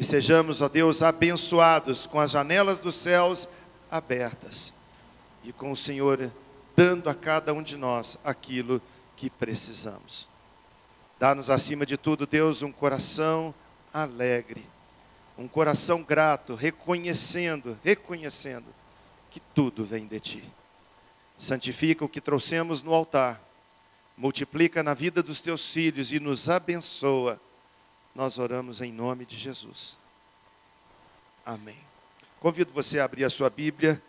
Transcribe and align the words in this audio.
Que 0.00 0.06
sejamos, 0.06 0.62
ó 0.62 0.68
Deus, 0.70 1.02
abençoados 1.02 2.06
com 2.06 2.18
as 2.18 2.30
janelas 2.30 2.80
dos 2.80 2.94
céus 2.94 3.46
abertas 3.90 4.72
e 5.44 5.52
com 5.52 5.70
o 5.70 5.76
Senhor 5.76 6.32
dando 6.74 7.10
a 7.10 7.14
cada 7.14 7.52
um 7.52 7.62
de 7.62 7.76
nós 7.76 8.16
aquilo 8.24 8.80
que 9.14 9.28
precisamos. 9.28 10.26
Dá-nos 11.18 11.50
acima 11.50 11.84
de 11.84 11.98
tudo, 11.98 12.26
Deus, 12.26 12.62
um 12.62 12.72
coração 12.72 13.54
alegre, 13.92 14.64
um 15.36 15.46
coração 15.46 16.02
grato, 16.02 16.54
reconhecendo, 16.54 17.78
reconhecendo 17.84 18.68
que 19.30 19.38
tudo 19.54 19.84
vem 19.84 20.06
de 20.06 20.18
ti. 20.18 20.44
Santifica 21.36 22.06
o 22.06 22.08
que 22.08 22.22
trouxemos 22.22 22.82
no 22.82 22.94
altar, 22.94 23.38
multiplica 24.16 24.82
na 24.82 24.94
vida 24.94 25.22
dos 25.22 25.42
teus 25.42 25.70
filhos 25.70 26.10
e 26.10 26.18
nos 26.18 26.48
abençoa. 26.48 27.38
Nós 28.14 28.38
oramos 28.38 28.80
em 28.80 28.92
nome 28.92 29.24
de 29.24 29.36
Jesus. 29.36 29.96
Amém. 31.46 31.78
Convido 32.40 32.72
você 32.72 32.98
a 32.98 33.04
abrir 33.04 33.24
a 33.24 33.30
sua 33.30 33.48
Bíblia 33.48 34.02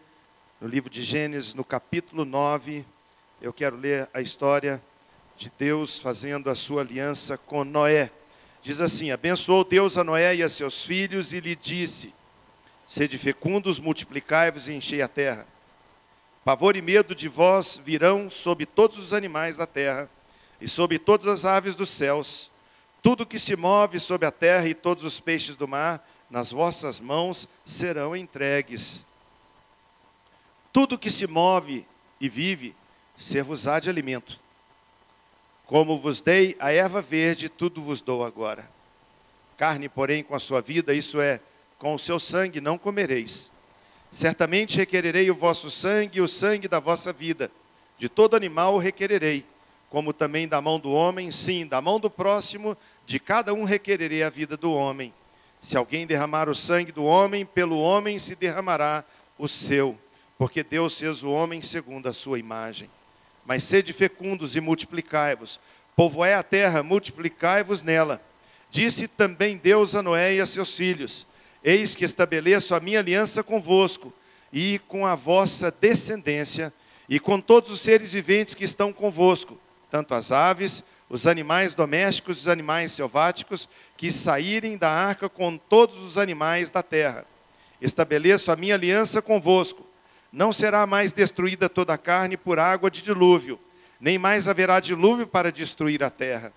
no 0.59 0.67
livro 0.67 0.89
de 0.89 1.03
Gênesis, 1.03 1.53
no 1.53 1.63
capítulo 1.63 2.25
9. 2.25 2.85
Eu 3.41 3.53
quero 3.53 3.75
ler 3.77 4.09
a 4.13 4.19
história 4.21 4.81
de 5.37 5.51
Deus 5.57 5.99
fazendo 5.99 6.49
a 6.49 6.55
sua 6.55 6.81
aliança 6.81 7.37
com 7.37 7.63
Noé. 7.63 8.11
Diz 8.61 8.81
assim: 8.81 9.11
Abençoou 9.11 9.63
Deus 9.63 9.97
a 9.97 10.03
Noé 10.03 10.35
e 10.35 10.43
a 10.43 10.49
seus 10.49 10.83
filhos 10.83 11.31
e 11.31 11.39
lhe 11.39 11.55
disse: 11.55 12.13
Sede 12.87 13.17
fecundos, 13.17 13.79
multiplicai-vos 13.79 14.67
e 14.67 14.73
enchei 14.73 15.01
a 15.01 15.07
terra. 15.07 15.47
Pavor 16.43 16.75
e 16.75 16.81
medo 16.81 17.15
de 17.15 17.27
vós 17.27 17.79
virão 17.83 18.29
sobre 18.29 18.65
todos 18.65 18.97
os 18.97 19.13
animais 19.13 19.57
da 19.57 19.65
terra 19.65 20.09
e 20.59 20.67
sobre 20.67 20.99
todas 20.99 21.25
as 21.25 21.45
aves 21.45 21.75
dos 21.75 21.89
céus, 21.89 22.50
tudo 23.01 23.25
que 23.25 23.39
se 23.39 23.55
move 23.55 23.99
sobre 23.99 24.27
a 24.27 24.31
terra 24.31 24.67
e 24.67 24.73
todos 24.73 25.03
os 25.03 25.19
peixes 25.19 25.55
do 25.55 25.67
mar 25.67 26.07
nas 26.29 26.51
vossas 26.51 26.99
mãos 26.99 27.47
serão 27.65 28.15
entregues. 28.15 29.05
Tudo 30.71 30.97
que 30.97 31.09
se 31.09 31.27
move 31.27 31.85
e 32.19 32.29
vive, 32.29 32.75
ser-vos-á 33.17 33.79
de 33.79 33.89
alimento. 33.89 34.39
Como 35.65 35.97
vos 35.97 36.21
dei 36.21 36.55
a 36.59 36.71
erva 36.71 37.01
verde, 37.01 37.49
tudo 37.49 37.81
vos 37.81 38.01
dou 38.01 38.23
agora. 38.23 38.69
Carne, 39.57 39.89
porém, 39.89 40.23
com 40.23 40.35
a 40.35 40.39
sua 40.39 40.61
vida, 40.61 40.93
isso 40.93 41.19
é, 41.19 41.39
com 41.77 41.93
o 41.95 41.99
seu 41.99 42.19
sangue 42.19 42.61
não 42.61 42.77
comereis. 42.77 43.51
Certamente 44.11 44.77
requererei 44.77 45.31
o 45.31 45.35
vosso 45.35 45.71
sangue 45.71 46.19
e 46.19 46.21
o 46.21 46.27
sangue 46.27 46.67
da 46.67 46.79
vossa 46.79 47.11
vida. 47.11 47.51
De 47.97 48.09
todo 48.09 48.35
animal 48.35 48.77
requererei, 48.77 49.45
como 49.91 50.13
também 50.13 50.47
da 50.47 50.61
mão 50.61 50.79
do 50.79 50.89
homem, 50.89 51.29
sim, 51.31 51.67
da 51.67 51.81
mão 51.81 51.99
do 51.99 52.09
próximo, 52.09 52.77
de 53.05 53.19
cada 53.19 53.53
um 53.53 53.65
requererei 53.65 54.23
a 54.23 54.29
vida 54.29 54.55
do 54.55 54.71
homem. 54.71 55.13
Se 55.59 55.75
alguém 55.75 56.07
derramar 56.07 56.47
o 56.47 56.55
sangue 56.55 56.93
do 56.93 57.03
homem, 57.03 57.45
pelo 57.45 57.77
homem 57.77 58.17
se 58.17 58.33
derramará 58.33 59.03
o 59.37 59.49
seu, 59.49 59.99
porque 60.37 60.63
Deus 60.63 60.97
fez 60.97 61.21
o 61.23 61.29
homem 61.29 61.61
segundo 61.61 62.07
a 62.07 62.13
sua 62.13 62.39
imagem. 62.39 62.89
Mas 63.45 63.63
sede 63.63 63.91
fecundos 63.91 64.55
e 64.55 64.61
multiplicai-vos, 64.61 65.59
povoai 65.93 66.35
a 66.35 66.41
terra, 66.41 66.81
multiplicai-vos 66.81 67.83
nela. 67.83 68.21
Disse 68.69 69.09
também 69.09 69.57
Deus 69.57 69.93
a 69.93 70.01
Noé 70.01 70.35
e 70.35 70.39
a 70.39 70.45
seus 70.45 70.73
filhos: 70.73 71.27
Eis 71.61 71.93
que 71.93 72.05
estabeleço 72.05 72.73
a 72.73 72.79
minha 72.79 72.99
aliança 72.99 73.43
convosco 73.43 74.13
e 74.53 74.79
com 74.87 75.05
a 75.05 75.15
vossa 75.15 75.69
descendência 75.69 76.73
e 77.09 77.19
com 77.19 77.41
todos 77.41 77.69
os 77.69 77.81
seres 77.81 78.13
viventes 78.13 78.55
que 78.55 78.63
estão 78.63 78.93
convosco, 78.93 79.59
tanto 79.91 80.15
as 80.15 80.31
aves, 80.31 80.83
os 81.09 81.27
animais 81.27 81.75
domésticos 81.75 82.37
e 82.37 82.41
os 82.41 82.47
animais 82.47 82.93
selváticos 82.93 83.67
que 83.97 84.09
saírem 84.09 84.77
da 84.77 84.89
arca 84.89 85.27
com 85.27 85.57
todos 85.57 85.97
os 85.97 86.17
animais 86.17 86.71
da 86.71 86.81
terra. 86.81 87.25
Estabeleço 87.81 88.49
a 88.49 88.55
minha 88.55 88.75
aliança 88.75 89.21
convosco. 89.21 89.85
Não 90.31 90.53
será 90.53 90.87
mais 90.87 91.11
destruída 91.11 91.67
toda 91.67 91.93
a 91.93 91.97
carne 91.97 92.37
por 92.37 92.57
água 92.57 92.89
de 92.89 93.01
dilúvio, 93.01 93.59
nem 93.99 94.17
mais 94.17 94.47
haverá 94.47 94.79
dilúvio 94.79 95.27
para 95.27 95.51
destruir 95.51 96.01
a 96.01 96.09
terra. 96.09 96.53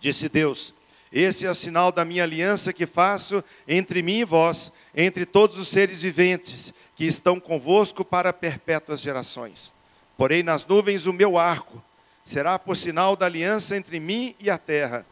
Disse 0.00 0.26
Deus: 0.26 0.74
Esse 1.12 1.44
é 1.44 1.50
o 1.50 1.54
sinal 1.54 1.92
da 1.92 2.06
minha 2.06 2.22
aliança 2.22 2.72
que 2.72 2.86
faço 2.86 3.44
entre 3.66 4.00
mim 4.00 4.20
e 4.20 4.24
vós, 4.24 4.72
entre 4.96 5.26
todos 5.26 5.58
os 5.58 5.68
seres 5.68 6.00
viventes 6.00 6.72
que 6.96 7.04
estão 7.04 7.38
convosco 7.38 8.02
para 8.02 8.32
perpétuas 8.32 9.00
gerações. 9.00 9.70
Porém, 10.16 10.42
nas 10.42 10.64
nuvens 10.64 11.04
o 11.04 11.12
meu 11.12 11.36
arco 11.36 11.84
será 12.28 12.58
por 12.58 12.76
sinal 12.76 13.16
da 13.16 13.24
aliança 13.24 13.74
entre 13.74 13.98
mim 13.98 14.36
e 14.38 14.50
a 14.50 14.58
terra. 14.58 15.06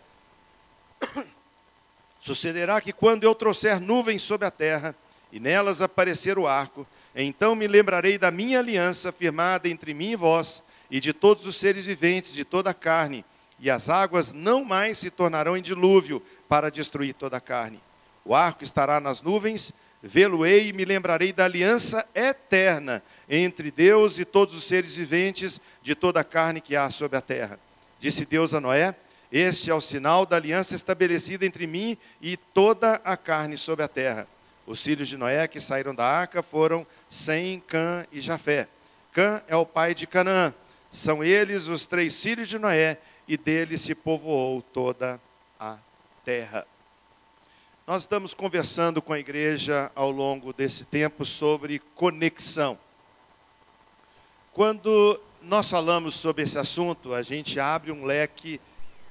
Sucederá 2.21 2.78
que 2.78 2.93
quando 2.93 3.25
eu 3.25 3.34
trouxer 3.34 3.81
nuvens 3.81 4.21
sobre 4.21 4.47
a 4.47 4.50
terra, 4.50 4.94
e 5.32 5.41
nelas 5.41 5.81
aparecer 5.81 6.38
o 6.38 6.47
arco, 6.47 6.87
então 7.15 7.54
me 7.54 7.66
lembrarei 7.66 8.19
da 8.19 8.31
minha 8.31 8.59
aliança 8.59 9.10
firmada 9.10 9.66
entre 9.66 9.94
mim 9.94 10.10
e 10.10 10.16
vós, 10.16 10.62
e 10.91 11.00
de 11.00 11.15
todos 11.15 11.47
os 11.47 11.56
seres 11.56 11.87
viventes, 11.87 12.34
de 12.34 12.44
toda 12.44 12.69
a 12.69 12.75
carne, 12.75 13.25
e 13.59 13.71
as 13.71 13.88
águas 13.88 14.34
não 14.34 14.62
mais 14.62 14.98
se 14.98 15.10
tornarão 15.10 15.56
em 15.56 15.62
dilúvio 15.62 16.22
para 16.47 16.71
destruir 16.71 17.15
toda 17.15 17.38
a 17.38 17.41
carne. 17.41 17.81
O 18.27 18.34
arco 18.34 18.62
estará 18.62 19.00
nas 19.00 19.22
nuvens, 19.22 19.72
vê-lo-ei 20.02 20.68
e 20.68 20.72
me 20.72 20.84
lembrarei 20.84 21.32
da 21.32 21.44
aliança 21.44 22.06
eterna 22.14 23.02
entre 23.28 23.70
Deus 23.70 24.18
e 24.18 24.24
todos 24.24 24.54
os 24.54 24.64
seres 24.64 24.96
viventes 24.96 25.60
de 25.82 25.94
toda 25.94 26.20
a 26.20 26.24
carne 26.24 26.60
que 26.60 26.76
há 26.76 26.88
sobre 26.90 27.16
a 27.16 27.20
terra. 27.20 27.58
Disse 27.98 28.24
Deus 28.24 28.54
a 28.54 28.60
Noé: 28.60 28.94
Este 29.30 29.70
é 29.70 29.74
o 29.74 29.80
sinal 29.80 30.24
da 30.26 30.36
aliança 30.36 30.74
estabelecida 30.74 31.44
entre 31.44 31.66
mim 31.66 31.96
e 32.20 32.36
toda 32.36 33.00
a 33.04 33.16
carne 33.16 33.56
sobre 33.56 33.84
a 33.84 33.88
terra. 33.88 34.28
Os 34.66 34.82
filhos 34.82 35.08
de 35.08 35.16
Noé 35.16 35.46
que 35.46 35.60
saíram 35.60 35.94
da 35.94 36.04
arca 36.04 36.42
foram 36.42 36.86
Sem, 37.08 37.60
Cã 37.60 38.04
e 38.10 38.20
Jafé. 38.20 38.68
Cã 39.12 39.42
é 39.46 39.56
o 39.56 39.64
pai 39.64 39.94
de 39.94 40.06
Canaã. 40.06 40.52
São 40.90 41.22
eles 41.22 41.68
os 41.68 41.86
três 41.86 42.20
filhos 42.20 42.48
de 42.48 42.58
Noé, 42.58 42.98
e 43.28 43.36
dele 43.36 43.76
se 43.76 43.94
povoou 43.94 44.62
toda 44.62 45.20
a 45.58 45.76
terra. 46.24 46.66
Nós 47.86 48.02
estamos 48.02 48.34
conversando 48.34 49.00
com 49.00 49.12
a 49.12 49.19
igreja 49.20 49.92
ao 49.94 50.10
longo 50.10 50.52
desse 50.52 50.84
tempo 50.84 51.24
sobre 51.24 51.78
conexão. 51.94 52.76
Quando 54.52 55.20
nós 55.41 55.70
falamos 55.70 56.16
sobre 56.16 56.42
esse 56.42 56.58
assunto, 56.58 57.14
a 57.14 57.22
gente 57.22 57.60
abre 57.60 57.92
um 57.92 58.04
leque 58.04 58.60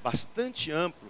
bastante 0.04 0.74
amplo 0.74 1.10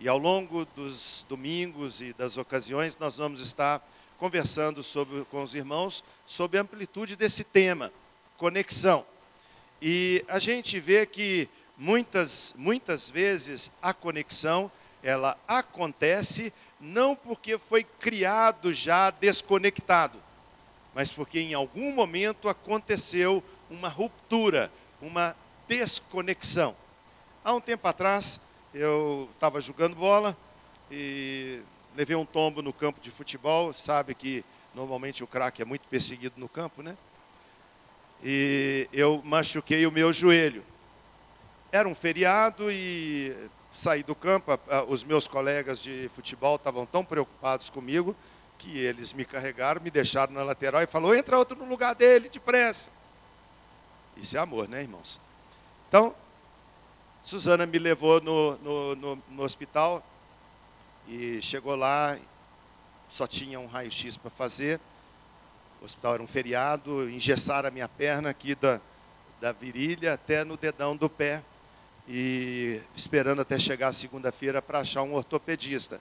e 0.00 0.08
ao 0.08 0.18
longo 0.18 0.64
dos 0.74 1.24
domingos 1.28 2.02
e 2.02 2.12
das 2.12 2.36
ocasiões 2.36 2.98
nós 2.98 3.18
vamos 3.18 3.40
estar 3.40 3.80
conversando 4.18 4.82
sobre, 4.82 5.24
com 5.26 5.44
os 5.44 5.54
irmãos 5.54 6.02
sobre 6.26 6.58
a 6.58 6.62
amplitude 6.62 7.14
desse 7.14 7.44
tema, 7.44 7.92
conexão. 8.36 9.06
E 9.80 10.24
a 10.26 10.40
gente 10.40 10.80
vê 10.80 11.06
que 11.06 11.48
muitas, 11.78 12.52
muitas 12.58 13.08
vezes 13.08 13.70
a 13.80 13.94
conexão 13.94 14.68
ela 15.02 15.38
acontece 15.48 16.52
não 16.80 17.14
porque 17.14 17.58
foi 17.58 17.84
criado 17.84 18.72
já 18.72 19.10
desconectado, 19.10 20.18
mas 20.94 21.12
porque 21.12 21.40
em 21.40 21.54
algum 21.54 21.92
momento 21.92 22.48
aconteceu 22.48 23.44
uma 23.68 23.88
ruptura, 23.88 24.72
uma 25.00 25.36
desconexão. 25.68 26.74
Há 27.44 27.54
um 27.54 27.60
tempo 27.60 27.86
atrás, 27.86 28.40
eu 28.74 29.28
estava 29.34 29.60
jogando 29.60 29.94
bola 29.94 30.36
e 30.90 31.60
levei 31.94 32.16
um 32.16 32.24
tombo 32.24 32.62
no 32.62 32.72
campo 32.72 33.00
de 33.00 33.10
futebol. 33.10 33.72
Sabe 33.72 34.14
que 34.14 34.44
normalmente 34.74 35.22
o 35.22 35.26
craque 35.26 35.62
é 35.62 35.64
muito 35.64 35.86
perseguido 35.88 36.34
no 36.38 36.48
campo, 36.48 36.82
né? 36.82 36.96
E 38.22 38.88
eu 38.92 39.22
machuquei 39.24 39.86
o 39.86 39.92
meu 39.92 40.12
joelho. 40.12 40.64
Era 41.72 41.88
um 41.88 41.94
feriado 41.94 42.70
e 42.70 43.34
saí 43.72 44.02
do 44.02 44.14
campo. 44.14 44.58
Os 44.88 45.04
meus 45.04 45.26
colegas 45.26 45.80
de 45.80 46.10
futebol 46.14 46.56
estavam 46.56 46.86
tão 46.86 47.04
preocupados 47.04 47.70
comigo 47.70 48.14
que 48.58 48.78
eles 48.78 49.12
me 49.12 49.24
carregaram, 49.24 49.80
me 49.80 49.90
deixaram 49.90 50.32
na 50.32 50.42
lateral 50.42 50.82
e 50.82 50.86
falou: 50.86 51.14
entra 51.14 51.38
outro 51.38 51.56
no 51.56 51.64
lugar 51.64 51.94
dele, 51.94 52.28
depressa. 52.28 52.90
Isso 54.16 54.36
é 54.36 54.40
amor, 54.40 54.68
né, 54.68 54.82
irmãos? 54.82 55.20
Então, 55.88 56.14
Suzana 57.22 57.64
me 57.64 57.78
levou 57.78 58.20
no, 58.20 58.56
no, 58.58 58.96
no, 58.96 59.22
no 59.30 59.42
hospital 59.42 60.02
e 61.08 61.40
chegou 61.40 61.74
lá, 61.74 62.18
só 63.08 63.26
tinha 63.26 63.58
um 63.58 63.66
raio-x 63.66 64.16
para 64.16 64.30
fazer. 64.30 64.78
O 65.80 65.84
hospital 65.86 66.14
era 66.14 66.22
um 66.22 66.26
feriado, 66.26 67.08
engessaram 67.08 67.68
a 67.68 67.70
minha 67.70 67.88
perna 67.88 68.28
aqui 68.28 68.54
da, 68.54 68.78
da 69.40 69.52
virilha 69.52 70.12
até 70.12 70.44
no 70.44 70.56
dedão 70.56 70.94
do 70.94 71.08
pé 71.08 71.42
e 72.12 72.80
esperando 72.96 73.40
até 73.40 73.56
chegar 73.56 73.92
segunda-feira 73.92 74.60
para 74.60 74.80
achar 74.80 75.04
um 75.04 75.14
ortopedista. 75.14 76.00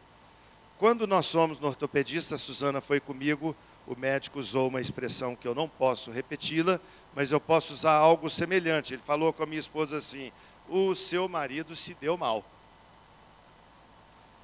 Quando 0.80 1.06
nós 1.06 1.32
fomos 1.32 1.60
no 1.60 1.68
ortopedista, 1.68 2.34
a 2.34 2.40
Suzana 2.40 2.82
foi 2.82 3.00
comigo, 3.00 3.56
o 3.86 3.96
médico 3.96 4.40
usou 4.40 4.70
uma 4.70 4.82
expressão 4.82 5.36
que 5.36 5.48
eu 5.48 5.54
não 5.54 5.70
posso 5.70 6.10
repeti-la, 6.10 6.80
mas 7.14 7.32
eu 7.32 7.40
posso 7.40 7.74
usar 7.74 7.94
algo 7.94 8.28
semelhante. 8.28 8.96
Ele 8.96 9.04
falou 9.04 9.32
com 9.32 9.44
a 9.44 9.46
minha 9.46 9.60
esposa 9.60 9.98
assim: 9.98 10.32
o 10.68 10.96
seu 10.96 11.30
marido 11.30 11.76
se 11.76 11.94
deu 11.94 12.18
mal. 12.18 12.44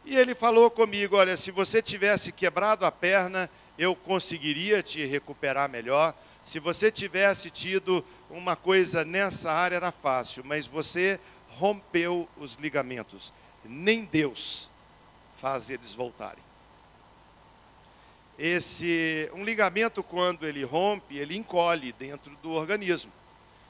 E 0.06 0.16
ele 0.16 0.36
falou 0.36 0.70
comigo: 0.70 1.16
Olha, 1.16 1.36
se 1.36 1.50
você 1.50 1.82
tivesse 1.82 2.32
quebrado 2.32 2.86
a 2.86 2.92
perna, 2.92 3.50
eu 3.76 3.96
conseguiria 3.96 4.84
te 4.84 5.04
recuperar 5.04 5.68
melhor. 5.68 6.14
Se 6.44 6.60
você 6.60 6.92
tivesse 6.92 7.50
tido 7.50 8.06
uma 8.30 8.56
coisa 8.56 9.04
nessa 9.04 9.52
área, 9.52 9.78
era 9.78 9.92
fácil, 9.92 10.44
mas 10.46 10.68
você 10.68 11.20
rompeu 11.58 12.28
os 12.38 12.56
ligamentos. 12.56 13.34
Nem 13.64 14.06
Deus 14.06 14.70
faz 15.38 15.70
eles 15.70 15.94
voltarem. 15.94 16.44
Esse, 18.38 19.30
um 19.34 19.44
ligamento, 19.44 20.04
quando 20.04 20.46
ele 20.46 20.64
rompe, 20.64 21.18
ele 21.18 21.38
encolhe 21.38 21.94
dentro 21.94 22.36
do 22.44 22.52
organismo. 22.52 23.12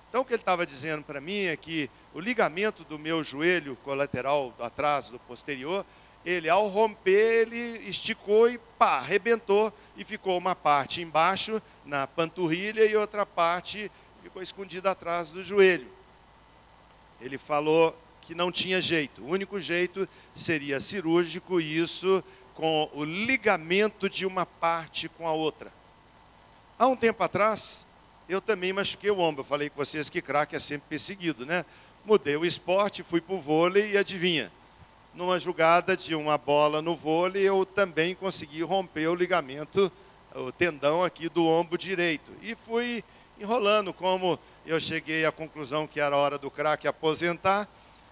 Então, 0.09 0.21
o 0.21 0.25
que 0.25 0.33
ele 0.33 0.41
estava 0.41 0.65
dizendo 0.65 1.03
para 1.03 1.21
mim 1.21 1.43
é 1.43 1.55
que 1.55 1.89
o 2.13 2.19
ligamento 2.19 2.83
do 2.83 2.97
meu 2.97 3.23
joelho 3.23 3.75
colateral, 3.83 4.53
atrás 4.59 5.09
do 5.09 5.19
posterior, 5.19 5.85
ele 6.25 6.49
ao 6.49 6.67
romper, 6.67 7.41
ele 7.41 7.87
esticou 7.87 8.49
e 8.49 8.57
pá, 8.57 8.97
arrebentou 8.97 9.71
e 9.95 10.03
ficou 10.03 10.37
uma 10.37 10.55
parte 10.55 11.01
embaixo 11.01 11.61
na 11.85 12.07
panturrilha 12.07 12.83
e 12.83 12.95
outra 12.95 13.25
parte 13.25 13.91
ficou 14.23 14.41
escondida 14.41 14.89
atrás 14.89 15.31
do 15.31 15.43
joelho. 15.43 15.94
Ele 17.21 17.37
falou 17.37 17.95
que 18.21 18.33
não 18.33 18.51
tinha 18.51 18.81
jeito, 18.81 19.21
o 19.21 19.29
único 19.29 19.59
jeito 19.59 20.07
seria 20.33 20.79
cirúrgico 20.79 21.61
e 21.61 21.77
isso 21.77 22.23
com 22.55 22.89
o 22.93 23.03
ligamento 23.03 24.09
de 24.09 24.25
uma 24.25 24.45
parte 24.45 25.07
com 25.07 25.27
a 25.27 25.33
outra. 25.33 25.71
Há 26.79 26.87
um 26.87 26.95
tempo 26.95 27.23
atrás, 27.23 27.85
eu 28.27 28.41
também 28.41 28.73
machuquei 28.73 29.11
o 29.11 29.19
ombro. 29.19 29.41
Eu 29.41 29.45
falei 29.45 29.69
com 29.69 29.77
vocês 29.77 30.09
que 30.09 30.21
craque 30.21 30.55
é 30.55 30.59
sempre 30.59 30.87
perseguido, 30.89 31.45
né? 31.45 31.63
Mudei 32.03 32.35
o 32.35 32.45
esporte, 32.45 33.03
fui 33.03 33.21
para 33.21 33.35
o 33.35 33.39
vôlei 33.39 33.91
e 33.91 33.97
adivinha? 33.97 34.51
numa 35.15 35.39
jogada 35.39 35.95
de 35.95 36.13
uma 36.13 36.37
bola 36.37 36.81
no 36.81 36.93
vôlei, 36.93 37.43
eu 37.43 37.65
também 37.65 38.13
consegui 38.13 38.61
romper 38.61 39.07
o 39.07 39.15
ligamento, 39.15 39.89
o 40.35 40.51
tendão 40.51 41.03
aqui 41.03 41.29
do 41.29 41.45
ombro 41.45 41.77
direito. 41.77 42.31
E 42.41 42.53
fui 42.53 43.01
enrolando, 43.39 43.93
como 43.93 44.37
eu 44.65 44.79
cheguei 44.79 45.25
à 45.25 45.31
conclusão 45.31 45.85
que 45.85 45.99
era 45.99 46.17
hora 46.17 46.37
do 46.37 46.49
craque 46.49 46.87
aposentar, 46.87 47.67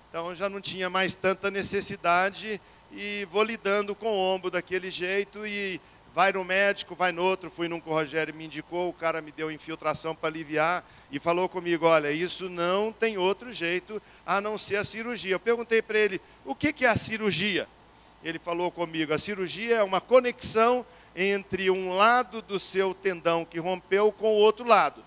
então 0.10 0.36
já 0.36 0.48
não 0.48 0.62
tinha 0.62 0.90
mais 0.90 1.16
tanta 1.16 1.50
necessidade 1.50 2.62
e 2.92 3.28
vou 3.32 3.44
lidando 3.44 3.96
com 3.96 4.08
o 4.08 4.36
ombro 4.36 4.52
daquele 4.52 4.92
jeito 4.92 5.48
e 5.48 5.82
vai 6.14 6.32
no 6.32 6.44
médico, 6.44 6.94
vai 6.94 7.12
no 7.12 7.24
outro, 7.24 7.50
fui 7.50 7.68
num 7.68 7.80
que 7.80 7.90
o 7.90 7.92
Rogério 7.94 8.36
me 8.36 8.46
indicou, 8.46 8.88
o 8.88 8.94
cara 8.94 9.20
me 9.20 9.32
deu 9.32 9.52
infiltração 9.52 10.14
para 10.14 10.30
aliviar 10.30 10.88
e 11.12 11.18
falou 11.18 11.50
comigo, 11.50 11.88
olha, 11.88 12.12
isso 12.12 12.48
não 12.48 12.92
tem 12.92 13.18
outro 13.18 13.52
jeito 13.52 14.00
a 14.24 14.40
não 14.40 14.56
ser 14.56 14.76
a 14.76 14.84
cirurgia. 14.84 15.34
Eu 15.34 15.40
perguntei 15.40 15.82
para 15.82 15.98
ele, 15.98 16.22
o 16.46 16.54
que, 16.54 16.72
que 16.72 16.86
é 16.86 16.90
a 16.90 16.96
cirurgia? 16.96 17.68
Ele 18.24 18.38
falou 18.38 18.70
comigo, 18.70 19.12
a 19.12 19.18
cirurgia 19.18 19.78
é 19.78 19.84
uma 19.84 20.00
conexão 20.00 20.86
entre 21.16 21.72
um 21.72 21.96
lado 21.96 22.44
do 22.44 22.60
seu 22.60 22.94
tendão 22.94 23.44
que 23.44 23.58
rompeu 23.60 24.12
com 24.12 24.28
o 24.28 24.38
outro 24.38 24.68
lado. 24.68 25.04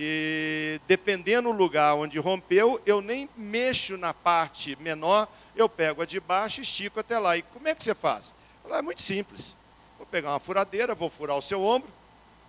E 0.00 0.80
dependendo 0.86 1.52
do 1.52 1.58
lugar 1.58 1.94
onde 1.96 2.18
rompeu, 2.18 2.80
eu 2.86 3.00
nem 3.00 3.28
mexo 3.36 3.96
na 3.96 4.14
parte 4.14 4.76
menor, 4.80 5.26
eu 5.56 5.68
pego 5.68 6.02
a 6.02 6.06
de 6.06 6.20
baixo 6.20 6.60
e 6.60 6.62
estico 6.62 7.00
até 7.00 7.18
lá. 7.18 7.36
E 7.36 7.42
como 7.42 7.66
é 7.66 7.74
que 7.74 7.82
você 7.82 7.94
faz? 7.94 8.32
Falei, 8.62 8.78
é 8.78 8.82
muito 8.82 9.02
simples 9.02 9.56
pegar 10.10 10.30
uma 10.30 10.40
furadeira, 10.40 10.94
vou 10.94 11.10
furar 11.10 11.36
o 11.36 11.42
seu 11.42 11.62
ombro, 11.62 11.88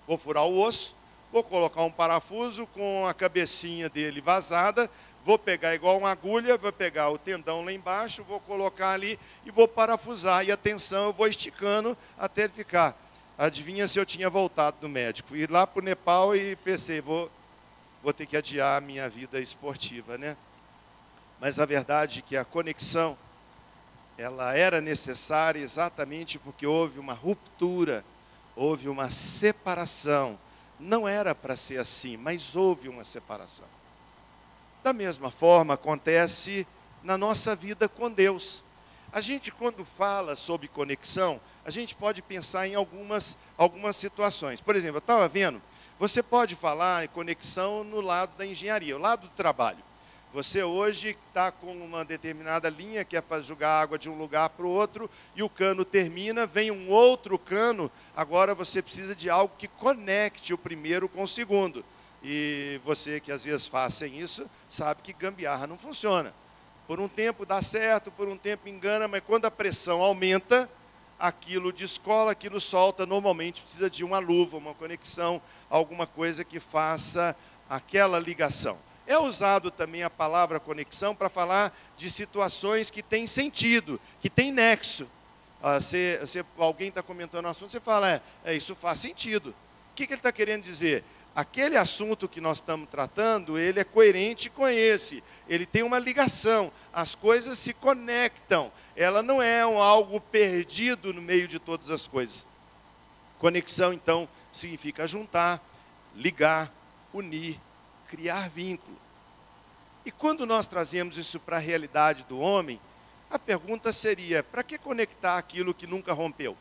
vou 0.08 0.18
furar 0.18 0.46
o 0.46 0.60
osso, 0.60 0.96
vou 1.32 1.44
colocar 1.44 1.84
um 1.84 1.92
parafuso 1.92 2.66
com 2.68 3.06
a 3.06 3.14
cabecinha 3.14 3.90
dele 3.90 4.22
vazada, 4.22 4.90
vou 5.26 5.38
pegar 5.38 5.76
igual 5.76 5.98
uma 5.98 6.12
agulha, 6.12 6.58
vou 6.58 6.72
pegar 6.72 7.10
o 7.10 7.18
tendão 7.18 7.64
lá 7.64 7.72
embaixo, 7.72 8.24
vou 8.24 8.40
colocar 8.40 8.92
ali 8.92 9.20
e 9.46 9.52
vou 9.52 9.68
parafusar. 9.68 10.46
E 10.46 10.52
atenção, 10.52 11.06
eu 11.06 11.14
vou 11.14 11.28
esticando 11.28 11.98
até 12.18 12.44
ele 12.44 12.54
ficar. 12.54 12.98
Adivinha 13.38 13.88
se 13.88 14.00
eu 14.00 14.06
tinha 14.06 14.30
voltado 14.30 14.78
do 14.82 14.90
médico? 14.90 15.36
Ir 15.36 15.50
lá 15.50 15.66
para 15.66 15.82
o 15.82 15.84
Nepal 15.84 16.36
e 16.36 16.56
pensei, 16.58 17.00
vou, 17.00 17.30
vou 18.02 18.14
ter 18.14 18.26
que 18.26 18.38
adiar 18.38 18.78
a 18.78 18.82
minha 18.82 19.08
vida 19.10 19.40
esportiva, 19.40 20.18
né? 20.18 20.38
Mas 21.40 21.60
a 21.60 21.66
verdade 21.66 22.20
é 22.20 22.22
que 22.22 22.38
a 22.38 22.46
conexão 22.46 23.18
ela 24.18 24.54
era 24.54 24.82
necessária 24.82 25.60
exatamente 25.60 26.38
porque 26.38 26.68
houve 26.68 27.00
uma 27.00 27.14
ruptura, 27.14 28.04
houve 28.56 28.90
uma 28.90 29.10
separação. 29.10 30.38
Não 30.78 31.08
era 31.08 31.34
para 31.34 31.56
ser 31.56 31.80
assim, 31.80 32.18
mas 32.18 32.56
houve 32.56 32.90
uma 32.90 33.06
separação. 33.06 33.66
Da 34.84 34.92
mesma 34.92 35.32
forma 35.32 35.74
acontece 35.74 36.68
na 37.04 37.18
nossa 37.18 37.56
vida 37.56 37.88
com 37.88 38.12
Deus. 38.12 38.64
A 39.12 39.22
gente, 39.22 39.52
quando 39.52 39.84
fala 39.84 40.36
sobre 40.36 40.68
conexão, 40.68 41.40
a 41.66 41.70
gente 41.70 41.96
pode 41.96 42.22
pensar 42.22 42.68
em 42.68 42.76
algumas, 42.76 43.38
algumas 43.58 43.96
situações. 43.96 44.62
Por 44.62 44.76
exemplo, 44.76 44.98
eu 44.98 45.00
estava 45.00 45.28
vendo, 45.28 45.62
você 46.00 46.24
pode 46.24 46.56
falar 46.56 47.04
em 47.04 47.10
conexão 47.10 47.84
no 47.84 48.00
lado 48.00 48.36
da 48.38 48.46
engenharia, 48.46 48.96
o 48.96 49.00
lado 49.00 49.28
do 49.28 49.34
trabalho. 49.34 49.90
Você 50.32 50.64
hoje 50.64 51.18
está 51.28 51.52
com 51.52 51.74
uma 51.74 52.06
determinada 52.06 52.70
linha, 52.70 53.04
que 53.04 53.18
é 53.18 53.22
para 53.22 53.42
jogar 53.42 53.82
água 53.82 54.00
de 54.00 54.10
um 54.10 54.18
lugar 54.18 54.50
para 54.52 54.66
o 54.66 54.70
outro, 54.70 55.10
e 55.36 55.44
o 55.44 55.50
cano 55.50 55.84
termina, 55.84 56.46
vem 56.46 56.72
um 56.72 56.90
outro 56.90 57.38
cano, 57.38 57.92
agora 58.16 58.56
você 58.56 58.82
precisa 58.82 59.14
de 59.14 59.30
algo 59.30 59.54
que 59.58 59.68
conecte 59.68 60.54
o 60.54 60.58
primeiro 60.58 61.10
com 61.10 61.24
o 61.24 61.28
segundo. 61.28 61.84
E 62.24 62.80
você 62.86 63.20
que 63.20 63.32
às 63.32 63.44
vezes 63.44 63.68
faça 63.68 64.08
isso, 64.08 64.50
sabe 64.70 65.02
que 65.02 65.12
gambiarra 65.12 65.68
não 65.68 65.78
funciona. 65.78 66.34
Por 66.88 67.00
um 67.00 67.08
tempo 67.08 67.46
dá 67.46 67.62
certo, 67.62 68.10
por 68.10 68.28
um 68.28 68.38
tempo 68.38 68.70
engana, 68.70 69.08
mas 69.08 69.24
quando 69.26 69.46
a 69.46 69.52
pressão 69.52 70.02
aumenta, 70.02 70.70
aquilo 71.20 71.72
descola, 71.72 72.32
aquilo 72.32 72.60
solta. 72.60 73.06
Normalmente 73.06 73.62
precisa 73.62 73.90
de 73.90 74.04
uma 74.04 74.20
luva, 74.20 74.58
uma 74.58 74.74
conexão, 74.74 75.42
alguma 75.70 76.08
coisa 76.08 76.44
que 76.44 76.60
faça 76.60 77.36
aquela 77.70 78.18
ligação. 78.18 78.78
É 79.06 79.18
usado 79.18 79.72
também 79.72 80.04
a 80.04 80.10
palavra 80.10 80.60
conexão 80.60 81.16
para 81.16 81.30
falar 81.30 81.76
de 81.98 82.10
situações 82.10 82.90
que 82.90 83.04
têm 83.04 83.28
sentido, 83.28 84.00
que 84.22 84.30
têm 84.30 84.52
nexo. 84.52 85.10
Ah, 85.62 85.82
se, 85.82 86.20
se, 86.26 86.46
alguém 86.58 86.90
está 86.90 87.04
comentando 87.04 87.46
um 87.46 87.50
assunto, 87.50 87.72
você 87.72 87.80
fala, 87.80 88.10
é, 88.10 88.22
é 88.46 88.56
isso 88.56 88.76
faz 88.76 89.00
sentido. 89.00 89.50
O 89.50 89.96
que, 89.96 90.08
que 90.08 90.14
ele 90.14 90.20
está 90.20 90.32
querendo 90.32 90.64
dizer? 90.64 91.04
Aquele 91.36 91.78
assunto 91.78 92.28
que 92.28 92.42
nós 92.42 92.58
estamos 92.58 92.90
tratando, 92.90 93.58
ele 93.58 93.80
é 93.80 93.84
coerente 93.84 94.50
com 94.50 94.68
esse. 94.68 95.24
Ele 95.48 95.66
tem 95.66 95.84
uma 95.84 96.00
ligação. 96.00 96.72
As 96.92 97.16
coisas 97.16 97.58
se 97.58 97.74
conectam. 97.74 98.72
Ela 98.96 99.22
não 99.22 99.42
é 99.42 99.66
um 99.66 99.82
algo 99.82 100.20
perdido 100.20 101.14
no 101.14 101.22
meio 101.22 101.48
de 101.48 101.60
todas 101.60 101.90
as 101.90 102.08
coisas. 102.08 102.46
Conexão, 103.38 103.94
então, 103.94 104.28
significa 104.52 105.08
juntar, 105.08 105.64
ligar, 106.16 106.72
unir, 107.14 107.60
criar 108.10 108.50
vínculo. 108.50 108.98
E 110.06 110.12
quando 110.12 110.46
nós 110.46 110.68
trazemos 110.68 111.18
isso 111.18 111.40
para 111.40 111.58
a 111.58 111.60
realidade 111.60 112.26
do 112.28 112.40
homem, 112.40 112.82
a 113.30 113.38
pergunta 113.38 113.94
seria: 113.94 114.44
para 114.44 114.64
que 114.64 114.78
conectar 114.78 115.38
aquilo 115.38 115.74
que 115.74 115.88
nunca 115.88 116.14
rompeu? 116.14 116.58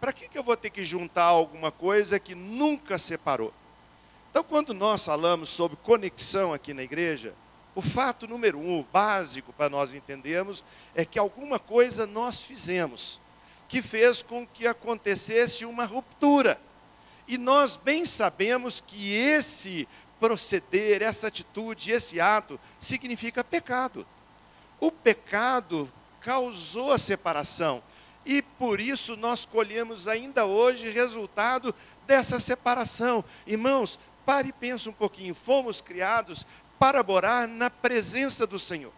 Para 0.00 0.12
que, 0.12 0.28
que 0.28 0.38
eu 0.38 0.42
vou 0.42 0.56
ter 0.56 0.70
que 0.70 0.84
juntar 0.84 1.24
alguma 1.24 1.70
coisa 1.72 2.18
que 2.18 2.34
nunca 2.34 2.98
separou? 2.98 3.52
Então, 4.30 4.44
quando 4.44 4.74
nós 4.74 5.04
falamos 5.04 5.48
sobre 5.48 5.78
conexão 5.78 6.52
aqui 6.52 6.74
na 6.74 6.82
igreja, 6.82 7.34
o 7.74 7.82
fato 7.82 8.26
número 8.26 8.58
um, 8.58 8.84
básico 8.92 9.52
para 9.52 9.68
nós 9.68 9.94
entendermos, 9.94 10.62
é 10.94 11.04
que 11.04 11.18
alguma 11.18 11.58
coisa 11.58 12.06
nós 12.06 12.42
fizemos 12.42 13.20
que 13.68 13.82
fez 13.82 14.22
com 14.22 14.46
que 14.46 14.66
acontecesse 14.66 15.64
uma 15.64 15.84
ruptura. 15.84 16.60
E 17.26 17.36
nós 17.36 17.76
bem 17.76 18.06
sabemos 18.06 18.80
que 18.80 19.12
esse 19.12 19.88
proceder, 20.20 21.02
essa 21.02 21.26
atitude, 21.26 21.90
esse 21.90 22.20
ato, 22.20 22.58
significa 22.78 23.42
pecado. 23.42 24.06
O 24.78 24.90
pecado 24.90 25.90
causou 26.20 26.92
a 26.92 26.98
separação. 26.98 27.82
E 28.26 28.42
por 28.42 28.80
isso 28.80 29.16
nós 29.16 29.46
colhemos 29.46 30.08
ainda 30.08 30.44
hoje 30.44 30.90
resultado 30.90 31.72
dessa 32.08 32.40
separação. 32.40 33.24
Irmãos, 33.46 34.00
pare 34.26 34.48
e 34.48 34.52
pense 34.52 34.88
um 34.88 34.92
pouquinho. 34.92 35.32
Fomos 35.32 35.80
criados 35.80 36.44
para 36.76 37.04
morar 37.04 37.46
na 37.46 37.70
presença 37.70 38.44
do 38.44 38.58
Senhor. 38.58 38.92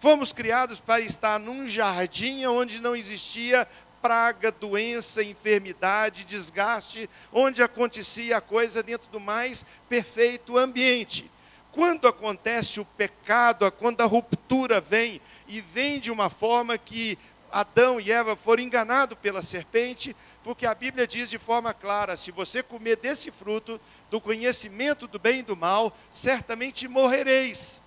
Fomos 0.00 0.32
criados 0.32 0.80
para 0.80 1.00
estar 1.00 1.38
num 1.38 1.68
jardim 1.68 2.44
onde 2.44 2.80
não 2.80 2.96
existia 2.96 3.66
praga, 4.02 4.50
doença, 4.50 5.22
enfermidade, 5.22 6.24
desgaste, 6.24 7.08
onde 7.32 7.62
acontecia 7.62 8.36
a 8.36 8.40
coisa 8.40 8.82
dentro 8.82 9.08
do 9.10 9.20
mais 9.20 9.64
perfeito 9.88 10.58
ambiente. 10.58 11.30
Quando 11.72 12.08
acontece 12.08 12.80
o 12.80 12.84
pecado, 12.84 13.70
quando 13.72 14.00
a 14.00 14.06
ruptura 14.06 14.80
vem, 14.80 15.20
e 15.46 15.60
vem 15.60 16.00
de 16.00 16.10
uma 16.10 16.30
forma 16.30 16.76
que 16.78 17.18
Adão 17.56 17.98
e 17.98 18.12
Eva 18.12 18.36
foram 18.36 18.62
enganados 18.62 19.16
pela 19.16 19.40
serpente, 19.40 20.14
porque 20.44 20.66
a 20.66 20.74
Bíblia 20.74 21.06
diz 21.06 21.30
de 21.30 21.38
forma 21.38 21.72
clara: 21.72 22.14
se 22.14 22.30
você 22.30 22.62
comer 22.62 22.96
desse 22.96 23.30
fruto, 23.30 23.80
do 24.10 24.20
conhecimento 24.20 25.08
do 25.08 25.18
bem 25.18 25.38
e 25.38 25.42
do 25.42 25.56
mal, 25.56 25.90
certamente 26.12 26.86
morrereis. 26.86 27.80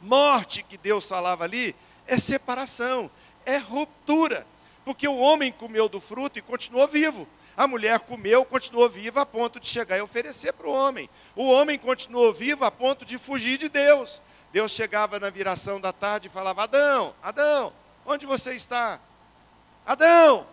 Morte 0.00 0.64
que 0.64 0.76
Deus 0.76 1.08
falava 1.08 1.44
ali 1.44 1.76
é 2.08 2.18
separação, 2.18 3.08
é 3.46 3.56
ruptura, 3.56 4.44
porque 4.84 5.06
o 5.06 5.18
homem 5.18 5.52
comeu 5.52 5.88
do 5.88 6.00
fruto 6.00 6.36
e 6.36 6.42
continuou 6.42 6.88
vivo. 6.88 7.28
A 7.56 7.68
mulher 7.68 8.00
comeu, 8.00 8.44
continuou 8.44 8.88
viva 8.88 9.20
a 9.22 9.26
ponto 9.26 9.60
de 9.60 9.68
chegar 9.68 9.96
e 9.96 10.02
oferecer 10.02 10.52
para 10.54 10.66
o 10.66 10.72
homem. 10.72 11.08
O 11.36 11.44
homem 11.44 11.78
continuou 11.78 12.32
vivo 12.32 12.64
a 12.64 12.70
ponto 12.72 13.04
de 13.04 13.16
fugir 13.16 13.58
de 13.58 13.68
Deus. 13.68 14.20
Deus 14.50 14.72
chegava 14.72 15.20
na 15.20 15.30
viração 15.30 15.80
da 15.80 15.92
tarde 15.92 16.26
e 16.26 16.30
falava: 16.30 16.64
Adão, 16.64 17.14
Adão, 17.22 17.72
onde 18.06 18.26
você 18.26 18.54
está? 18.54 19.00
Adão! 19.86 20.46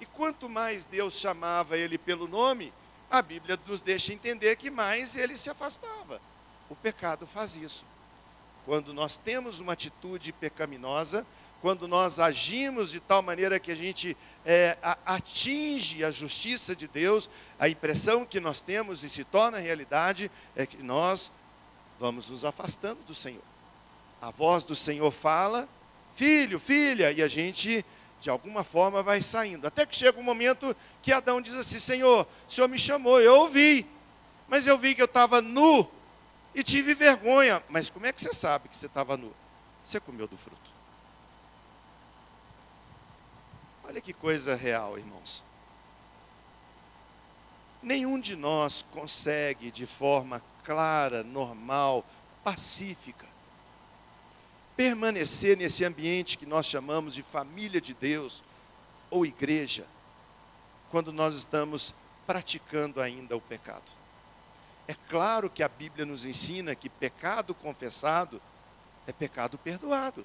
E 0.00 0.06
quanto 0.06 0.48
mais 0.48 0.84
Deus 0.84 1.14
chamava 1.14 1.76
ele 1.76 1.98
pelo 1.98 2.26
nome, 2.26 2.72
a 3.10 3.20
Bíblia 3.20 3.58
nos 3.66 3.82
deixa 3.82 4.12
entender 4.12 4.56
que 4.56 4.70
mais 4.70 5.16
ele 5.16 5.36
se 5.36 5.50
afastava. 5.50 6.20
O 6.68 6.76
pecado 6.76 7.26
faz 7.26 7.56
isso. 7.56 7.84
Quando 8.64 8.94
nós 8.94 9.16
temos 9.16 9.60
uma 9.60 9.72
atitude 9.72 10.32
pecaminosa, 10.32 11.26
quando 11.60 11.86
nós 11.86 12.18
agimos 12.18 12.90
de 12.90 13.00
tal 13.00 13.20
maneira 13.20 13.60
que 13.60 13.70
a 13.70 13.74
gente 13.74 14.16
é, 14.46 14.78
atinge 15.04 16.04
a 16.04 16.10
justiça 16.10 16.74
de 16.74 16.88
Deus, 16.88 17.28
a 17.58 17.68
impressão 17.68 18.24
que 18.24 18.40
nós 18.40 18.62
temos 18.62 19.04
e 19.04 19.10
se 19.10 19.24
torna 19.24 19.58
realidade 19.58 20.30
é 20.56 20.64
que 20.64 20.82
nós 20.82 21.30
vamos 21.98 22.30
nos 22.30 22.44
afastando 22.44 23.00
do 23.06 23.14
Senhor. 23.14 23.42
A 24.22 24.30
voz 24.30 24.64
do 24.64 24.74
Senhor 24.74 25.10
fala, 25.10 25.68
filho, 26.20 26.60
filha, 26.60 27.10
e 27.10 27.22
a 27.22 27.28
gente 27.28 27.82
de 28.20 28.28
alguma 28.28 28.62
forma 28.62 29.02
vai 29.02 29.22
saindo. 29.22 29.66
Até 29.66 29.86
que 29.86 29.96
chega 29.96 30.20
um 30.20 30.22
momento 30.22 30.76
que 31.00 31.10
Adão 31.10 31.40
diz 31.40 31.54
assim: 31.54 31.78
Senhor, 31.78 32.28
o 32.46 32.52
Senhor 32.52 32.68
me 32.68 32.78
chamou, 32.78 33.18
eu 33.22 33.34
ouvi, 33.36 33.86
mas 34.46 34.66
eu 34.66 34.76
vi 34.76 34.94
que 34.94 35.00
eu 35.00 35.06
estava 35.06 35.40
nu 35.40 35.90
e 36.54 36.62
tive 36.62 36.92
vergonha. 36.92 37.62
Mas 37.70 37.88
como 37.88 38.04
é 38.04 38.12
que 38.12 38.20
você 38.20 38.34
sabe 38.34 38.68
que 38.68 38.76
você 38.76 38.84
estava 38.84 39.16
nu? 39.16 39.34
Você 39.82 39.98
comeu 39.98 40.28
do 40.28 40.36
fruto. 40.36 40.70
Olha 43.84 44.02
que 44.02 44.12
coisa 44.12 44.54
real, 44.54 44.98
irmãos. 44.98 45.42
Nenhum 47.82 48.20
de 48.20 48.36
nós 48.36 48.84
consegue 48.92 49.70
de 49.70 49.86
forma 49.86 50.42
clara, 50.64 51.24
normal, 51.24 52.04
pacífica, 52.44 53.29
permanecer 54.80 55.58
nesse 55.58 55.84
ambiente 55.84 56.38
que 56.38 56.46
nós 56.46 56.64
chamamos 56.64 57.12
de 57.12 57.22
família 57.22 57.82
de 57.82 57.92
Deus 57.92 58.42
ou 59.10 59.26
igreja, 59.26 59.84
quando 60.90 61.12
nós 61.12 61.34
estamos 61.34 61.94
praticando 62.26 62.98
ainda 62.98 63.36
o 63.36 63.42
pecado. 63.42 63.84
É 64.88 64.94
claro 65.06 65.50
que 65.50 65.62
a 65.62 65.68
Bíblia 65.68 66.06
nos 66.06 66.24
ensina 66.24 66.74
que 66.74 66.88
pecado 66.88 67.54
confessado 67.54 68.40
é 69.06 69.12
pecado 69.12 69.58
perdoado. 69.58 70.24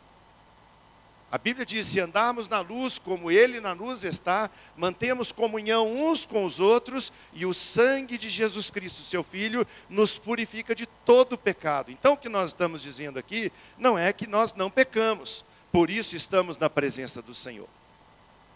A 1.36 1.38
Bíblia 1.38 1.66
diz: 1.66 1.88
se 1.88 2.00
andarmos 2.00 2.48
na 2.48 2.62
luz 2.62 2.98
como 2.98 3.30
Ele 3.30 3.60
na 3.60 3.74
luz 3.74 4.06
está, 4.06 4.50
mantemos 4.78 5.34
comunhão 5.34 5.94
uns 5.94 6.26
com 6.26 6.46
os 6.46 6.62
outros, 6.62 7.12
e 7.34 7.46
o 7.46 7.54
sangue 7.54 8.18
de 8.18 8.30
Jesus 8.30 8.72
Cristo, 8.72 9.02
seu 9.02 9.22
Filho, 9.22 9.68
nos 9.90 10.18
purifica 10.18 10.74
de 10.74 10.86
todo 10.86 11.38
pecado. 11.38 11.92
Então, 11.92 12.14
o 12.14 12.18
que 12.18 12.30
nós 12.30 12.52
estamos 12.52 12.82
dizendo 12.82 13.20
aqui 13.20 13.52
não 13.78 14.00
é 14.00 14.14
que 14.14 14.26
nós 14.26 14.54
não 14.54 14.72
pecamos, 14.72 15.44
por 15.74 15.90
isso 15.90 16.16
estamos 16.16 16.58
na 16.58 16.70
presença 16.70 17.22
do 17.22 17.36
Senhor. 17.36 17.68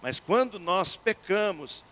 Mas 0.01 0.21
quando 0.21 0.57
nós 0.57 0.95
pecamos, 0.95 1.83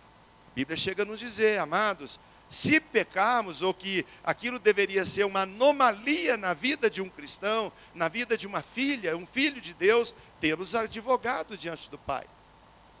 a 0.50 0.54
Bíblia 0.54 0.74
chega 0.78 1.02
a 1.02 1.06
nos 1.06 1.20
dizer, 1.20 1.58
amados, 1.58 2.18
se 2.48 2.80
pecarmos, 2.80 3.60
ou 3.60 3.74
que 3.74 4.06
aquilo 4.24 4.58
deveria 4.58 5.04
ser 5.04 5.24
uma 5.24 5.42
anomalia 5.42 6.36
na 6.36 6.54
vida 6.54 6.88
de 6.88 7.02
um 7.02 7.08
cristão, 7.08 7.70
na 7.94 8.08
vida 8.08 8.36
de 8.36 8.46
uma 8.46 8.62
filha, 8.62 9.16
um 9.16 9.26
filho 9.26 9.60
de 9.60 9.74
Deus, 9.74 10.14
temos 10.40 10.74
advogado 10.74 11.56
diante 11.56 11.90
do 11.90 11.98
Pai. 11.98 12.24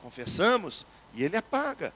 Confessamos 0.02 0.84
e 1.14 1.24
Ele 1.24 1.36
apaga. 1.36 1.94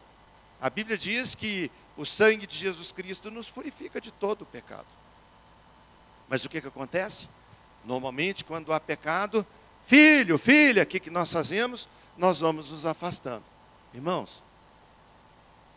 A 0.61 0.71
Bíblia 0.71 0.97
diz 0.97 1.35
que 1.35 1.71
o 1.97 2.06
sangue 2.06 2.47
de 2.47 2.56
Jesus 2.56 2.90
Cristo 2.90 3.30
nos 3.30 3.50
purifica 3.50 4.00
de 4.00 4.11
todo 4.11 4.42
o 4.42 4.47
pecado. 4.47 4.87
Mas 6.28 6.44
o 6.44 6.49
que, 6.49 6.61
que 6.61 6.68
acontece? 6.68 7.28
Normalmente, 7.85 8.44
quando 8.44 8.73
há 8.73 8.80
pecado, 8.80 9.47
filho, 9.85 10.38
filha, 10.38 10.85
o 10.85 10.87
que, 10.87 11.00
que 11.00 11.11
nós 11.11 11.30
fazemos? 11.30 11.88
Nós 12.16 12.40
vamos 12.40 12.71
nos 12.71 12.87
afastando. 12.87 13.44
Irmãos, 13.92 14.42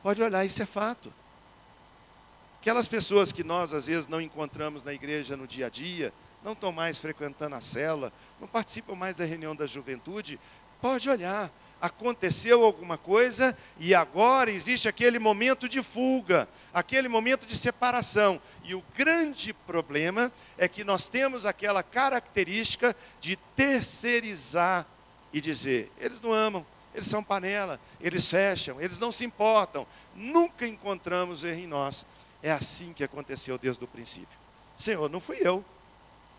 pode 0.01 0.21
olhar, 0.21 0.45
isso 0.45 0.61
é 0.61 0.65
fato. 0.65 1.11
Aquelas 2.65 2.87
pessoas 2.87 3.31
que 3.31 3.43
nós 3.43 3.73
às 3.73 3.85
vezes 3.85 4.07
não 4.07 4.19
encontramos 4.19 4.83
na 4.83 4.91
igreja 4.91 5.37
no 5.37 5.45
dia 5.45 5.67
a 5.67 5.69
dia, 5.69 6.11
não 6.43 6.53
estão 6.53 6.71
mais 6.71 6.97
frequentando 6.97 7.53
a 7.53 7.61
cela, 7.61 8.11
não 8.41 8.47
participam 8.47 8.95
mais 8.95 9.17
da 9.17 9.23
reunião 9.23 9.55
da 9.55 9.67
juventude, 9.67 10.39
pode 10.81 11.07
olhar, 11.07 11.51
aconteceu 11.79 12.65
alguma 12.65 12.97
coisa 12.97 13.55
e 13.77 13.93
agora 13.93 14.49
existe 14.49 14.89
aquele 14.89 15.19
momento 15.19 15.69
de 15.69 15.79
fuga, 15.83 16.49
aquele 16.73 17.07
momento 17.07 17.45
de 17.45 17.55
separação. 17.55 18.41
E 18.63 18.73
o 18.73 18.83
grande 18.95 19.53
problema 19.53 20.31
é 20.57 20.67
que 20.67 20.83
nós 20.83 21.07
temos 21.07 21.45
aquela 21.45 21.83
característica 21.83 22.95
de 23.21 23.35
terceirizar 23.55 24.87
e 25.31 25.39
dizer: 25.39 25.91
eles 25.99 26.19
não 26.19 26.33
amam, 26.33 26.65
eles 26.95 27.05
são 27.05 27.23
panela, 27.23 27.79
eles 28.01 28.27
fecham, 28.27 28.81
eles 28.81 28.97
não 28.97 29.11
se 29.11 29.23
importam. 29.23 29.85
Nunca 30.15 30.65
encontramos 30.65 31.43
erro 31.43 31.59
em 31.59 31.67
nós. 31.67 32.03
É 32.45 32.51
assim 32.51 32.93
que 32.93 33.03
aconteceu 33.03 33.57
desde 33.57 33.83
o 33.83 33.87
princípio. 33.87 34.37
Senhor, 34.77 35.09
não 35.09 35.19
fui 35.19 35.39
eu. 35.41 35.65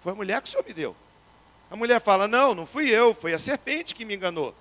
Foi 0.00 0.12
a 0.12 0.14
mulher 0.14 0.40
que 0.40 0.48
o 0.48 0.52
Senhor 0.52 0.64
me 0.64 0.72
deu. 0.72 0.94
A 1.68 1.74
mulher 1.74 2.00
fala: 2.00 2.28
Não, 2.28 2.54
não 2.54 2.64
fui 2.64 2.88
eu, 2.88 3.12
foi 3.12 3.34
a 3.34 3.40
serpente 3.40 3.92
que 3.92 4.04
me 4.04 4.14
enganou. 4.14 4.54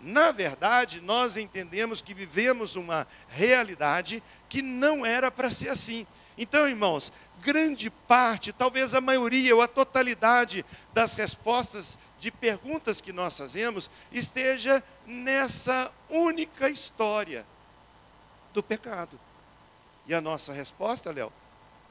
Na 0.00 0.32
verdade, 0.32 1.00
nós 1.00 1.36
entendemos 1.36 2.02
que 2.02 2.12
vivemos 2.12 2.74
uma 2.74 3.06
realidade 3.28 4.20
que 4.48 4.60
não 4.60 5.06
era 5.06 5.30
para 5.30 5.48
ser 5.48 5.68
assim. 5.68 6.04
Então, 6.36 6.68
irmãos, 6.68 7.12
grande 7.40 7.88
parte, 7.88 8.52
talvez 8.52 8.94
a 8.94 9.00
maioria 9.00 9.54
ou 9.54 9.62
a 9.62 9.68
totalidade 9.68 10.64
das 10.92 11.14
respostas 11.14 11.96
de 12.18 12.32
perguntas 12.32 13.00
que 13.00 13.12
nós 13.12 13.38
fazemos 13.38 13.88
esteja 14.10 14.82
nessa 15.06 15.92
única 16.10 16.68
história 16.68 17.46
do 18.52 18.60
pecado. 18.60 19.20
E 20.06 20.14
a 20.14 20.20
nossa 20.20 20.52
resposta, 20.52 21.10
Léo, 21.10 21.32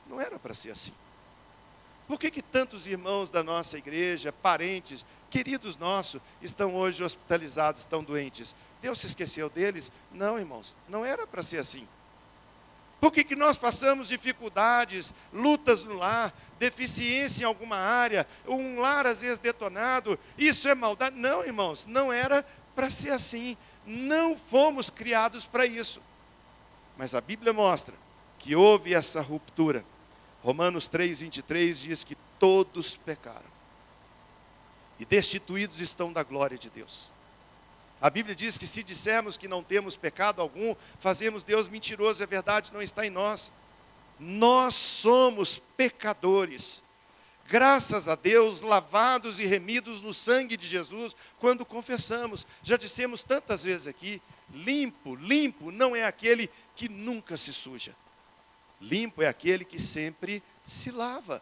não 0.08 0.20
era 0.22 0.38
para 0.38 0.53
ser 0.53 0.72
assim. 0.72 0.93
Por 2.08 2.20
que, 2.20 2.29
que 2.29 2.41
tantos 2.41 2.86
irmãos 2.86 3.29
da 3.29 3.43
nossa 3.43 3.77
igreja, 3.77 4.32
parentes, 4.32 5.05
queridos 5.29 5.77
nossos, 5.77 6.22
estão 6.41 6.75
hoje 6.75 7.03
hospitalizados, 7.03 7.82
estão 7.82 8.03
doentes? 8.03 8.53
Deus 8.82 9.00
se 9.00 9.08
esqueceu 9.08 9.50
deles? 9.50 9.91
Não, 10.12 10.38
irmãos, 10.38 10.75
não 10.88 11.05
era 11.05 11.25
para 11.25 11.41
ser 11.41 11.60
assim. 11.60 11.88
Por 13.00 13.12
que, 13.12 13.24
que 13.24 13.36
nós 13.36 13.58
passamos 13.58 14.08
dificuldades, 14.08 15.13
lutas 15.32 15.84
no 15.84 15.96
lar, 15.96 16.34
deficiência 16.60 17.43
em 17.43 17.46
alguma 17.46 17.77
área, 17.77 18.27
um 18.48 18.79
lar 18.79 19.08
às 19.08 19.22
vezes 19.22 19.39
detonado? 19.39 20.20
Isso 20.38 20.70
é 20.70 20.75
maldade? 20.75 21.15
Não, 21.17 21.43
irmãos, 21.43 21.86
não 21.86 22.13
era 22.13 22.46
para 22.75 22.89
ser 22.89 23.12
assim. 23.12 23.58
Não 23.86 24.38
fomos 24.38 24.89
criados 24.89 25.46
para 25.46 25.65
isso. 25.65 26.01
Mas 26.98 27.15
a 27.15 27.22
Bíblia 27.22 27.51
mostra 27.51 28.03
que 28.44 28.58
houve 28.58 28.94
essa 28.94 29.22
ruptura. 29.22 29.86
Romanos 30.44 30.90
3, 30.90 31.22
23 31.22 31.80
diz 31.80 32.04
que 32.04 32.18
todos 32.38 32.98
pecaram 32.98 33.54
e 35.00 35.06
destituídos 35.06 35.80
estão 35.80 36.12
da 36.12 36.24
glória 36.24 36.58
de 36.58 36.70
Deus. 36.70 37.10
A 38.02 38.10
Bíblia 38.10 38.36
diz 38.36 38.58
que 38.58 38.68
se 38.68 38.84
dissermos 38.84 39.38
que 39.38 39.48
não 39.48 39.64
temos 39.64 39.96
pecado 39.96 40.42
algum, 40.42 40.76
fazemos 41.00 41.42
Deus 41.42 41.70
mentiroso, 41.70 42.22
a 42.22 42.26
verdade 42.26 42.74
não 42.74 42.82
está 42.82 43.06
em 43.06 43.10
nós. 43.10 43.50
Nós 44.20 44.76
somos 44.76 45.58
pecadores. 45.78 46.84
Graças 47.48 48.10
a 48.10 48.16
Deus, 48.16 48.62
lavados 48.62 49.40
e 49.40 49.46
remidos 49.46 50.02
no 50.02 50.14
sangue 50.14 50.58
de 50.58 50.68
Jesus, 50.68 51.16
quando 51.40 51.66
confessamos. 51.66 52.46
Já 52.62 52.76
dissemos 52.76 53.24
tantas 53.24 53.64
vezes 53.64 53.88
aqui: 53.88 54.22
limpo, 54.54 55.16
limpo 55.16 55.72
não 55.72 55.96
é 55.96 56.04
aquele 56.04 56.50
que 56.76 56.90
nunca 56.90 57.38
se 57.38 57.54
suja. 57.54 57.96
Limpo 58.84 59.22
é 59.22 59.28
aquele 59.28 59.63
que 59.63 59.80
sempre 59.80 60.44
se 60.66 60.92
lava. 60.92 61.42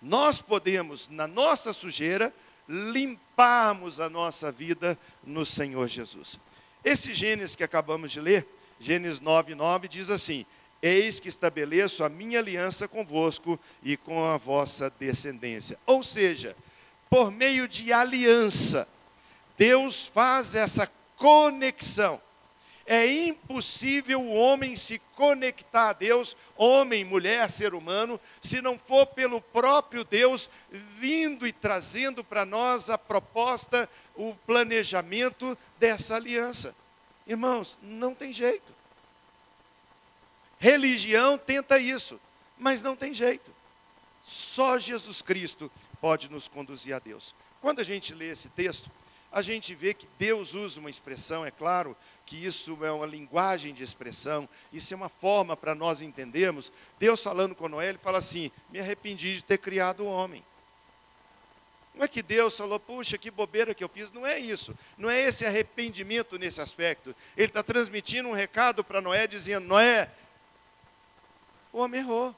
Nós 0.00 0.40
podemos, 0.40 1.08
na 1.08 1.26
nossa 1.26 1.72
sujeira, 1.72 2.32
limparmos 2.68 4.00
a 4.00 4.08
nossa 4.08 4.52
vida 4.52 4.98
no 5.24 5.44
Senhor 5.44 5.88
Jesus. 5.88 6.38
Esse 6.84 7.12
Gênesis 7.12 7.56
que 7.56 7.64
acabamos 7.64 8.12
de 8.12 8.20
ler, 8.20 8.46
Gênesis 8.78 9.20
9, 9.20 9.54
9, 9.54 9.88
diz 9.88 10.08
assim: 10.08 10.46
Eis 10.80 11.18
que 11.18 11.28
estabeleço 11.28 12.04
a 12.04 12.08
minha 12.08 12.38
aliança 12.38 12.86
convosco 12.86 13.58
e 13.82 13.96
com 13.96 14.24
a 14.24 14.36
vossa 14.36 14.90
descendência. 15.00 15.78
Ou 15.86 16.02
seja, 16.02 16.56
por 17.10 17.32
meio 17.32 17.66
de 17.66 17.92
aliança, 17.92 18.86
Deus 19.58 20.06
faz 20.06 20.54
essa 20.54 20.88
conexão 21.16 22.20
É 22.86 23.04
impossível 23.04 24.20
o 24.20 24.32
homem 24.32 24.76
se 24.76 25.00
conectar 25.16 25.90
a 25.90 25.92
Deus, 25.92 26.36
homem, 26.56 27.04
mulher, 27.04 27.50
ser 27.50 27.74
humano, 27.74 28.20
se 28.40 28.60
não 28.62 28.78
for 28.78 29.06
pelo 29.06 29.40
próprio 29.40 30.04
Deus 30.04 30.48
vindo 30.70 31.48
e 31.48 31.52
trazendo 31.52 32.22
para 32.22 32.44
nós 32.44 32.88
a 32.88 32.96
proposta, 32.96 33.90
o 34.14 34.34
planejamento 34.46 35.58
dessa 35.80 36.14
aliança. 36.14 36.76
Irmãos, 37.26 37.76
não 37.82 38.14
tem 38.14 38.32
jeito. 38.32 38.72
Religião 40.60 41.36
tenta 41.36 41.78
isso, 41.80 42.20
mas 42.56 42.84
não 42.84 42.94
tem 42.94 43.12
jeito. 43.12 43.52
Só 44.24 44.78
Jesus 44.78 45.20
Cristo 45.20 45.70
pode 46.00 46.30
nos 46.30 46.46
conduzir 46.46 46.94
a 46.94 47.00
Deus. 47.00 47.34
Quando 47.60 47.80
a 47.80 47.84
gente 47.84 48.14
lê 48.14 48.30
esse 48.30 48.48
texto, 48.50 48.88
a 49.30 49.42
gente 49.42 49.74
vê 49.74 49.92
que 49.92 50.08
Deus 50.18 50.54
usa 50.54 50.80
uma 50.80 50.88
expressão, 50.88 51.44
é 51.44 51.50
claro 51.50 51.96
que 52.26 52.44
isso 52.44 52.84
é 52.84 52.90
uma 52.90 53.06
linguagem 53.06 53.72
de 53.72 53.84
expressão, 53.84 54.48
isso 54.72 54.92
é 54.92 54.96
uma 54.96 55.08
forma 55.08 55.56
para 55.56 55.76
nós 55.76 56.02
entendermos. 56.02 56.72
Deus 56.98 57.22
falando 57.22 57.54
com 57.54 57.68
Noé, 57.68 57.90
ele 57.90 57.98
fala 57.98 58.18
assim: 58.18 58.50
Me 58.68 58.80
arrependi 58.80 59.36
de 59.36 59.44
ter 59.44 59.58
criado 59.58 60.00
o 60.00 60.08
homem. 60.08 60.44
Não 61.94 62.04
é 62.04 62.08
que 62.08 62.22
Deus 62.22 62.54
falou, 62.54 62.78
puxa, 62.78 63.16
que 63.16 63.30
bobeira 63.30 63.74
que 63.74 63.82
eu 63.82 63.88
fiz. 63.88 64.12
Não 64.12 64.26
é 64.26 64.38
isso. 64.38 64.76
Não 64.98 65.08
é 65.08 65.18
esse 65.18 65.46
arrependimento 65.46 66.38
nesse 66.38 66.60
aspecto. 66.60 67.16
Ele 67.34 67.46
está 67.46 67.62
transmitindo 67.62 68.28
um 68.28 68.34
recado 68.34 68.84
para 68.84 69.00
Noé, 69.00 69.26
dizendo: 69.26 69.66
Noé, 69.66 70.10
o 71.72 71.78
homem 71.78 72.00
errou. 72.00 72.34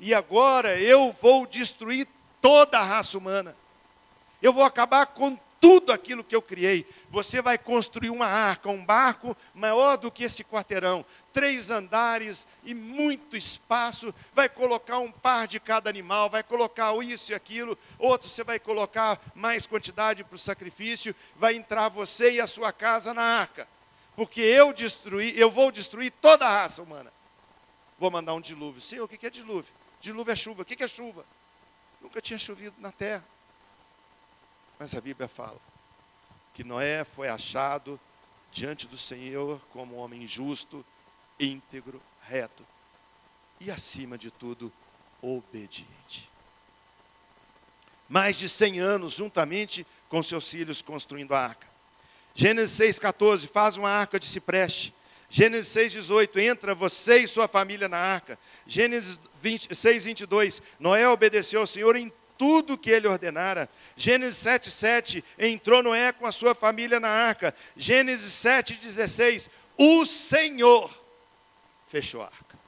E 0.00 0.14
agora 0.14 0.80
eu 0.80 1.12
vou 1.20 1.44
destruir 1.44 2.06
toda 2.40 2.78
a 2.78 2.84
raça 2.84 3.18
humana. 3.18 3.54
Eu 4.40 4.52
vou 4.52 4.62
acabar 4.62 5.06
com 5.06 5.36
tudo 5.60 5.92
aquilo 5.92 6.24
que 6.24 6.34
eu 6.34 6.42
criei. 6.42 6.86
Você 7.10 7.42
vai 7.42 7.58
construir 7.58 8.10
uma 8.10 8.26
arca, 8.26 8.68
um 8.68 8.84
barco 8.84 9.36
maior 9.54 9.96
do 9.96 10.10
que 10.10 10.24
esse 10.24 10.44
quarteirão, 10.44 11.04
três 11.32 11.70
andares 11.70 12.46
e 12.64 12.74
muito 12.74 13.36
espaço. 13.36 14.14
Vai 14.34 14.48
colocar 14.48 14.98
um 14.98 15.10
par 15.10 15.46
de 15.46 15.58
cada 15.58 15.90
animal, 15.90 16.30
vai 16.30 16.42
colocar 16.42 16.94
isso 17.02 17.32
e 17.32 17.34
aquilo. 17.34 17.76
Outro 17.98 18.28
você 18.28 18.44
vai 18.44 18.58
colocar 18.58 19.20
mais 19.34 19.66
quantidade 19.66 20.24
para 20.24 20.36
o 20.36 20.38
sacrifício. 20.38 21.14
Vai 21.36 21.54
entrar 21.54 21.88
você 21.88 22.32
e 22.32 22.40
a 22.40 22.46
sua 22.46 22.72
casa 22.72 23.12
na 23.12 23.22
arca, 23.22 23.68
porque 24.14 24.40
eu 24.40 24.72
destruí, 24.72 25.38
eu 25.38 25.50
vou 25.50 25.70
destruir 25.70 26.12
toda 26.20 26.46
a 26.46 26.62
raça 26.62 26.82
humana. 26.82 27.12
Vou 27.98 28.10
mandar 28.10 28.34
um 28.34 28.40
dilúvio. 28.40 28.80
Senhor, 28.80 29.04
o 29.04 29.08
que 29.08 29.26
é 29.26 29.30
dilúvio? 29.30 29.72
Dilúvio 30.00 30.32
é 30.32 30.36
chuva. 30.36 30.62
O 30.62 30.64
que 30.64 30.82
é 30.82 30.88
chuva? 30.88 31.24
Nunca 32.00 32.20
tinha 32.20 32.38
chovido 32.38 32.76
na 32.78 32.92
terra. 32.92 33.24
Mas 34.78 34.94
a 34.94 35.00
Bíblia 35.00 35.28
fala 35.28 35.58
que 36.54 36.64
Noé 36.64 37.04
foi 37.04 37.28
achado 37.28 37.98
diante 38.50 38.86
do 38.86 38.98
Senhor 38.98 39.60
como 39.72 39.96
um 39.96 39.98
homem 39.98 40.26
justo, 40.26 40.84
íntegro, 41.38 42.00
reto 42.22 42.64
e, 43.60 43.70
acima 43.70 44.16
de 44.16 44.30
tudo, 44.30 44.72
obediente. 45.20 46.28
Mais 48.08 48.36
de 48.36 48.48
100 48.48 48.78
anos, 48.80 49.14
juntamente 49.14 49.86
com 50.08 50.22
seus 50.22 50.48
filhos, 50.48 50.80
construindo 50.80 51.34
a 51.34 51.40
arca. 51.40 51.66
Gênesis 52.34 52.78
6,14, 53.00 53.48
faz 53.48 53.76
uma 53.76 53.90
arca 53.90 54.18
de 54.18 54.26
cipreste. 54.26 54.94
Gênesis 55.28 55.74
6,18, 55.74 56.40
entra 56.40 56.74
você 56.74 57.18
e 57.18 57.26
sua 57.26 57.46
família 57.46 57.88
na 57.88 57.98
arca. 57.98 58.38
Gênesis 58.66 59.18
20, 59.42 59.74
6, 59.74 60.04
22, 60.04 60.62
Noé 60.78 61.06
obedeceu 61.08 61.60
ao 61.60 61.66
Senhor 61.66 61.96
em 61.96 62.10
tudo 62.38 62.78
que 62.78 62.90
ele 62.90 63.08
ordenara. 63.08 63.68
Gênesis 63.96 64.36
7, 64.36 64.70
7, 64.70 65.24
entrou 65.38 65.82
Noé 65.82 66.12
com 66.12 66.24
a 66.24 66.32
sua 66.32 66.54
família 66.54 67.00
na 67.00 67.10
arca. 67.10 67.54
Gênesis 67.76 68.32
7, 68.32 68.74
16, 68.74 69.50
o 69.76 70.06
Senhor 70.06 70.90
fechou 71.88 72.22
a 72.22 72.26
arca. 72.26 72.58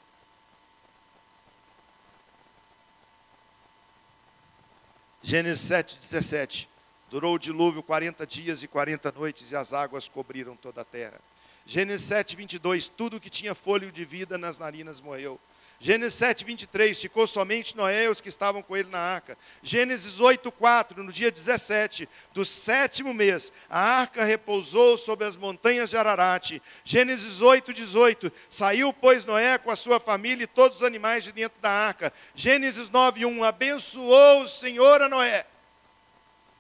Gênesis 5.22 5.60
7, 5.66 5.98
17, 6.00 6.68
durou 7.10 7.34
o 7.34 7.38
dilúvio 7.38 7.82
40 7.82 8.26
dias 8.26 8.62
e 8.62 8.68
40 8.68 9.12
noites 9.12 9.52
e 9.52 9.56
as 9.56 9.72
águas 9.72 10.08
cobriram 10.08 10.56
toda 10.56 10.80
a 10.80 10.84
terra. 10.84 11.20
Gênesis 11.66 12.06
7, 12.08 12.36
22, 12.36 12.88
tudo 12.88 13.20
que 13.20 13.30
tinha 13.30 13.54
fôlego 13.54 13.92
de 13.92 14.04
vida 14.04 14.36
nas 14.36 14.58
narinas 14.58 15.00
morreu. 15.00 15.38
Gênesis 15.82 16.12
7, 16.18 16.44
23, 16.44 17.00
ficou 17.00 17.26
somente 17.26 17.74
Noé 17.74 18.04
e 18.04 18.08
os 18.08 18.20
que 18.20 18.28
estavam 18.28 18.62
com 18.62 18.76
ele 18.76 18.90
na 18.90 18.98
arca. 18.98 19.38
Gênesis 19.62 20.20
8, 20.20 20.52
4, 20.52 21.02
no 21.02 21.10
dia 21.10 21.30
17 21.30 22.06
do 22.34 22.44
sétimo 22.44 23.14
mês, 23.14 23.50
a 23.68 23.80
arca 23.80 24.22
repousou 24.22 24.98
sobre 24.98 25.24
as 25.24 25.38
montanhas 25.38 25.88
de 25.88 25.96
Ararat. 25.96 26.60
Gênesis 26.84 27.40
8, 27.40 27.72
18, 27.72 28.30
saiu, 28.50 28.92
pois, 28.92 29.24
Noé 29.24 29.56
com 29.56 29.70
a 29.70 29.76
sua 29.76 29.98
família 29.98 30.44
e 30.44 30.46
todos 30.46 30.76
os 30.76 30.82
animais 30.82 31.24
de 31.24 31.32
dentro 31.32 31.58
da 31.62 31.70
arca. 31.70 32.12
Gênesis 32.34 32.90
9, 32.90 33.24
1, 33.24 33.42
abençoou 33.42 34.42
o 34.42 34.46
Senhor 34.46 35.00
a 35.00 35.08
Noé 35.08 35.46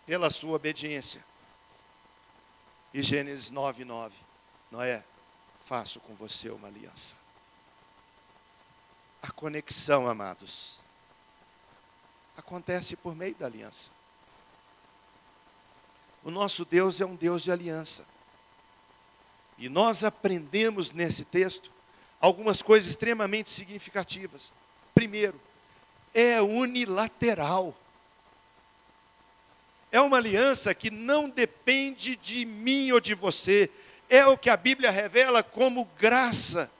pela 0.06 0.30
sua 0.30 0.56
obediência. 0.56 1.22
E 2.94 3.02
Gênesis 3.02 3.50
9, 3.50 3.84
9, 3.84 4.14
Noé, 4.70 5.04
faço 5.66 6.00
com 6.00 6.14
você 6.14 6.48
uma 6.48 6.68
aliança 6.68 7.19
a 9.22 9.30
conexão, 9.30 10.08
amados, 10.08 10.78
acontece 12.36 12.96
por 12.96 13.14
meio 13.14 13.34
da 13.34 13.46
aliança. 13.46 13.90
O 16.22 16.30
nosso 16.30 16.64
Deus 16.64 17.00
é 17.00 17.06
um 17.06 17.16
Deus 17.16 17.42
de 17.42 17.52
aliança. 17.52 18.06
E 19.58 19.68
nós 19.68 20.04
aprendemos 20.04 20.90
nesse 20.90 21.24
texto 21.24 21.70
algumas 22.20 22.62
coisas 22.62 22.88
extremamente 22.88 23.50
significativas. 23.50 24.52
Primeiro, 24.94 25.40
é 26.14 26.40
unilateral. 26.40 27.74
É 29.92 30.00
uma 30.00 30.18
aliança 30.18 30.74
que 30.74 30.90
não 30.90 31.28
depende 31.28 32.16
de 32.16 32.44
mim 32.44 32.92
ou 32.92 33.00
de 33.00 33.14
você. 33.14 33.70
É 34.08 34.26
o 34.26 34.36
que 34.36 34.50
a 34.50 34.56
Bíblia 34.56 34.90
revela 34.90 35.42
como 35.42 35.84
graça 35.98 36.70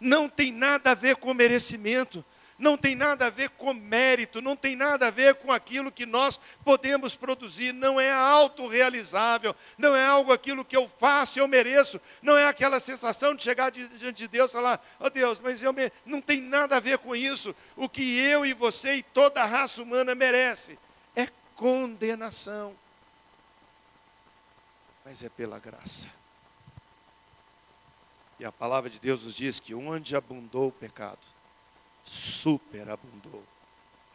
não 0.00 0.28
tem 0.28 0.52
nada 0.52 0.90
a 0.90 0.94
ver 0.94 1.16
com 1.16 1.32
merecimento, 1.34 2.24
não 2.58 2.76
tem 2.76 2.94
nada 2.94 3.26
a 3.26 3.30
ver 3.30 3.50
com 3.50 3.74
mérito, 3.74 4.40
não 4.40 4.56
tem 4.56 4.74
nada 4.74 5.08
a 5.08 5.10
ver 5.10 5.34
com 5.34 5.52
aquilo 5.52 5.92
que 5.92 6.06
nós 6.06 6.40
podemos 6.64 7.14
produzir, 7.14 7.72
não 7.72 8.00
é 8.00 8.10
autorrealizável, 8.10 9.54
não 9.76 9.94
é 9.94 10.06
algo 10.06 10.32
aquilo 10.32 10.64
que 10.64 10.76
eu 10.76 10.90
faço, 10.98 11.38
eu 11.38 11.46
mereço, 11.46 12.00
não 12.22 12.36
é 12.36 12.46
aquela 12.46 12.80
sensação 12.80 13.34
de 13.34 13.42
chegar 13.42 13.70
diante 13.70 14.12
de 14.12 14.28
Deus 14.28 14.50
e 14.50 14.54
falar, 14.54 14.84
oh 14.98 15.10
Deus, 15.10 15.38
mas 15.38 15.62
eu 15.62 15.72
me... 15.72 15.92
não 16.04 16.20
tem 16.20 16.40
nada 16.40 16.76
a 16.76 16.80
ver 16.80 16.98
com 16.98 17.14
isso, 17.14 17.54
o 17.76 17.88
que 17.88 18.18
eu 18.18 18.46
e 18.46 18.54
você 18.54 18.96
e 18.96 19.02
toda 19.02 19.42
a 19.42 19.46
raça 19.46 19.82
humana 19.82 20.14
merece 20.14 20.78
é 21.14 21.28
condenação, 21.54 22.74
mas 25.04 25.22
é 25.22 25.28
pela 25.28 25.58
graça. 25.58 26.08
E 28.38 28.44
a 28.44 28.52
palavra 28.52 28.90
de 28.90 28.98
Deus 28.98 29.22
nos 29.24 29.34
diz 29.34 29.58
que 29.58 29.74
onde 29.74 30.14
abundou 30.14 30.68
o 30.68 30.72
pecado, 30.72 31.26
superabundou 32.04 33.42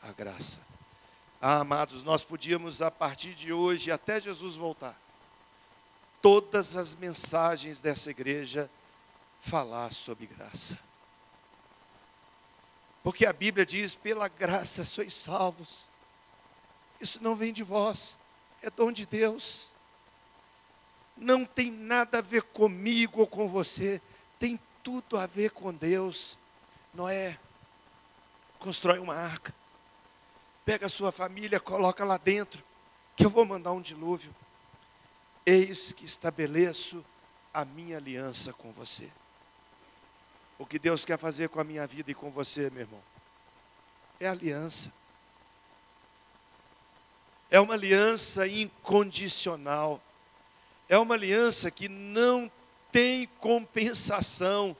a 0.01 0.11
graça. 0.11 0.61
Ah, 1.41 1.59
amados, 1.59 2.03
nós 2.03 2.23
podíamos 2.23 2.81
a 2.81 2.91
partir 2.91 3.33
de 3.33 3.51
hoje, 3.51 3.91
até 3.91 4.21
Jesus 4.21 4.55
voltar, 4.55 4.95
todas 6.21 6.75
as 6.75 6.93
mensagens 6.93 7.81
dessa 7.81 8.11
igreja 8.11 8.69
falar 9.41 9.91
sobre 9.91 10.27
graça. 10.27 10.77
Porque 13.03 13.25
a 13.25 13.33
Bíblia 13.33 13.65
diz: 13.65 13.95
pela 13.95 14.27
graça 14.27 14.83
sois 14.83 15.13
salvos. 15.13 15.89
Isso 16.99 17.21
não 17.23 17.35
vem 17.35 17.51
de 17.51 17.63
vós, 17.63 18.15
é 18.61 18.69
dom 18.69 18.91
de 18.91 19.07
Deus. 19.07 19.71
Não 21.17 21.43
tem 21.43 21.71
nada 21.71 22.19
a 22.19 22.21
ver 22.21 22.43
comigo 22.43 23.21
ou 23.21 23.27
com 23.27 23.47
você, 23.47 23.99
tem 24.41 24.59
tudo 24.81 25.19
a 25.19 25.27
ver 25.27 25.51
com 25.51 25.71
Deus. 25.71 26.35
Noé, 26.95 27.37
constrói 28.57 28.97
uma 28.97 29.13
arca, 29.13 29.53
pega 30.65 30.87
a 30.87 30.89
sua 30.89 31.11
família, 31.11 31.59
coloca 31.59 32.03
lá 32.03 32.17
dentro, 32.17 32.63
que 33.15 33.23
eu 33.23 33.29
vou 33.29 33.45
mandar 33.45 33.71
um 33.71 33.79
dilúvio. 33.79 34.35
Eis 35.45 35.91
que 35.91 36.05
estabeleço 36.05 37.05
a 37.53 37.63
minha 37.63 37.97
aliança 37.97 38.51
com 38.51 38.71
você. 38.71 39.11
O 40.57 40.65
que 40.65 40.79
Deus 40.79 41.05
quer 41.05 41.19
fazer 41.19 41.47
com 41.49 41.59
a 41.59 41.63
minha 41.63 41.85
vida 41.85 42.09
e 42.09 42.15
com 42.15 42.31
você, 42.31 42.71
meu 42.71 42.81
irmão, 42.81 43.03
é 44.19 44.27
aliança. 44.27 44.91
É 47.51 47.59
uma 47.59 47.75
aliança 47.75 48.47
incondicional. 48.47 50.01
É 50.89 50.97
uma 50.97 51.13
aliança 51.13 51.69
que 51.69 51.87
não 51.87 52.51
tem 52.91 53.27
compensação. 53.39 54.75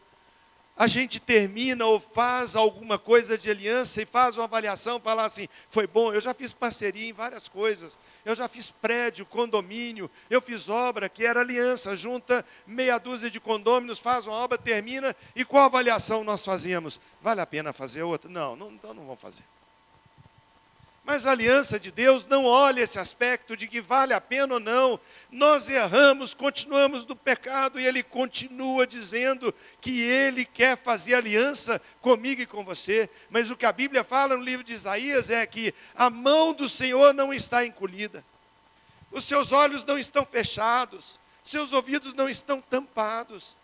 a 0.78 0.88
gente 0.88 1.19
termina 1.19 1.86
ou 1.86 2.00
faz 2.00 2.56
alguma 2.56 2.97
coisa 2.97 3.38
de 3.38 3.52
aliança 3.52 4.02
e 4.02 4.06
faz 4.06 4.38
uma 4.38 4.45
avaliação, 4.45 5.00
falar 5.00 5.26
assim, 5.26 5.47
foi 5.69 5.86
bom, 5.86 6.12
eu 6.12 6.19
já 6.19 6.34
fiz 6.34 6.54
parceria 6.54 7.08
em 7.08 7.13
várias 7.13 7.47
coisas, 7.47 8.00
eu 8.26 8.34
já 8.36 8.47
fiz 8.47 8.71
prédio, 8.71 9.26
condomínio, 9.26 10.10
eu 10.28 10.41
fiz 10.41 10.69
obra 10.69 11.08
que 11.08 11.24
era 11.24 11.41
aliança, 11.41 11.95
junta 11.95 12.43
meia 12.65 12.97
dúzia 12.97 13.30
de 13.30 13.39
condôminos, 13.39 14.00
faz 14.00 14.26
uma 14.26 14.36
obra, 14.38 14.58
termina, 14.58 15.15
e 15.36 15.45
qual 15.45 15.65
avaliação 15.65 16.24
nós 16.24 16.43
fazíamos? 16.43 17.00
Vale 17.21 17.41
a 17.41 17.45
pena 17.45 17.71
fazer 17.71 18.02
outra? 18.02 18.28
Não, 18.28 18.56
não 18.56 18.71
então 18.71 18.93
não 18.93 19.06
vamos 19.06 19.21
fazer. 19.21 19.43
Mas 21.04 21.26
a 21.26 21.32
aliança 21.32 21.80
de 21.80 21.92
Deus 21.92 22.28
não 22.28 22.46
olha 22.46 22.82
esse 22.82 23.00
aspecto 23.00 23.58
de 23.58 23.68
que 23.68 23.82
vale 23.82 24.14
a 24.14 24.22
pena 24.22 24.54
ou 24.54 24.60
não. 24.60 25.00
Nós 25.32 25.68
erramos, 25.68 26.36
continuamos 26.36 27.06
no 27.08 27.16
pecado 27.16 27.80
e 27.80 27.86
Ele 27.86 28.04
continua 28.04 28.86
dizendo 28.86 29.54
que 29.80 30.00
Ele 30.02 30.46
quer 30.46 30.78
fazer 30.78 31.16
aliança 31.16 31.82
comigo 32.00 32.42
e 32.42 32.46
com 32.46 32.64
você. 32.64 33.10
Mas 33.32 33.50
o 33.50 33.58
que 33.58 33.66
a 33.66 33.72
Bíblia 33.72 34.04
fala 34.04 34.38
no 34.38 34.44
livro 34.44 34.64
de 34.64 34.74
Isaías 34.74 35.32
é 35.32 35.46
que 35.46 35.74
a 35.96 36.10
mão 36.10 36.54
do 36.54 36.70
Senhor 36.70 37.14
não 37.14 37.34
está 37.34 37.66
encolhida, 37.66 38.24
os 39.12 39.26
seus 39.26 39.52
olhos 39.52 39.84
não 39.84 39.98
estão 39.98 40.26
fechados, 40.26 41.20
seus 41.44 41.74
ouvidos 41.74 42.14
não 42.14 42.30
estão 42.30 42.62
tampados, 42.62 43.58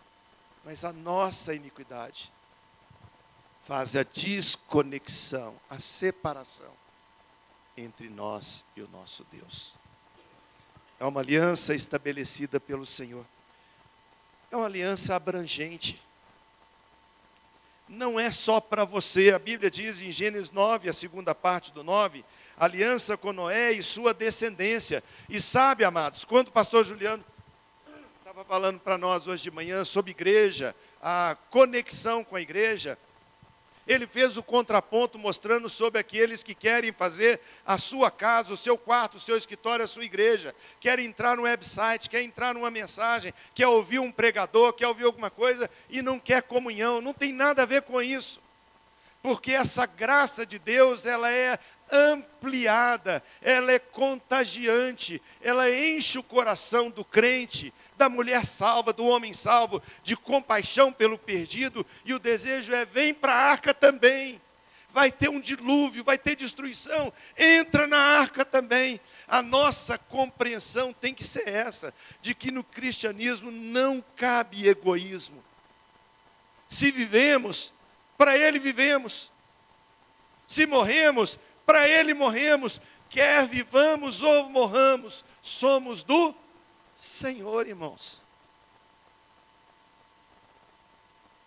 mas 0.64 0.84
a 0.84 0.92
nossa 0.92 1.54
iniquidade 1.54 2.32
faz 3.64 3.94
a 3.94 4.02
desconexão, 4.02 5.54
a 5.70 5.78
separação 5.78 6.87
entre 7.78 8.08
nós 8.08 8.64
e 8.76 8.82
o 8.82 8.88
nosso 8.88 9.24
Deus. 9.30 9.72
É 10.98 11.04
uma 11.04 11.20
aliança 11.20 11.74
estabelecida 11.74 12.58
pelo 12.58 12.84
Senhor. 12.84 13.24
É 14.50 14.56
uma 14.56 14.66
aliança 14.66 15.14
abrangente. 15.14 16.00
Não 17.88 18.18
é 18.18 18.30
só 18.30 18.60
para 18.60 18.84
você. 18.84 19.30
A 19.30 19.38
Bíblia 19.38 19.70
diz 19.70 20.02
em 20.02 20.10
Gênesis 20.10 20.50
9, 20.50 20.88
a 20.88 20.92
segunda 20.92 21.34
parte 21.34 21.72
do 21.72 21.84
9, 21.84 22.24
aliança 22.58 23.16
com 23.16 23.32
Noé 23.32 23.72
e 23.72 23.82
sua 23.82 24.12
descendência. 24.12 25.02
E 25.28 25.40
sabe, 25.40 25.84
amados, 25.84 26.24
quando 26.24 26.48
o 26.48 26.52
pastor 26.52 26.84
Juliano 26.84 27.24
estava 28.18 28.44
falando 28.44 28.80
para 28.80 28.98
nós 28.98 29.26
hoje 29.26 29.44
de 29.44 29.50
manhã 29.50 29.84
sobre 29.84 30.10
igreja, 30.10 30.74
a 31.00 31.36
conexão 31.50 32.24
com 32.24 32.34
a 32.34 32.40
igreja, 32.40 32.98
ele 33.88 34.06
fez 34.06 34.36
o 34.36 34.42
contraponto 34.42 35.18
mostrando 35.18 35.66
sobre 35.68 35.98
aqueles 35.98 36.42
que 36.42 36.54
querem 36.54 36.92
fazer 36.92 37.40
a 37.66 37.78
sua 37.78 38.10
casa, 38.10 38.52
o 38.52 38.56
seu 38.56 38.76
quarto, 38.76 39.16
o 39.16 39.20
seu 39.20 39.36
escritório, 39.36 39.82
a 39.82 39.88
sua 39.88 40.04
igreja, 40.04 40.54
quer 40.78 40.98
entrar 40.98 41.36
no 41.38 41.44
website, 41.44 42.10
quer 42.10 42.22
entrar 42.22 42.52
numa 42.52 42.70
mensagem, 42.70 43.32
quer 43.54 43.66
ouvir 43.66 43.98
um 43.98 44.12
pregador, 44.12 44.74
quer 44.74 44.86
ouvir 44.86 45.04
alguma 45.04 45.30
coisa 45.30 45.70
e 45.88 46.02
não 46.02 46.20
quer 46.20 46.42
comunhão. 46.42 47.00
Não 47.00 47.14
tem 47.14 47.32
nada 47.32 47.62
a 47.62 47.66
ver 47.66 47.80
com 47.82 48.02
isso. 48.02 48.40
Porque 49.22 49.52
essa 49.52 49.86
graça 49.86 50.44
de 50.44 50.58
Deus, 50.58 51.06
ela 51.06 51.32
é 51.32 51.58
ampliada, 51.90 53.22
ela 53.40 53.72
é 53.72 53.78
contagiante, 53.78 55.20
ela 55.40 55.70
enche 55.70 56.18
o 56.18 56.22
coração 56.22 56.90
do 56.90 57.04
crente, 57.04 57.72
da 57.98 58.08
mulher 58.08 58.46
salva, 58.46 58.92
do 58.92 59.04
homem 59.04 59.34
salvo, 59.34 59.82
de 60.02 60.16
compaixão 60.16 60.92
pelo 60.92 61.18
perdido, 61.18 61.84
e 62.04 62.14
o 62.14 62.18
desejo 62.18 62.72
é: 62.72 62.86
vem 62.86 63.12
para 63.12 63.34
a 63.34 63.50
arca 63.50 63.74
também. 63.74 64.40
Vai 64.90 65.12
ter 65.12 65.28
um 65.28 65.38
dilúvio, 65.38 66.02
vai 66.02 66.16
ter 66.16 66.34
destruição, 66.34 67.12
entra 67.36 67.86
na 67.86 67.98
arca 67.98 68.42
também. 68.42 68.98
A 69.26 69.42
nossa 69.42 69.98
compreensão 69.98 70.94
tem 70.94 71.12
que 71.12 71.24
ser 71.24 71.46
essa, 71.46 71.92
de 72.22 72.34
que 72.34 72.50
no 72.50 72.64
cristianismo 72.64 73.50
não 73.50 74.02
cabe 74.16 74.66
egoísmo. 74.66 75.44
Se 76.68 76.90
vivemos, 76.90 77.74
para 78.16 78.36
Ele 78.36 78.58
vivemos. 78.58 79.30
Se 80.46 80.66
morremos, 80.66 81.38
para 81.66 81.86
Ele 81.86 82.14
morremos. 82.14 82.80
Quer 83.10 83.46
vivamos 83.46 84.22
ou 84.22 84.50
morramos, 84.50 85.24
somos 85.40 86.02
do 86.02 86.34
Senhor, 86.98 87.68
irmãos. 87.68 88.20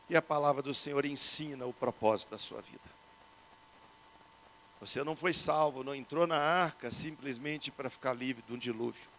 E 0.09 0.15
a 0.15 0.21
palavra 0.21 0.61
do 0.61 0.73
Senhor 0.73 1.05
ensina 1.05 1.65
o 1.65 1.73
propósito 1.73 2.31
da 2.31 2.39
sua 2.39 2.61
vida. 2.61 2.89
Você 4.79 5.03
não 5.03 5.13
foi 5.13 5.33
salvo, 5.33 5.83
não 5.83 5.93
entrou 5.93 6.25
na 6.25 6.37
arca 6.37 6.89
simplesmente 6.89 7.69
para 7.69 7.89
ficar 7.89 8.13
livre 8.13 8.41
de 8.47 8.53
um 8.53 8.57
dilúvio. 8.57 9.09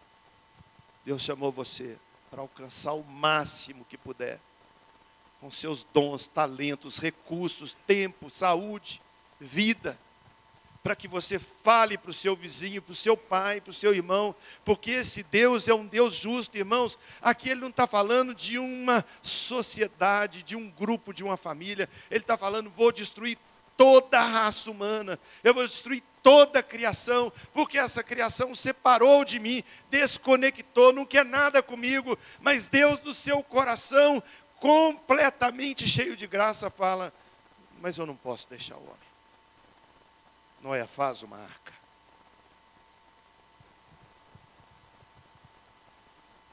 Deus 1.05 1.21
chamou 1.21 1.51
você 1.51 1.99
para 2.31 2.41
alcançar 2.41 2.93
o 2.93 3.03
máximo 3.03 3.85
que 3.85 3.97
puder, 3.97 4.39
com 5.39 5.51
seus 5.51 5.83
dons, 5.83 6.27
talentos, 6.27 6.97
recursos, 6.97 7.77
tempo, 7.85 8.29
saúde, 8.31 8.99
vida 9.39 9.99
para 10.83 10.97
que 10.97 11.07
você 11.07 11.39
fale 11.39 11.97
para 11.97 12.11
o 12.11 12.13
seu 12.13 12.35
vizinho, 12.35 12.81
para 12.81 12.91
o 12.91 12.95
seu 12.95 13.15
pai, 13.15 13.61
para 13.61 13.71
o 13.71 13.73
seu 13.73 13.95
irmão, 13.95 14.35
porque 14.65 14.91
esse 14.91 15.23
Deus 15.23 15.69
é 15.69 15.73
um 15.73 15.87
Deus 15.87 16.13
justo, 16.13 16.57
irmãos. 16.57 16.99
Aqui 17.21 17.49
ele 17.49 17.61
não 17.61 17.69
está 17.69 17.87
falando 17.87 18.35
de 18.35 18.59
uma 18.59 19.03
sociedade, 19.21 20.43
de 20.43 20.57
um 20.57 20.69
grupo, 20.69 21.13
de 21.13 21.23
uma 21.23 21.37
família. 21.37 21.87
Ele 22.11 22.19
está 22.19 22.37
falando: 22.37 22.69
vou 22.69 22.91
destruir 22.91 23.37
toda 23.77 24.19
a 24.19 24.27
raça 24.27 24.69
humana, 24.69 25.17
eu 25.41 25.53
vou 25.53 25.65
destruir 25.65 26.03
toda 26.21 26.59
a 26.59 26.63
criação, 26.63 27.31
porque 27.53 27.77
essa 27.77 28.03
criação 28.03 28.53
separou 28.53 29.23
de 29.23 29.39
mim, 29.39 29.63
desconectou, 29.89 30.91
não 30.91 31.05
quer 31.05 31.23
nada 31.23 31.63
comigo, 31.63 32.17
mas 32.41 32.67
Deus, 32.67 32.99
no 33.01 33.13
seu 33.13 33.41
coração, 33.41 34.21
completamente 34.59 35.87
cheio 35.87 36.17
de 36.17 36.27
graça, 36.27 36.69
fala: 36.69 37.13
Mas 37.79 37.97
eu 37.97 38.05
não 38.05 38.17
posso 38.17 38.49
deixar 38.49 38.75
o 38.75 38.83
homem. 38.83 39.12
Noé 40.63 40.87
faz 40.87 41.23
uma 41.23 41.37
arca. 41.37 41.73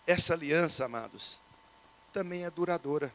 Essa 0.05 0.35
aliança, 0.35 0.85
amados, 0.85 1.39
também 2.13 2.45
é 2.45 2.51
duradoura. 2.51 3.15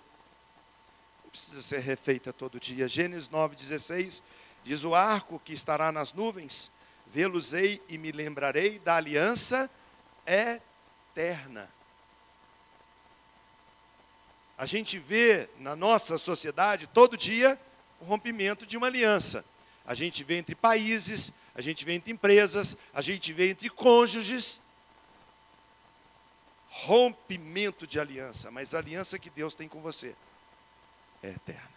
Não 1.21 1.29
precisa 1.29 1.61
ser 1.61 1.79
refeita 1.79 2.31
todo 2.31 2.61
dia. 2.61 2.87
Gênesis 2.87 3.27
9,16 3.27 4.23
diz: 4.63 4.85
O 4.85 4.95
arco 4.95 5.37
que 5.37 5.51
estará 5.51 5.91
nas 5.91 6.13
nuvens, 6.13 6.71
vê-los-ei 7.07 7.83
e 7.89 7.97
me 7.97 8.13
lembrarei 8.13 8.79
da 8.79 8.95
aliança 8.95 9.69
eterna. 10.25 11.69
A 14.57 14.65
gente 14.65 14.97
vê 14.97 15.49
na 15.59 15.75
nossa 15.75 16.17
sociedade 16.17 16.87
todo 16.87 17.17
dia 17.17 17.59
o 17.99 18.05
rompimento 18.05 18.65
de 18.65 18.77
uma 18.77 18.87
aliança. 18.87 19.43
A 19.85 19.93
gente 19.93 20.23
vê 20.23 20.37
entre 20.37 20.55
países, 20.55 21.31
a 21.53 21.61
gente 21.61 21.85
vê 21.85 21.93
entre 21.93 22.11
empresas, 22.11 22.75
a 22.93 23.01
gente 23.01 23.31
vê 23.31 23.49
entre 23.49 23.69
cônjuges. 23.69 24.59
Rompimento 26.69 27.87
de 27.87 27.99
aliança, 27.99 28.51
mas 28.51 28.75
a 28.75 28.79
aliança 28.79 29.17
que 29.17 29.29
Deus 29.29 29.55
tem 29.55 29.67
com 29.67 29.81
você 29.81 30.15
é 31.23 31.29
eterna. 31.29 31.75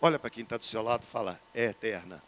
Olha 0.00 0.18
para 0.18 0.30
quem 0.30 0.42
está 0.42 0.56
do 0.56 0.64
seu 0.64 0.82
lado 0.82 1.04
e 1.04 1.10
fala, 1.10 1.40
é 1.54 1.66
eterna. 1.66 2.22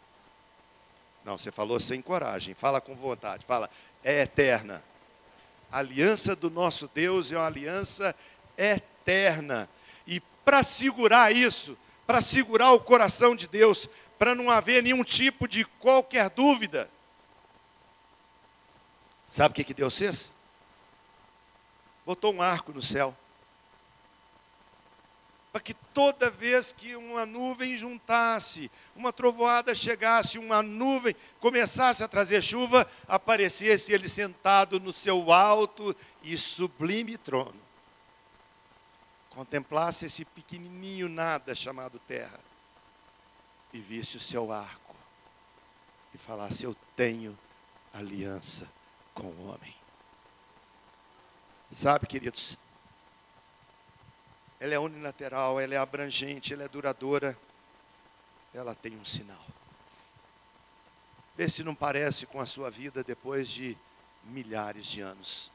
Não, 1.23 1.37
você 1.37 1.51
falou 1.51 1.79
sem 1.79 2.01
coragem, 2.01 2.53
fala 2.53 2.81
com 2.81 2.95
vontade, 2.95 3.45
fala, 3.45 3.69
é 4.03 4.21
eterna. 4.21 4.83
A 5.71 5.79
aliança 5.79 6.35
do 6.35 6.49
nosso 6.49 6.89
Deus 6.93 7.31
é 7.31 7.37
uma 7.37 7.45
aliança 7.45 8.15
eterna. 8.57 9.69
E 10.05 10.19
para 10.43 10.63
segurar 10.63 11.33
isso, 11.33 11.77
para 12.05 12.19
segurar 12.19 12.73
o 12.73 12.79
coração 12.79 13.35
de 13.35 13.47
Deus, 13.47 13.87
para 14.21 14.35
não 14.35 14.51
haver 14.51 14.83
nenhum 14.83 15.03
tipo 15.03 15.47
de 15.47 15.65
qualquer 15.65 16.29
dúvida. 16.29 16.87
Sabe 19.25 19.51
o 19.51 19.55
que, 19.55 19.63
que 19.63 19.73
Deus 19.73 19.97
fez? 19.97 20.31
Botou 22.05 22.31
um 22.31 22.39
arco 22.39 22.71
no 22.71 22.83
céu. 22.83 23.17
Para 25.51 25.59
que 25.59 25.73
toda 25.73 26.29
vez 26.29 26.71
que 26.71 26.95
uma 26.95 27.25
nuvem 27.25 27.75
juntasse, 27.75 28.69
uma 28.95 29.11
trovoada 29.11 29.73
chegasse, 29.73 30.37
uma 30.37 30.61
nuvem 30.61 31.15
começasse 31.39 32.03
a 32.03 32.07
trazer 32.07 32.43
chuva, 32.43 32.87
aparecesse 33.07 33.91
ele 33.91 34.07
sentado 34.07 34.79
no 34.79 34.93
seu 34.93 35.31
alto 35.33 35.95
e 36.21 36.37
sublime 36.37 37.17
trono. 37.17 37.59
Contemplasse 39.31 40.05
esse 40.05 40.23
pequenininho 40.23 41.09
nada 41.09 41.55
chamado 41.55 41.97
terra 41.97 42.50
e 43.73 43.79
visse 43.79 44.17
o 44.17 44.19
seu 44.19 44.51
arco 44.51 44.95
e 46.13 46.17
falasse: 46.17 46.63
Eu 46.63 46.75
tenho 46.95 47.37
aliança 47.93 48.69
com 49.13 49.27
o 49.27 49.49
homem. 49.49 49.75
Sabe, 51.71 52.05
queridos, 52.05 52.57
ela 54.59 54.73
é 54.73 54.79
unilateral, 54.79 55.59
ela 55.59 55.73
é 55.73 55.77
abrangente, 55.77 56.53
ela 56.53 56.63
é 56.63 56.67
duradoura, 56.67 57.37
ela 58.53 58.75
tem 58.75 58.95
um 58.97 59.05
sinal. 59.05 59.45
Vê 61.35 61.47
se 61.47 61.63
não 61.63 61.73
parece 61.73 62.25
com 62.25 62.39
a 62.39 62.45
sua 62.45 62.69
vida 62.69 63.03
depois 63.03 63.47
de 63.47 63.77
milhares 64.25 64.85
de 64.85 65.01
anos. 65.01 65.51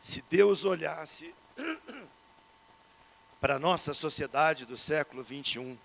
Se 0.00 0.22
Deus 0.30 0.64
olhasse 0.66 1.34
para 3.44 3.56
a 3.56 3.58
nossa 3.58 3.92
sociedade 3.92 4.64
do 4.64 4.74
século 4.74 5.22
21. 5.22 5.76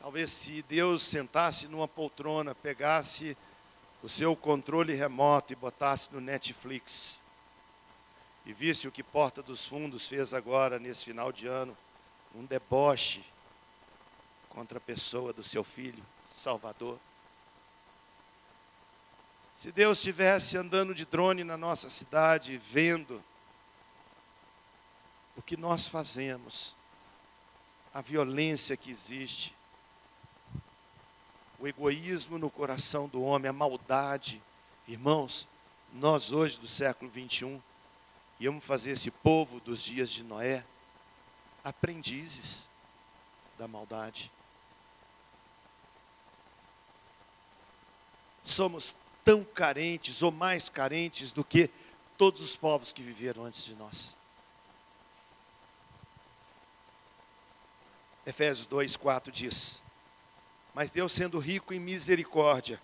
Talvez 0.00 0.32
se 0.32 0.60
Deus 0.62 1.02
sentasse 1.02 1.68
numa 1.68 1.86
poltrona, 1.86 2.52
pegasse 2.52 3.36
o 4.02 4.08
seu 4.08 4.34
controle 4.34 4.92
remoto 4.92 5.52
e 5.52 5.56
botasse 5.56 6.12
no 6.12 6.20
Netflix, 6.20 7.22
e 8.44 8.52
visse 8.52 8.88
o 8.88 8.90
que 8.90 9.04
Porta 9.04 9.40
dos 9.40 9.64
Fundos 9.64 10.08
fez 10.08 10.34
agora, 10.34 10.80
nesse 10.80 11.04
final 11.04 11.30
de 11.30 11.46
ano, 11.46 11.78
um 12.34 12.44
deboche 12.44 13.24
contra 14.48 14.78
a 14.78 14.80
pessoa 14.80 15.32
do 15.32 15.44
seu 15.44 15.62
filho, 15.62 16.04
Salvador. 16.26 16.98
Se 19.54 19.70
Deus 19.70 19.98
estivesse 19.98 20.56
andando 20.56 20.92
de 20.92 21.04
drone 21.04 21.44
na 21.44 21.56
nossa 21.56 21.88
cidade, 21.88 22.56
vendo 22.56 23.22
o 25.40 25.42
que 25.42 25.56
nós 25.56 25.88
fazemos, 25.88 26.76
a 27.94 28.02
violência 28.02 28.76
que 28.76 28.90
existe, 28.90 29.56
o 31.58 31.66
egoísmo 31.66 32.38
no 32.38 32.50
coração 32.50 33.08
do 33.08 33.22
homem, 33.22 33.48
a 33.48 33.52
maldade. 33.52 34.40
Irmãos, 34.86 35.48
nós 35.94 36.30
hoje 36.30 36.58
do 36.58 36.68
século 36.68 37.10
21 37.10 37.58
íamos 38.38 38.62
fazer 38.62 38.90
esse 38.90 39.10
povo 39.10 39.60
dos 39.60 39.82
dias 39.82 40.10
de 40.10 40.22
Noé 40.22 40.62
aprendizes 41.64 42.68
da 43.58 43.66
maldade. 43.66 44.30
Somos 48.42 48.94
tão 49.24 49.42
carentes 49.42 50.22
ou 50.22 50.30
mais 50.30 50.68
carentes 50.68 51.32
do 51.32 51.42
que 51.42 51.70
todos 52.18 52.42
os 52.42 52.54
povos 52.54 52.92
que 52.92 53.02
viveram 53.02 53.46
antes 53.46 53.64
de 53.64 53.74
nós. 53.74 54.19
Efésios 58.26 58.66
2, 58.66 58.96
4 58.96 59.32
diz: 59.32 59.82
mas 60.74 60.90
Deus, 60.90 61.12
sendo 61.12 61.38
rico 61.38 61.74
em 61.74 61.80
misericórdia, 61.80 62.80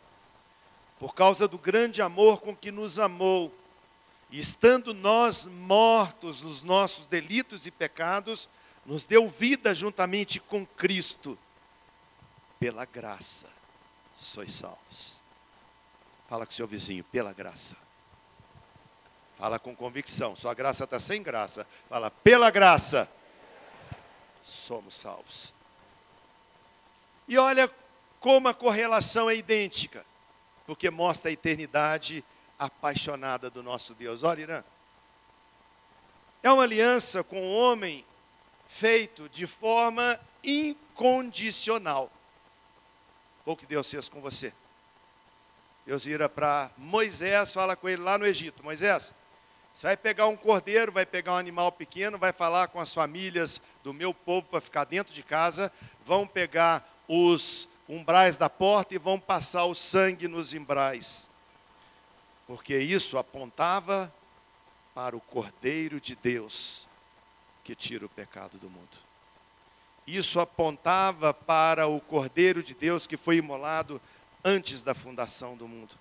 por 0.99 1.15
causa 1.15 1.47
do 1.47 1.59
grande 1.59 2.03
amor 2.03 2.41
com 2.41 2.57
que 2.57 2.71
nos 2.71 2.99
amou, 2.99 3.55
e 4.31 4.41
estando 4.41 4.93
nós 4.93 5.47
mortos 5.47 6.43
nos 6.43 6.63
nossos 6.63 7.07
delitos 7.07 7.67
e 7.67 7.71
pecados, 7.71 8.49
nos 8.85 9.05
deu 9.05 9.29
vida 9.29 9.73
juntamente 9.75 10.41
com 10.41 10.67
Cristo. 10.67 11.39
Pela 12.59 12.85
graça 12.85 13.47
sois 14.17 14.53
salvos. 14.53 15.21
Fala 16.29 16.45
com 16.45 16.53
seu 16.53 16.67
vizinho, 16.67 17.05
pela 17.05 17.33
graça. 17.33 17.77
Fala 19.39 19.59
com 19.59 19.77
convicção. 19.77 20.35
Sua 20.35 20.55
graça 20.55 20.85
está 20.85 20.99
sem 20.99 21.23
graça. 21.23 21.67
Fala, 21.89 22.11
pela 22.11 22.51
graça 22.51 23.09
somos 24.47 24.95
salvos. 24.95 25.53
E 27.27 27.37
olha 27.37 27.71
como 28.21 28.49
a 28.49 28.55
correlação 28.55 29.29
é 29.29 29.35
idêntica, 29.35 30.07
porque 30.65 30.91
mostra 30.91 31.31
a 31.31 31.33
eternidade 31.33 32.25
apaixonada 32.59 33.51
do 33.51 33.63
nosso 33.63 33.95
Deus. 33.95 34.23
Olha, 34.23 34.43
Irã. 34.43 34.65
É 36.43 36.51
uma 36.51 36.63
aliança 36.63 37.25
com 37.25 37.41
o 37.41 37.53
homem 37.53 38.05
feito 38.69 39.29
de 39.29 39.47
forma 39.47 40.19
incondicional. 40.45 42.11
O 43.45 43.57
que 43.57 43.67
Deus 43.67 43.91
fez 43.91 44.09
com 44.09 44.21
você. 44.21 44.53
Deus 45.85 46.05
vira 46.05 46.29
para 46.29 46.71
Moisés, 46.77 47.53
fala 47.53 47.77
com 47.77 47.89
ele 47.89 48.03
lá 48.03 48.19
no 48.19 48.27
Egito: 48.27 48.63
Moisés, 48.63 49.15
você 49.73 49.87
vai 49.87 49.97
pegar 49.97 50.27
um 50.27 50.37
cordeiro, 50.37 50.91
vai 50.91 51.05
pegar 51.05 51.35
um 51.35 51.37
animal 51.37 51.71
pequeno, 51.71 52.17
vai 52.19 52.33
falar 52.33 52.69
com 52.69 52.81
as 52.81 52.95
famílias 52.95 53.61
do 53.87 53.95
meu 53.95 54.13
povo 54.13 54.49
para 54.49 54.61
ficar 54.61 54.83
dentro 54.83 55.15
de 55.15 55.23
casa, 55.23 55.73
vão 56.05 56.27
pegar 56.27 56.85
os 57.07 57.69
umbrais 57.89 58.37
da 58.37 58.51
porta 58.51 58.97
e 58.97 58.99
vão 58.99 59.17
passar 59.17 59.65
o 59.67 59.77
sangue 59.77 60.27
nos 60.27 60.53
umbrais. 60.53 61.31
Porque 62.49 62.77
isso 62.77 63.17
apontava 63.17 64.13
para 64.93 65.17
o 65.17 65.21
Cordeiro 65.21 66.01
de 66.01 66.17
Deus 66.17 66.89
que 67.63 67.77
tira 67.77 68.05
o 68.05 68.09
pecado 68.09 68.59
do 68.59 68.69
mundo. 68.69 68.99
Isso 70.05 70.41
apontava 70.41 71.33
para 71.33 71.87
o 71.87 72.01
Cordeiro 72.01 72.65
de 72.65 72.75
Deus 72.75 73.07
que 73.07 73.17
foi 73.17 73.37
imolado 73.37 74.03
antes 74.45 74.83
da 74.83 74.97
fundação 74.97 75.57
do 75.57 75.69
mundo. 75.69 75.95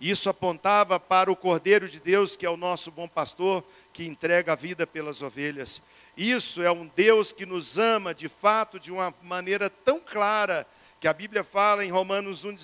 Isso 0.00 0.28
apontava 0.28 0.98
para 0.98 1.30
o 1.30 1.36
Cordeiro 1.36 1.88
de 1.88 2.00
Deus, 2.00 2.34
que 2.34 2.44
é 2.44 2.50
o 2.50 2.56
nosso 2.56 2.90
bom 2.90 3.06
pastor, 3.06 3.62
que 3.92 4.04
entrega 4.04 4.54
a 4.54 4.56
vida 4.56 4.84
pelas 4.84 5.22
ovelhas. 5.22 5.80
Isso 6.16 6.62
é 6.62 6.70
um 6.70 6.86
Deus 6.94 7.32
que 7.32 7.46
nos 7.46 7.78
ama 7.78 8.14
de 8.14 8.28
fato 8.28 8.78
de 8.78 8.92
uma 8.92 9.14
maneira 9.22 9.70
tão 9.70 9.98
clara 9.98 10.66
que 11.00 11.08
a 11.08 11.12
Bíblia 11.12 11.42
fala 11.42 11.84
em 11.84 11.90
Romanos 11.90 12.44
1, 12.44 12.56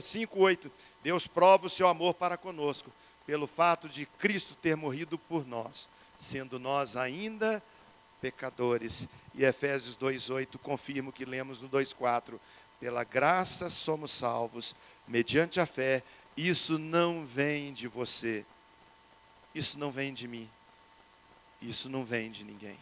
5, 0.00 0.38
8. 0.38 0.70
Deus 1.02 1.26
prova 1.26 1.66
o 1.66 1.70
seu 1.70 1.88
amor 1.88 2.14
para 2.14 2.36
conosco, 2.36 2.92
pelo 3.26 3.46
fato 3.46 3.88
de 3.88 4.04
Cristo 4.04 4.54
ter 4.54 4.76
morrido 4.76 5.18
por 5.18 5.46
nós, 5.46 5.88
sendo 6.18 6.58
nós 6.58 6.96
ainda 6.96 7.62
pecadores. 8.20 9.08
E 9.34 9.44
Efésios 9.44 9.96
2,8 9.96 10.58
confirma 10.58 11.10
o 11.10 11.12
que 11.12 11.24
lemos 11.24 11.62
no 11.62 11.68
2,4. 11.68 12.38
Pela 12.78 13.04
graça 13.04 13.70
somos 13.70 14.10
salvos, 14.10 14.74
mediante 15.06 15.60
a 15.60 15.66
fé, 15.66 16.02
isso 16.36 16.78
não 16.78 17.24
vem 17.24 17.72
de 17.72 17.86
você, 17.86 18.44
isso 19.54 19.78
não 19.78 19.90
vem 19.90 20.12
de 20.12 20.26
mim, 20.26 20.48
isso 21.60 21.88
não 21.88 22.04
vem 22.04 22.30
de 22.30 22.44
ninguém, 22.44 22.78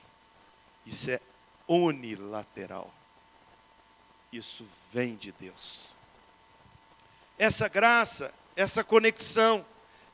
isso 0.86 1.10
é 1.10 1.20
unilateral. 1.66 2.92
Isso 4.32 4.66
vem 4.92 5.16
de 5.16 5.32
Deus. 5.32 5.94
Essa 7.38 7.68
graça, 7.68 8.32
essa 8.54 8.84
conexão, 8.84 9.64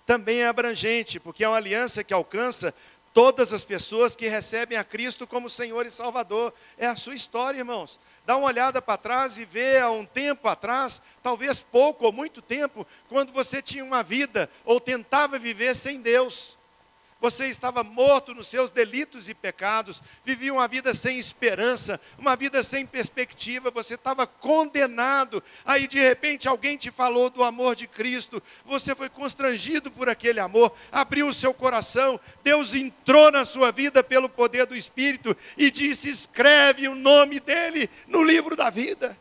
também 0.07 0.42
é 0.42 0.46
abrangente, 0.46 1.18
porque 1.18 1.42
é 1.42 1.48
uma 1.48 1.57
aliança 1.57 2.05
que 2.05 2.14
alcança 2.14 2.74
todas 3.12 3.53
as 3.53 3.64
pessoas 3.64 4.14
que 4.14 4.29
recebem 4.29 4.77
a 4.77 4.85
Cristo 4.85 5.27
como 5.27 5.48
Senhor 5.48 5.87
e 5.87 5.90
Salvador. 5.90 6.53
É 6.77 6.87
a 6.87 6.96
sua 6.96 7.14
história, 7.14 7.59
irmãos. 7.59 7.98
Dá 8.27 8.37
uma 8.37 8.46
olhada 8.46 8.83
para 8.83 8.98
trás 8.98 9.38
e 9.38 9.44
vê 9.44 9.79
há 9.79 9.90
um 9.90 10.05
tempo 10.05 10.46
atrás, 10.48 11.00
talvez 11.22 11.61
pouco 11.61 12.05
ou 12.05 12.12
muito 12.12 12.42
tempo, 12.42 12.87
quando 13.09 13.33
você 13.33 13.62
tinha 13.62 13.85
uma 13.85 14.03
vida 14.03 14.50
ou 14.64 14.81
tentava 14.81 15.38
viver 15.38 15.74
sem 15.74 16.00
Deus. 16.00 16.59
Você 17.25 17.47
estava 17.47 17.83
morto 17.83 18.35
nos 18.35 18.49
seus 18.49 18.71
delitos 18.71 19.31
e 19.31 19.35
pecados, 19.35 20.03
vivia 20.23 20.53
uma 20.53 20.69
vida 20.69 20.93
sem 20.93 21.19
esperança, 21.19 21.99
uma 22.19 22.37
vida 22.37 22.63
sem 22.63 22.85
perspectiva, 22.85 23.71
você 23.71 23.95
estava 23.95 24.27
condenado. 24.27 25.43
Aí 25.65 25.87
de 25.87 25.99
repente 25.99 26.47
alguém 26.47 26.77
te 26.77 26.91
falou 26.91 27.31
do 27.31 27.43
amor 27.43 27.77
de 27.77 27.87
Cristo, 27.87 28.43
você 28.67 28.95
foi 28.95 29.09
constrangido 29.09 29.91
por 29.91 30.07
aquele 30.07 30.39
amor, 30.39 30.77
abriu 30.93 31.27
o 31.27 31.33
seu 31.33 31.55
coração, 31.55 32.21
Deus 32.43 32.75
entrou 32.75 33.33
na 33.33 33.47
sua 33.47 33.73
vida 33.73 34.05
pelo 34.05 34.29
poder 34.29 34.67
do 34.67 34.77
Espírito 34.77 35.35
e 35.57 35.71
disse: 35.71 36.11
escreve 36.11 36.89
o 36.89 36.95
nome 36.95 37.41
dele 37.41 37.89
no 38.07 38.23
livro 38.23 38.55
da 38.55 38.69
vida. 38.69 39.19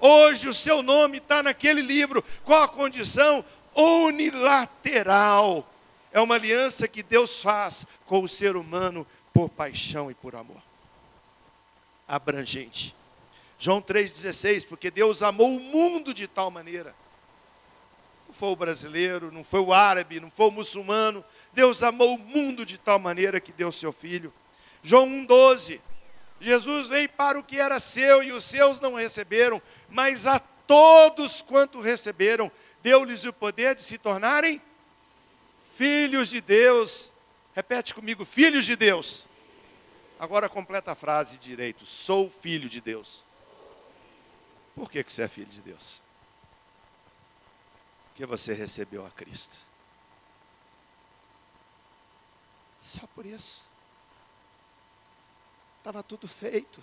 Hoje 0.00 0.48
o 0.48 0.54
seu 0.54 0.82
nome 0.82 1.18
está 1.18 1.42
naquele 1.42 1.82
livro, 1.82 2.24
qual 2.44 2.62
a 2.62 2.68
condição? 2.68 3.44
Unilateral 3.74 5.68
é 6.12 6.20
uma 6.20 6.34
aliança 6.34 6.88
que 6.88 7.02
Deus 7.02 7.42
faz 7.42 7.86
com 8.06 8.22
o 8.22 8.28
ser 8.28 8.56
humano 8.56 9.06
por 9.32 9.48
paixão 9.48 10.10
e 10.10 10.14
por 10.14 10.34
amor. 10.34 10.62
Abrangente. 12.06 12.94
João 13.58 13.82
3,16, 13.82 14.66
porque 14.66 14.90
Deus 14.90 15.22
amou 15.22 15.56
o 15.56 15.60
mundo 15.60 16.14
de 16.14 16.26
tal 16.26 16.50
maneira. 16.50 16.94
Não 18.26 18.34
foi 18.34 18.48
o 18.50 18.56
brasileiro, 18.56 19.32
não 19.32 19.42
foi 19.42 19.60
o 19.60 19.72
árabe, 19.72 20.20
não 20.20 20.30
foi 20.30 20.46
o 20.46 20.50
muçulmano. 20.50 21.24
Deus 21.52 21.82
amou 21.82 22.14
o 22.14 22.18
mundo 22.18 22.64
de 22.64 22.78
tal 22.78 22.98
maneira 22.98 23.40
que 23.40 23.52
deu 23.52 23.72
seu 23.72 23.92
filho. 23.92 24.32
João 24.82 25.06
1,12. 25.06 25.80
Jesus 26.40 26.88
veio 26.88 27.08
para 27.08 27.38
o 27.38 27.42
que 27.42 27.58
era 27.58 27.80
seu 27.80 28.22
e 28.22 28.30
os 28.30 28.44
seus 28.44 28.78
não 28.78 28.94
receberam, 28.94 29.60
mas 29.88 30.26
a 30.26 30.38
todos 30.38 31.42
quanto 31.42 31.80
receberam, 31.80 32.52
deu-lhes 32.80 33.24
o 33.24 33.32
poder 33.32 33.74
de 33.74 33.82
se 33.82 33.98
tornarem 33.98 34.60
filhos 35.78 36.28
de 36.28 36.40
Deus. 36.40 37.12
Repete 37.54 37.94
comigo, 37.94 38.24
filhos 38.24 38.64
de 38.64 38.74
Deus. 38.74 39.28
Agora 40.18 40.48
completa 40.48 40.90
a 40.90 40.96
frase 40.96 41.38
direito. 41.38 41.86
Sou 41.86 42.28
filho 42.28 42.68
de 42.68 42.80
Deus. 42.80 43.24
Por 44.74 44.90
que, 44.90 45.04
que 45.04 45.12
você 45.12 45.22
é 45.22 45.28
filho 45.28 45.46
de 45.46 45.60
Deus? 45.60 46.02
Porque 48.08 48.26
você 48.26 48.52
recebeu 48.52 49.06
a 49.06 49.10
Cristo. 49.10 49.56
Só 52.82 53.06
por 53.14 53.24
isso. 53.24 53.62
Estava 55.78 56.02
tudo 56.02 56.26
feito. 56.26 56.82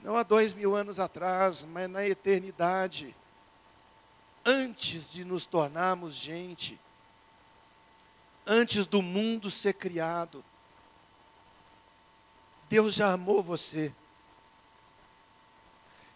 Não 0.00 0.16
há 0.16 0.22
dois 0.22 0.54
mil 0.54 0.74
anos 0.74 0.98
atrás, 0.98 1.64
mas 1.64 1.90
na 1.90 2.06
eternidade. 2.06 3.14
Antes 4.42 5.12
de 5.12 5.22
nos 5.22 5.44
tornarmos 5.44 6.14
gente 6.14 6.78
antes 8.46 8.86
do 8.86 9.02
mundo 9.02 9.50
ser 9.50 9.74
criado. 9.74 10.44
Deus 12.68 12.94
já 12.94 13.12
amou 13.12 13.42
você. 13.42 13.94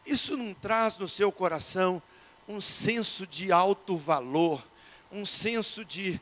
Isso 0.04 0.36
não 0.36 0.54
traz 0.54 0.96
no 0.96 1.06
seu 1.06 1.30
coração 1.30 2.02
um 2.48 2.60
senso 2.60 3.26
de 3.26 3.52
alto 3.52 3.96
valor, 3.96 4.66
um 5.12 5.24
senso 5.26 5.84
de 5.84 6.20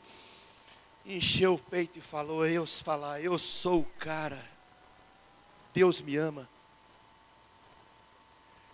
encher 1.05 1.49
o 1.49 1.57
peito 1.57 1.99
e 2.01 2.03
falou, 2.03 2.45
eu 2.45 2.67
falar, 2.67 3.21
eu 3.21 3.39
sou 3.39 3.81
o 3.81 3.87
cara. 3.99 4.45
Deus 5.73 6.01
me 6.01 6.17
ama. 6.17 6.49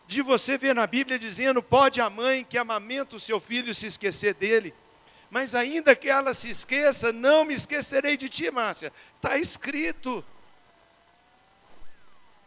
De 0.06 0.22
você 0.22 0.56
ver 0.56 0.74
na 0.74 0.86
Bíblia 0.86 1.18
dizendo, 1.18 1.62
pode 1.62 2.00
a 2.00 2.08
mãe 2.08 2.44
que 2.44 2.56
amamenta 2.56 3.16
o 3.16 3.20
seu 3.20 3.38
filho 3.38 3.74
se 3.74 3.86
esquecer 3.86 4.34
dele. 4.34 4.74
Mas 5.32 5.54
ainda 5.54 5.96
que 5.96 6.10
ela 6.10 6.34
se 6.34 6.50
esqueça, 6.50 7.10
não 7.10 7.42
me 7.42 7.54
esquecerei 7.54 8.18
de 8.18 8.28
ti, 8.28 8.50
Márcia. 8.50 8.92
Está 9.16 9.38
escrito. 9.38 10.22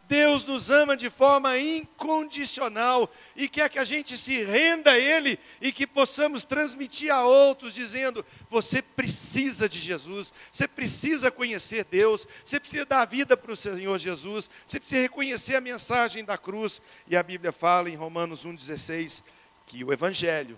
Deus 0.06 0.44
nos 0.44 0.70
ama 0.70 0.96
de 0.96 1.10
forma 1.10 1.58
incondicional 1.58 3.12
e 3.34 3.48
quer 3.48 3.68
que 3.68 3.80
a 3.80 3.84
gente 3.84 4.16
se 4.16 4.40
renda 4.44 4.92
a 4.92 4.98
Ele 5.00 5.36
e 5.60 5.72
que 5.72 5.84
possamos 5.84 6.44
transmitir 6.44 7.12
a 7.12 7.24
outros, 7.24 7.74
dizendo: 7.74 8.24
você 8.48 8.80
precisa 8.80 9.68
de 9.68 9.80
Jesus, 9.80 10.32
você 10.52 10.68
precisa 10.68 11.28
conhecer 11.28 11.84
Deus, 11.86 12.24
você 12.44 12.60
precisa 12.60 12.86
dar 12.86 13.04
vida 13.04 13.36
para 13.36 13.50
o 13.50 13.56
Senhor 13.56 13.98
Jesus, 13.98 14.48
você 14.64 14.78
precisa 14.78 15.02
reconhecer 15.02 15.56
a 15.56 15.60
mensagem 15.60 16.24
da 16.24 16.38
cruz. 16.38 16.80
E 17.08 17.16
a 17.16 17.22
Bíblia 17.24 17.50
fala 17.50 17.90
em 17.90 17.96
Romanos 17.96 18.46
1,16 18.46 19.24
que 19.66 19.82
o 19.82 19.92
Evangelho 19.92 20.56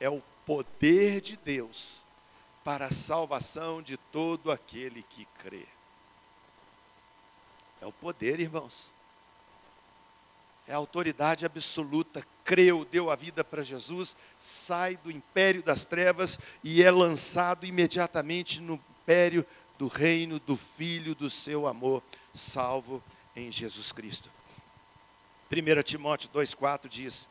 é 0.00 0.10
o 0.10 0.20
poder 0.46 1.20
de 1.20 1.36
Deus 1.36 2.04
para 2.64 2.86
a 2.86 2.92
salvação 2.92 3.82
de 3.82 3.96
todo 3.96 4.50
aquele 4.50 5.02
que 5.02 5.26
crê. 5.42 5.66
É 7.80 7.86
o 7.86 7.92
poder, 7.92 8.38
irmãos. 8.40 8.92
É 10.66 10.72
a 10.72 10.76
autoridade 10.76 11.44
absoluta. 11.44 12.24
Creu, 12.44 12.84
deu 12.84 13.10
a 13.10 13.16
vida 13.16 13.42
para 13.42 13.62
Jesus, 13.62 14.16
sai 14.38 14.96
do 14.96 15.10
império 15.10 15.62
das 15.62 15.84
trevas 15.84 16.38
e 16.62 16.82
é 16.82 16.90
lançado 16.90 17.66
imediatamente 17.66 18.60
no 18.60 18.74
império 19.02 19.44
do 19.78 19.88
reino 19.88 20.38
do 20.38 20.56
Filho 20.56 21.14
do 21.14 21.28
seu 21.28 21.66
amor, 21.66 22.02
salvo 22.32 23.02
em 23.34 23.50
Jesus 23.50 23.90
Cristo. 23.90 24.30
1 25.50 25.82
Timóteo 25.82 26.30
2,4 26.30 26.88
diz: 26.88 27.28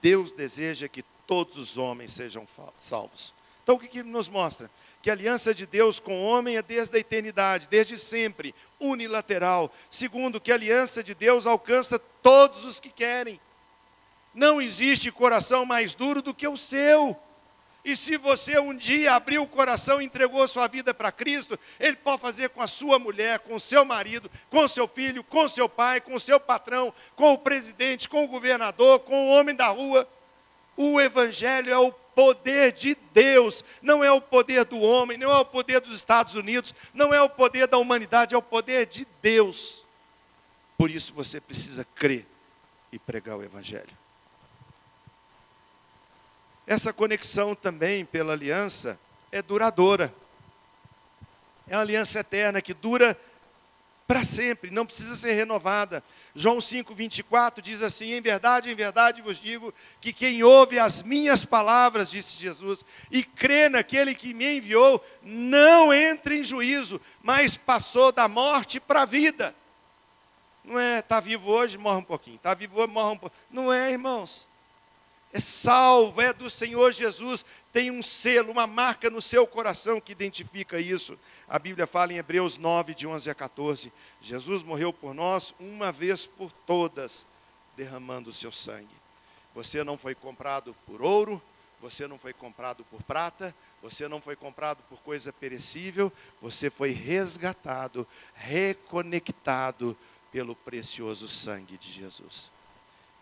Deus 0.00 0.32
deseja 0.32 0.88
que 0.88 1.02
todos 1.32 1.56
os 1.56 1.78
homens 1.78 2.12
sejam 2.12 2.46
salvos. 2.76 3.32
Então 3.62 3.76
o 3.76 3.78
que, 3.78 3.88
que 3.88 4.02
nos 4.02 4.28
mostra? 4.28 4.70
que 5.00 5.08
a 5.08 5.14
aliança 5.14 5.54
de 5.54 5.66
Deus 5.66 5.98
com 5.98 6.22
o 6.22 6.24
homem 6.26 6.58
é 6.58 6.62
desde 6.62 6.96
a 6.96 7.00
eternidade, 7.00 7.66
desde 7.68 7.96
sempre, 7.96 8.54
unilateral. 8.78 9.72
Segundo, 9.90 10.40
que 10.40 10.52
a 10.52 10.54
aliança 10.54 11.02
de 11.02 11.12
Deus 11.12 11.46
alcança 11.46 11.98
todos 11.98 12.64
os 12.66 12.78
que 12.78 12.90
querem. 12.90 13.40
Não 14.32 14.60
existe 14.60 15.10
coração 15.10 15.64
mais 15.64 15.94
duro 15.94 16.20
do 16.20 16.34
que 16.34 16.46
o 16.46 16.56
seu. 16.56 17.16
E 17.84 17.96
se 17.96 18.16
você 18.16 18.60
um 18.60 18.76
dia 18.76 19.14
abriu 19.14 19.42
o 19.42 19.48
coração 19.48 20.00
e 20.00 20.04
entregou 20.04 20.46
sua 20.46 20.68
vida 20.68 20.94
para 20.94 21.10
Cristo, 21.10 21.58
Ele 21.80 21.96
pode 21.96 22.22
fazer 22.22 22.50
com 22.50 22.62
a 22.62 22.68
sua 22.68 22.96
mulher, 22.98 23.40
com 23.40 23.56
o 23.56 23.60
seu 23.60 23.84
marido, 23.84 24.30
com 24.50 24.64
o 24.64 24.68
seu 24.68 24.86
filho, 24.86 25.24
com 25.24 25.44
o 25.44 25.48
seu 25.48 25.68
pai, 25.68 26.00
com 26.00 26.14
o 26.14 26.20
seu 26.20 26.38
patrão, 26.38 26.94
com 27.16 27.32
o 27.32 27.38
presidente, 27.38 28.08
com 28.08 28.22
o 28.22 28.28
governador, 28.28 29.00
com 29.00 29.26
o 29.26 29.30
homem 29.30 29.56
da 29.56 29.66
rua. 29.66 30.06
O 30.76 31.00
Evangelho 31.00 31.70
é 31.70 31.78
o 31.78 31.92
poder 31.92 32.72
de 32.72 32.94
Deus, 33.12 33.64
não 33.80 34.02
é 34.04 34.10
o 34.10 34.20
poder 34.20 34.64
do 34.64 34.80
homem, 34.80 35.16
não 35.16 35.30
é 35.30 35.38
o 35.38 35.44
poder 35.44 35.80
dos 35.80 35.96
Estados 35.96 36.34
Unidos, 36.34 36.74
não 36.92 37.12
é 37.12 37.20
o 37.20 37.28
poder 37.28 37.66
da 37.66 37.78
humanidade, 37.78 38.34
é 38.34 38.38
o 38.38 38.42
poder 38.42 38.86
de 38.86 39.06
Deus. 39.20 39.86
Por 40.76 40.90
isso 40.90 41.14
você 41.14 41.40
precisa 41.40 41.86
crer 41.94 42.26
e 42.90 42.98
pregar 42.98 43.36
o 43.36 43.42
Evangelho. 43.42 43.96
Essa 46.66 46.92
conexão 46.92 47.54
também 47.54 48.04
pela 48.04 48.32
aliança 48.32 48.98
é 49.30 49.42
duradoura. 49.42 50.14
É 51.66 51.76
uma 51.76 51.82
aliança 51.82 52.20
eterna 52.20 52.60
que 52.60 52.74
dura 52.74 53.18
para 54.12 54.24
sempre, 54.24 54.70
não 54.70 54.84
precisa 54.84 55.16
ser 55.16 55.32
renovada. 55.32 56.04
João 56.34 56.60
5, 56.60 56.94
24 56.94 57.64
diz 57.64 57.80
assim: 57.80 58.12
Em 58.12 58.20
verdade, 58.20 58.70
em 58.70 58.74
verdade 58.74 59.22
vos 59.22 59.38
digo 59.38 59.72
que 60.02 60.12
quem 60.12 60.42
ouve 60.42 60.78
as 60.78 61.02
minhas 61.02 61.46
palavras, 61.46 62.10
disse 62.10 62.38
Jesus, 62.38 62.84
e 63.10 63.22
crê 63.22 63.70
naquele 63.70 64.14
que 64.14 64.34
me 64.34 64.58
enviou, 64.58 65.02
não 65.22 65.94
entra 65.94 66.34
em 66.34 66.44
juízo, 66.44 67.00
mas 67.22 67.56
passou 67.56 68.12
da 68.12 68.28
morte 68.28 68.78
para 68.78 69.00
a 69.00 69.06
vida. 69.06 69.54
Não 70.62 70.78
é, 70.78 70.98
está 70.98 71.18
vivo 71.18 71.50
hoje, 71.50 71.78
morre 71.78 72.00
um 72.00 72.04
pouquinho, 72.04 72.36
está 72.36 72.52
vivo 72.52 72.80
hoje, 72.80 72.92
morre 72.92 73.14
um 73.14 73.18
pouquinho. 73.18 73.42
Não 73.50 73.72
é, 73.72 73.92
irmãos 73.92 74.51
é 75.32 75.40
salvo, 75.40 76.20
é 76.20 76.32
do 76.32 76.50
Senhor 76.50 76.92
Jesus, 76.92 77.44
tem 77.72 77.90
um 77.90 78.02
selo, 78.02 78.52
uma 78.52 78.66
marca 78.66 79.08
no 79.08 79.22
seu 79.22 79.46
coração 79.46 79.98
que 79.98 80.12
identifica 80.12 80.78
isso. 80.78 81.18
A 81.48 81.58
Bíblia 81.58 81.86
fala 81.86 82.12
em 82.12 82.18
Hebreus 82.18 82.58
9, 82.58 82.94
de 82.94 83.06
11 83.06 83.30
a 83.30 83.34
14: 83.34 83.90
Jesus 84.20 84.62
morreu 84.62 84.92
por 84.92 85.14
nós 85.14 85.54
uma 85.58 85.90
vez 85.90 86.26
por 86.26 86.52
todas, 86.66 87.24
derramando 87.74 88.28
o 88.28 88.34
seu 88.34 88.52
sangue. 88.52 88.94
Você 89.54 89.82
não 89.82 89.96
foi 89.96 90.14
comprado 90.14 90.76
por 90.86 91.00
ouro, 91.00 91.40
você 91.80 92.06
não 92.06 92.18
foi 92.18 92.34
comprado 92.34 92.84
por 92.84 93.02
prata, 93.02 93.54
você 93.80 94.06
não 94.06 94.20
foi 94.20 94.36
comprado 94.36 94.82
por 94.88 94.98
coisa 95.00 95.32
perecível, 95.32 96.12
você 96.42 96.68
foi 96.68 96.90
resgatado, 96.90 98.06
reconectado 98.34 99.96
pelo 100.30 100.54
precioso 100.54 101.26
sangue 101.26 101.78
de 101.78 101.90
Jesus. 101.90 102.52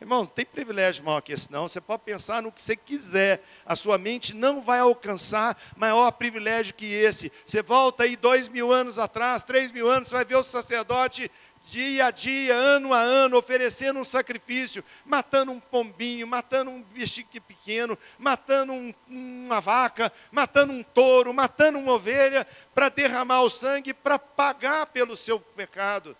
Irmão, 0.00 0.20
não 0.20 0.26
tem 0.26 0.46
privilégio 0.46 1.04
maior 1.04 1.20
que 1.20 1.32
esse, 1.32 1.52
não. 1.52 1.68
Você 1.68 1.78
pode 1.78 2.02
pensar 2.04 2.40
no 2.40 2.50
que 2.50 2.62
você 2.62 2.74
quiser. 2.74 3.44
A 3.66 3.76
sua 3.76 3.98
mente 3.98 4.34
não 4.34 4.62
vai 4.62 4.78
alcançar 4.78 5.60
maior 5.76 6.10
privilégio 6.12 6.72
que 6.72 6.86
esse. 6.86 7.30
Você 7.44 7.60
volta 7.60 8.04
aí 8.04 8.16
dois 8.16 8.48
mil 8.48 8.72
anos 8.72 8.98
atrás, 8.98 9.44
três 9.44 9.70
mil 9.70 9.90
anos, 9.90 10.08
você 10.08 10.14
vai 10.14 10.24
ver 10.24 10.36
o 10.36 10.42
sacerdote 10.42 11.30
dia 11.68 12.06
a 12.06 12.10
dia, 12.10 12.54
ano 12.54 12.94
a 12.94 12.98
ano, 12.98 13.36
oferecendo 13.36 14.00
um 14.00 14.04
sacrifício, 14.04 14.82
matando 15.04 15.52
um 15.52 15.60
pombinho, 15.60 16.26
matando 16.26 16.70
um 16.70 16.82
bichinho 16.82 17.28
pequeno, 17.46 17.98
matando 18.18 18.72
um, 18.72 18.94
uma 19.06 19.60
vaca, 19.60 20.10
matando 20.32 20.72
um 20.72 20.82
touro, 20.82 21.34
matando 21.34 21.78
uma 21.78 21.92
ovelha, 21.92 22.46
para 22.74 22.88
derramar 22.88 23.42
o 23.42 23.50
sangue, 23.50 23.92
para 23.92 24.18
pagar 24.18 24.86
pelo 24.86 25.16
seu 25.16 25.38
pecado. 25.38 26.16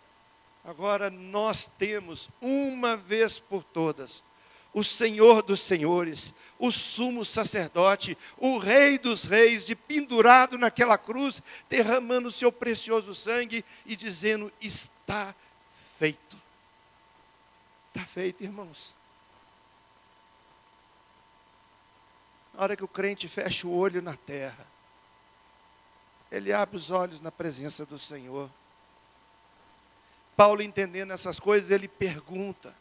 Agora 0.65 1.11
nós 1.11 1.71
temos, 1.79 2.29
uma 2.41 2.97
vez 2.97 3.39
por 3.39 3.65
todas, 3.65 4.23
o 4.73 4.85
Senhor 4.85 5.43
dos 5.43 5.61
Senhores, 5.61 6.33
o 6.59 6.71
sumo 6.71 7.25
sacerdote, 7.25 8.17
o 8.37 8.59
Rei 8.59 8.99
dos 8.99 9.25
Reis, 9.25 9.65
de 9.65 9.75
pendurado 9.75 10.57
naquela 10.59 10.97
cruz, 10.97 11.43
derramando 11.69 12.29
o 12.29 12.33
seu 12.33 12.53
precioso 12.53 13.15
sangue 13.15 13.65
e 13.85 13.97
dizendo: 13.97 14.53
Está 14.61 15.35
feito. 15.99 16.37
Está 17.89 18.07
feito, 18.07 18.45
irmãos. 18.45 18.95
Na 22.55 22.63
hora 22.63 22.77
que 22.77 22.85
o 22.85 22.89
crente 22.89 23.27
fecha 23.27 23.67
o 23.67 23.77
olho 23.77 24.03
na 24.03 24.17
terra, 24.17 24.67
ele 26.31 26.53
abre 26.53 26.77
os 26.77 26.91
olhos 26.91 27.21
na 27.21 27.33
presença 27.33 27.85
do 27.85 27.99
Senhor. 27.99 28.49
Paulo, 30.41 30.63
entendendo 30.63 31.13
essas 31.13 31.39
coisas, 31.39 31.71
ele 31.71 31.87
pergunta. 31.87 32.75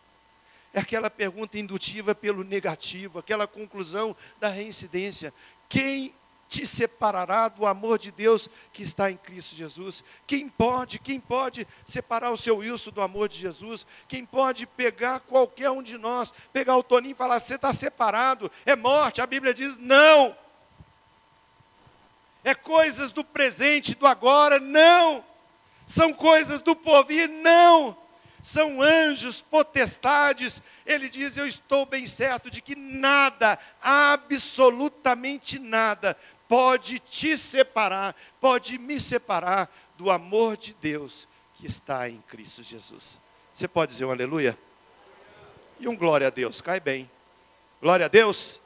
É 0.73 0.79
aquela 0.79 1.09
pergunta 1.09 1.59
indutiva 1.59 2.15
pelo 2.15 2.41
negativo, 2.41 3.19
aquela 3.19 3.45
conclusão 3.45 4.15
da 4.39 4.47
reincidência. 4.47 5.33
Quem 5.67 6.15
te 6.47 6.65
separará 6.65 7.49
do 7.49 7.65
amor 7.65 7.99
de 7.99 8.11
Deus 8.11 8.49
que 8.71 8.81
está 8.81 9.11
em 9.11 9.17
Cristo 9.17 9.57
Jesus? 9.57 10.05
Quem 10.25 10.47
pode, 10.47 10.99
quem 10.99 11.19
pode 11.19 11.67
separar 11.85 12.31
o 12.31 12.37
seu 12.37 12.59
Wilson 12.59 12.91
do 12.91 13.01
amor 13.01 13.27
de 13.27 13.37
Jesus? 13.37 13.85
Quem 14.07 14.25
pode 14.25 14.65
pegar 14.65 15.19
qualquer 15.19 15.69
um 15.69 15.83
de 15.83 15.97
nós, 15.97 16.33
pegar 16.53 16.77
o 16.77 16.83
Toninho 16.83 17.11
e 17.11 17.15
falar, 17.15 17.41
você 17.41 17.55
está 17.55 17.73
separado, 17.73 18.49
é 18.65 18.73
morte? 18.73 19.19
A 19.19 19.27
Bíblia 19.27 19.53
diz, 19.53 19.75
não. 19.75 20.33
É 22.41 22.55
coisas 22.55 23.11
do 23.11 23.21
presente, 23.21 23.95
do 23.95 24.07
agora, 24.07 24.61
não 24.61 25.27
são 25.89 26.13
coisas 26.13 26.61
do 26.61 26.75
porvir, 26.75 27.27
não. 27.27 27.97
São 28.43 28.79
anjos, 28.79 29.41
potestades. 29.41 30.61
Ele 30.85 31.09
diz: 31.09 31.35
Eu 31.35 31.47
estou 31.47 31.83
bem 31.83 32.05
certo 32.05 32.51
de 32.51 32.61
que 32.61 32.75
nada, 32.75 33.57
absolutamente 33.81 35.57
nada, 35.57 36.15
pode 36.47 36.99
te 36.99 37.35
separar, 37.35 38.15
pode 38.39 38.77
me 38.77 38.99
separar 38.99 39.67
do 39.97 40.11
amor 40.11 40.55
de 40.57 40.75
Deus 40.75 41.27
que 41.55 41.65
está 41.65 42.07
em 42.07 42.21
Cristo 42.27 42.61
Jesus. 42.61 43.19
Você 43.51 43.67
pode 43.67 43.91
dizer 43.91 44.05
um 44.05 44.11
aleluia? 44.11 44.55
E 45.79 45.87
um 45.87 45.95
glória 45.95 46.27
a 46.27 46.29
Deus, 46.29 46.61
cai 46.61 46.79
bem. 46.79 47.09
Glória 47.81 48.05
a 48.05 48.09
Deus. 48.09 48.61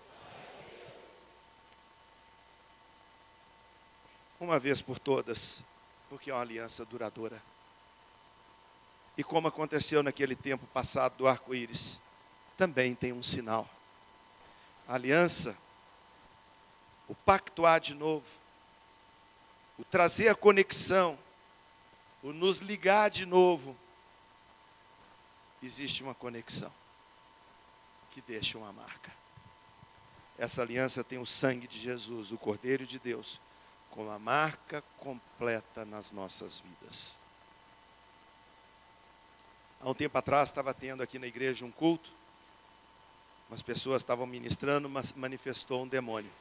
Uma 4.41 4.59
vez 4.59 4.81
por 4.81 4.99
todas 4.99 5.63
porque 6.13 6.29
é 6.29 6.33
uma 6.35 6.41
aliança 6.41 6.85
duradoura. 6.85 7.41
E 9.17 9.23
como 9.23 9.47
aconteceu 9.47 10.03
naquele 10.03 10.35
tempo 10.35 10.67
passado 10.67 11.17
do 11.17 11.27
arco-íris, 11.27 11.99
também 12.55 12.93
tem 12.93 13.11
um 13.11 13.23
sinal. 13.23 13.67
A 14.87 14.93
aliança, 14.93 15.57
o 17.07 17.15
pactuar 17.15 17.79
de 17.79 17.95
novo, 17.95 18.27
o 19.75 19.83
trazer 19.83 20.27
a 20.27 20.35
conexão, 20.35 21.17
o 22.21 22.31
nos 22.31 22.59
ligar 22.59 23.09
de 23.09 23.25
novo, 23.25 23.75
existe 25.63 26.03
uma 26.03 26.13
conexão 26.13 26.71
que 28.11 28.21
deixa 28.21 28.55
uma 28.59 28.71
marca. 28.71 29.11
Essa 30.37 30.61
aliança 30.61 31.03
tem 31.03 31.17
o 31.17 31.25
sangue 31.25 31.67
de 31.67 31.79
Jesus, 31.79 32.31
o 32.31 32.37
Cordeiro 32.37 32.85
de 32.85 32.99
Deus, 32.99 33.41
como 33.93 34.09
a 34.09 34.17
marca 34.17 34.83
completa 34.97 35.85
nas 35.85 36.11
nossas 36.11 36.59
vidas. 36.59 37.19
Há 39.79 39.87
um 39.87 39.93
tempo 39.93 40.17
atrás 40.17 40.49
estava 40.49 40.73
tendo 40.73 41.03
aqui 41.03 41.19
na 41.19 41.27
igreja 41.27 41.63
um 41.63 41.71
culto, 41.71 42.11
umas 43.49 43.61
pessoas 43.61 44.01
estavam 44.01 44.25
ministrando, 44.25 44.89
mas 44.89 45.11
manifestou 45.11 45.83
um 45.83 45.87
demônio. 45.87 46.31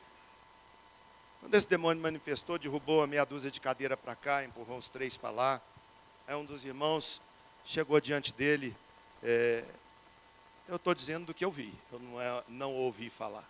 Quando 1.40 1.55
esse 1.55 1.68
demônio 1.68 2.03
manifestou, 2.03 2.59
derrubou 2.59 3.03
a 3.03 3.07
meia 3.07 3.26
dúzia 3.26 3.50
de 3.50 3.61
cadeira 3.61 3.98
para 3.98 4.16
cá, 4.16 4.42
empurrou 4.44 4.78
uns 4.78 4.88
três 4.88 5.18
para 5.18 5.30
lá. 5.30 5.61
Aí 6.26 6.34
um 6.34 6.44
dos 6.46 6.64
irmãos 6.64 7.20
chegou 7.66 8.00
diante 8.00 8.32
dele. 8.32 8.74
É, 9.22 9.62
eu 10.68 10.76
estou 10.76 10.94
dizendo 10.94 11.26
do 11.26 11.34
que 11.34 11.44
eu 11.44 11.50
vi, 11.50 11.74
eu 11.92 11.98
não, 11.98 12.20
é, 12.20 12.44
não 12.48 12.72
ouvi 12.72 13.11
falar. 13.11 13.46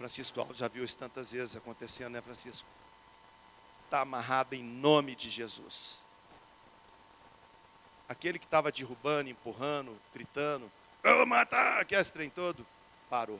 Francisco 0.00 0.40
Alves 0.40 0.56
já 0.56 0.66
viu 0.66 0.82
isso 0.82 0.96
tantas 0.96 1.30
vezes 1.30 1.54
acontecendo, 1.54 2.14
né, 2.14 2.22
Francisco? 2.22 2.66
Está 3.84 4.00
amarrado 4.00 4.54
em 4.54 4.62
nome 4.64 5.14
de 5.14 5.28
Jesus. 5.28 6.00
Aquele 8.08 8.38
que 8.38 8.46
estava 8.46 8.72
derrubando, 8.72 9.28
empurrando, 9.28 9.94
gritando, 10.14 10.72
eu 11.02 11.18
vou 11.18 11.26
matar, 11.26 11.84
que 11.84 11.94
é 11.94 12.00
esse 12.00 12.10
trem 12.14 12.30
todo, 12.30 12.66
parou. 13.10 13.38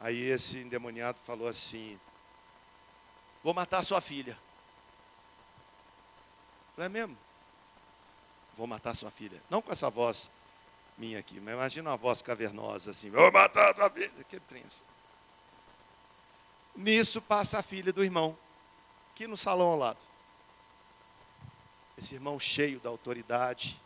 Aí 0.00 0.22
esse 0.22 0.60
endemoniado 0.60 1.18
falou 1.18 1.46
assim: 1.46 2.00
Vou 3.42 3.52
matar 3.52 3.82
sua 3.82 4.00
filha. 4.00 4.38
Não 6.78 6.86
é 6.86 6.88
mesmo? 6.88 7.18
Vou 8.56 8.66
matar 8.66 8.94
sua 8.94 9.10
filha. 9.10 9.42
Não 9.50 9.60
com 9.60 9.70
essa 9.70 9.90
voz 9.90 10.30
minha 10.96 11.18
aqui, 11.18 11.40
mas 11.40 11.54
imagina 11.54 11.90
uma 11.90 11.96
voz 11.96 12.22
cavernosa 12.22 12.90
assim, 12.90 13.10
vou 13.10 13.30
matar 13.32 13.74
tua 13.74 13.90
filha. 13.90 14.10
Que 14.28 14.38
príncipe. 14.40 14.84
Nisso 16.76 17.20
passa 17.22 17.58
a 17.58 17.62
filha 17.62 17.92
do 17.92 18.02
irmão, 18.02 18.36
aqui 19.12 19.26
no 19.26 19.36
salão 19.36 19.68
ao 19.68 19.78
lado. 19.78 19.98
Esse 21.96 22.14
irmão 22.14 22.38
cheio 22.40 22.80
da 22.80 22.88
autoridade, 22.88 23.80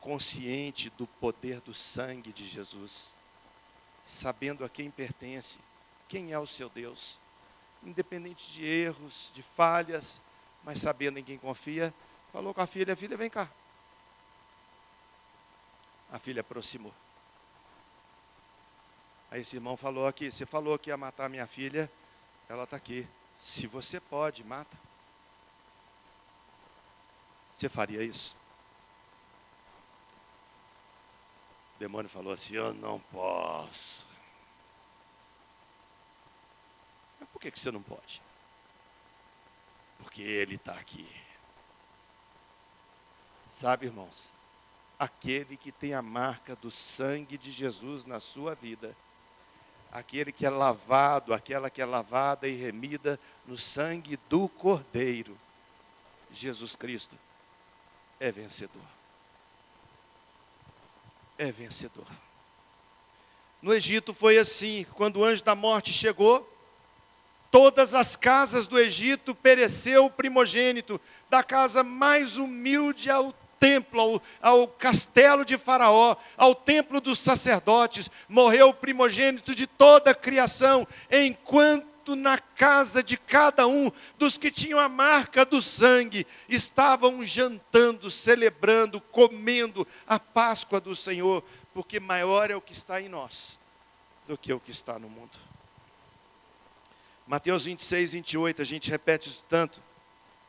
consciente 0.00 0.88
do 0.90 1.06
poder 1.06 1.60
do 1.60 1.74
sangue 1.74 2.32
de 2.32 2.48
Jesus, 2.48 3.14
sabendo 4.04 4.64
a 4.64 4.68
quem 4.68 4.90
pertence, 4.90 5.58
quem 6.08 6.32
é 6.32 6.38
o 6.38 6.46
seu 6.46 6.70
Deus, 6.70 7.18
independente 7.82 8.50
de 8.50 8.64
erros, 8.64 9.30
de 9.34 9.42
falhas, 9.42 10.22
mas 10.64 10.80
sabendo 10.80 11.18
em 11.18 11.24
quem 11.24 11.38
confia, 11.38 11.92
falou 12.32 12.54
com 12.54 12.60
a 12.62 12.66
filha: 12.66 12.96
Filha, 12.96 13.16
vem 13.16 13.28
cá. 13.28 13.50
A 16.12 16.18
filha 16.18 16.40
aproximou. 16.40 16.92
Aí 19.30 19.42
esse 19.42 19.56
irmão 19.56 19.76
falou 19.76 20.06
aqui: 20.06 20.30
Você 20.30 20.44
falou 20.44 20.78
que 20.78 20.90
ia 20.90 20.96
matar 20.96 21.30
minha 21.30 21.46
filha, 21.46 21.90
ela 22.48 22.64
está 22.64 22.76
aqui. 22.76 23.06
Se 23.36 23.66
você 23.66 24.00
pode, 24.00 24.42
mata. 24.42 24.76
Você 27.52 27.68
faria 27.68 28.02
isso? 28.02 28.36
O 31.76 31.78
demônio 31.78 32.10
falou 32.10 32.32
assim: 32.32 32.54
Eu 32.54 32.74
não 32.74 32.98
posso. 32.98 34.06
Mas 37.20 37.28
por 37.28 37.40
que, 37.40 37.50
que 37.50 37.60
você 37.60 37.70
não 37.70 37.82
pode? 37.82 38.20
Porque 39.98 40.22
ele 40.22 40.56
está 40.56 40.74
aqui. 40.74 41.08
Sabe, 43.46 43.86
irmãos, 43.86 44.32
aquele 45.00 45.56
que 45.56 45.72
tem 45.72 45.94
a 45.94 46.02
marca 46.02 46.54
do 46.54 46.70
sangue 46.70 47.38
de 47.38 47.50
Jesus 47.50 48.04
na 48.04 48.20
sua 48.20 48.54
vida, 48.54 48.94
aquele 49.90 50.30
que 50.30 50.44
é 50.44 50.50
lavado, 50.50 51.32
aquela 51.32 51.70
que 51.70 51.80
é 51.80 51.86
lavada 51.86 52.46
e 52.46 52.54
remida 52.54 53.18
no 53.46 53.56
sangue 53.56 54.18
do 54.28 54.46
Cordeiro, 54.46 55.38
Jesus 56.30 56.76
Cristo, 56.76 57.16
é 58.20 58.30
vencedor. 58.30 58.82
É 61.38 61.50
vencedor. 61.50 62.06
No 63.62 63.72
Egito 63.72 64.12
foi 64.12 64.36
assim, 64.36 64.84
quando 64.92 65.16
o 65.16 65.24
anjo 65.24 65.42
da 65.42 65.54
morte 65.54 65.94
chegou, 65.94 66.46
todas 67.50 67.94
as 67.94 68.16
casas 68.16 68.66
do 68.66 68.78
Egito 68.78 69.34
pereceu 69.34 70.04
o 70.04 70.10
primogênito, 70.10 71.00
da 71.30 71.42
casa 71.42 71.82
mais 71.82 72.36
humilde 72.36 73.10
ao 73.10 73.32
templo, 73.60 74.00
ao, 74.00 74.22
ao, 74.40 74.66
castelo 74.66 75.44
de 75.44 75.58
Faraó, 75.58 76.16
ao 76.36 76.54
templo 76.54 77.00
dos 77.00 77.18
sacerdotes, 77.18 78.10
morreu 78.26 78.70
o 78.70 78.74
primogênito 78.74 79.54
de 79.54 79.66
toda 79.66 80.12
a 80.12 80.14
criação, 80.14 80.88
enquanto 81.10 82.16
na 82.16 82.38
casa 82.38 83.02
de 83.02 83.18
cada 83.18 83.66
um 83.68 83.92
dos 84.18 84.38
que 84.38 84.50
tinham 84.50 84.80
a 84.80 84.88
marca 84.88 85.44
do 85.44 85.60
sangue 85.60 86.26
estavam 86.48 87.24
jantando, 87.24 88.10
celebrando, 88.10 89.00
comendo 89.00 89.86
a 90.06 90.18
Páscoa 90.18 90.80
do 90.80 90.96
Senhor, 90.96 91.44
porque 91.74 92.00
maior 92.00 92.50
é 92.50 92.56
o 92.56 92.60
que 92.60 92.72
está 92.72 93.00
em 93.00 93.08
nós 93.08 93.58
do 94.26 94.38
que 94.38 94.52
o 94.52 94.58
que 94.58 94.70
está 94.70 94.98
no 94.98 95.08
mundo. 95.08 95.38
Mateus 97.26 97.64
26, 97.64 98.14
28, 98.14 98.62
a 98.62 98.64
gente 98.64 98.90
repete 98.90 99.28
isso 99.28 99.44
tanto 99.48 99.80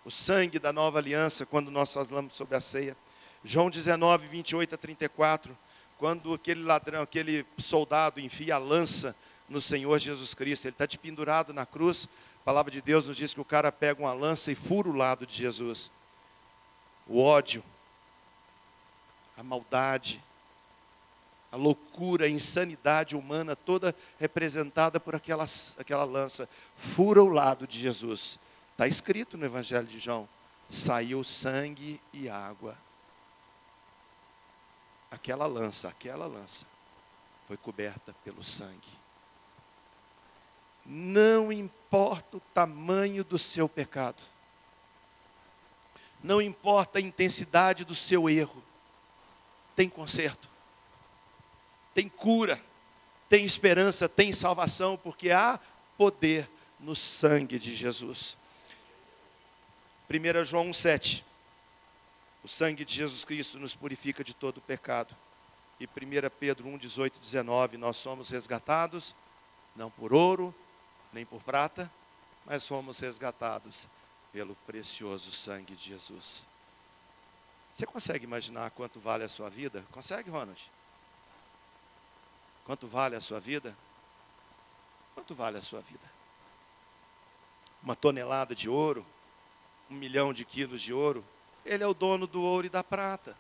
o 0.04 0.10
sangue 0.10 0.58
da 0.58 0.74
nova 0.74 1.00
aliança, 1.00 1.46
quando 1.46 1.70
nós 1.70 1.94
falamos 1.94 2.34
sobre 2.34 2.56
a 2.56 2.62
ceia. 2.62 2.98
João 3.44 3.70
19, 3.70 4.28
28 4.28 4.76
a 4.76 4.78
34, 4.78 5.58
quando 5.98 6.34
aquele 6.34 6.64
ladrão, 6.64 7.04
aquele 7.04 7.46
soldado 7.58 8.20
enfia 8.20 8.56
a 8.56 8.58
lança 8.58 9.16
no 9.48 9.62
Senhor 9.62 10.00
Jesus 10.00 10.34
Cristo, 10.34 10.66
ele 10.66 10.74
está 10.74 10.86
de 10.86 10.98
pendurado 10.98 11.54
na 11.54 11.66
cruz, 11.66 12.08
a 12.42 12.44
palavra 12.44 12.72
de 12.72 12.82
Deus 12.82 13.08
nos 13.08 13.18
diz 13.18 13.34
que 13.34 13.42
o 13.42 13.46
cara 13.46 13.72
pega 13.72 14.02
uma 14.02 14.14
lança 14.14 14.52
e 14.52 14.56
fura 14.56 14.90
o 14.90 14.96
lado 14.96 15.28
de 15.28 15.36
Jesus. 15.36 15.92
O 17.08 17.22
ódio, 17.22 17.64
a 19.38 19.44
maldade, 19.44 20.24
a 21.52 21.56
loucura, 21.56 22.26
a 22.26 22.30
insanidade 22.30 23.16
humana, 23.16 23.56
toda 23.56 23.94
representada 24.20 25.00
por 25.00 25.14
aquela, 25.14 25.46
aquela 25.78 26.04
lança, 26.04 26.50
fura 26.76 27.22
o 27.22 27.30
lado 27.30 27.68
de 27.68 27.80
Jesus 27.80 28.40
Está 28.72 28.88
escrito 28.88 29.38
no 29.38 29.46
Evangelho 29.46 29.86
de 29.86 30.00
João: 30.00 30.28
saiu 30.70 31.24
sangue 31.24 32.02
e 32.14 32.30
água. 32.30 32.78
Aquela 35.10 35.46
lança, 35.46 35.90
aquela 35.90 36.26
lança, 36.26 36.66
foi 37.48 37.58
coberta 37.58 38.16
pelo 38.24 38.44
sangue. 38.44 39.02
Não 40.86 41.52
importa 41.52 42.38
o 42.38 42.40
tamanho 42.54 43.24
do 43.24 43.38
seu 43.38 43.68
pecado, 43.68 44.24
não 46.24 46.42
importa 46.42 46.98
a 46.98 47.02
intensidade 47.02 47.84
do 47.84 47.94
seu 47.94 48.30
erro, 48.30 48.64
tem 49.76 49.90
conserto, 49.90 50.50
tem 51.94 52.08
cura, 52.08 52.62
tem 53.30 53.46
esperança, 53.46 54.08
tem 54.08 54.32
salvação, 54.34 54.98
porque 54.98 55.32
há 55.32 55.60
poder 55.98 56.50
no 56.80 56.96
sangue 56.96 57.60
de 57.60 57.76
Jesus. 57.76 58.38
1 60.12 60.44
João 60.44 60.70
1,7. 60.72 61.24
O 62.44 62.48
sangue 62.48 62.84
de 62.84 62.94
Jesus 62.96 63.24
Cristo 63.24 63.58
nos 63.58 63.74
purifica 63.74 64.26
de 64.26 64.34
todo 64.34 64.58
o 64.58 64.62
pecado. 64.62 65.16
E 65.80 65.86
1 65.86 65.90
Pedro 66.38 66.68
1, 66.68 66.78
18 66.78 67.18
19. 67.18 67.78
Nós 67.78 67.96
somos 67.96 68.30
resgatados, 68.30 69.16
não 69.74 69.90
por 69.90 70.14
ouro, 70.14 70.54
nem 71.14 71.26
por 71.26 71.42
prata, 71.42 71.90
mas 72.46 72.62
somos 72.62 73.00
resgatados 73.00 73.88
pelo 74.34 74.54
precioso 74.68 75.32
sangue 75.32 75.76
de 75.76 75.86
Jesus. 75.86 76.46
Você 77.72 77.86
consegue 77.86 78.26
imaginar 78.26 78.70
quanto 78.72 79.00
vale 79.00 79.24
a 79.24 79.30
sua 79.30 79.50
vida? 79.50 79.86
Consegue, 79.92 80.30
Ronald? 80.30 80.62
Quanto 82.66 82.86
vale 82.86 83.16
a 83.16 83.22
sua 83.22 83.40
vida? 83.40 83.76
Quanto 85.16 85.34
vale 85.34 85.58
a 85.58 85.62
sua 85.62 85.80
vida? 85.80 86.12
Uma 87.82 87.96
tonelada 87.96 88.54
de 88.54 88.68
ouro? 88.70 89.06
Um 89.92 89.96
milhão 89.96 90.32
de 90.32 90.46
quilos 90.46 90.82
de 90.82 90.94
ouro, 90.94 91.24
ele 91.66 91.84
é 91.84 91.88
o 91.88 91.94
dono 91.94 92.26
do 92.26 92.42
ouro 92.42 92.66
e 92.66 92.70
da 92.70 92.82
prata. 92.82 93.36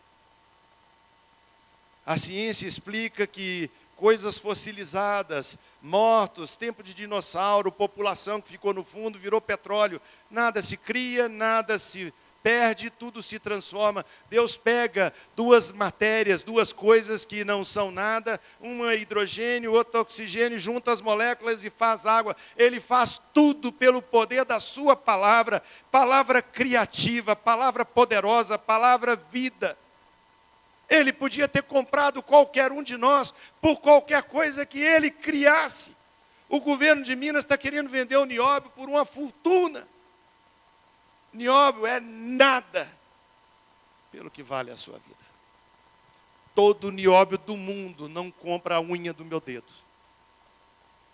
A 2.05 2.17
ciência 2.17 2.67
explica 2.67 3.25
que 3.25 3.71
coisas 3.95 4.37
fossilizadas, 4.37 5.57
mortos, 5.81 6.57
tempo 6.57 6.83
de 6.83 6.93
dinossauro, 6.93 7.71
população 7.71 8.41
que 8.41 8.49
ficou 8.49 8.73
no 8.73 8.83
fundo, 8.83 9.17
virou 9.17 9.39
petróleo. 9.39 10.01
Nada 10.29 10.61
se 10.61 10.75
cria, 10.75 11.29
nada 11.29 11.79
se 11.79 12.13
perde, 12.43 12.89
tudo 12.89 13.21
se 13.23 13.39
transforma. 13.39 14.05
Deus 14.29 14.57
pega 14.57 15.13
duas 15.35 15.71
matérias, 15.71 16.43
duas 16.43 16.73
coisas 16.73 17.25
que 17.25 17.43
não 17.43 17.63
são 17.63 17.91
nada, 17.91 18.39
uma 18.59 18.93
é 18.93 18.97
hidrogênio, 18.97 19.73
outra 19.73 19.99
é 19.99 20.01
oxigênio, 20.01 20.59
junta 20.59 20.91
as 20.91 21.01
moléculas 21.01 21.63
e 21.63 21.69
faz 21.69 22.05
água. 22.05 22.35
Ele 22.57 22.79
faz 22.79 23.21
tudo 23.33 23.71
pelo 23.71 24.01
poder 24.01 24.45
da 24.45 24.59
sua 24.59 24.95
palavra, 24.95 25.61
palavra 25.91 26.41
criativa, 26.41 27.35
palavra 27.35 27.85
poderosa, 27.85 28.57
palavra 28.57 29.15
vida. 29.15 29.77
Ele 30.89 31.13
podia 31.13 31.47
ter 31.47 31.63
comprado 31.63 32.21
qualquer 32.21 32.71
um 32.71 32.83
de 32.83 32.97
nós 32.97 33.33
por 33.61 33.79
qualquer 33.79 34.23
coisa 34.23 34.65
que 34.65 34.79
ele 34.79 35.09
criasse. 35.09 35.95
O 36.49 36.59
governo 36.59 37.01
de 37.01 37.15
Minas 37.15 37.45
está 37.45 37.57
querendo 37.57 37.89
vender 37.89 38.17
o 38.17 38.25
nióbio 38.25 38.69
por 38.75 38.89
uma 38.89 39.05
fortuna. 39.05 39.87
Nióbio 41.33 41.85
é 41.85 41.99
nada 41.99 42.91
pelo 44.11 44.29
que 44.29 44.43
vale 44.43 44.71
a 44.71 44.77
sua 44.77 44.97
vida. 44.99 45.21
Todo 46.53 46.91
nióbio 46.91 47.37
do 47.37 47.55
mundo 47.55 48.09
não 48.09 48.29
compra 48.29 48.75
a 48.75 48.81
unha 48.81 49.13
do 49.13 49.23
meu 49.23 49.39
dedo. 49.39 49.71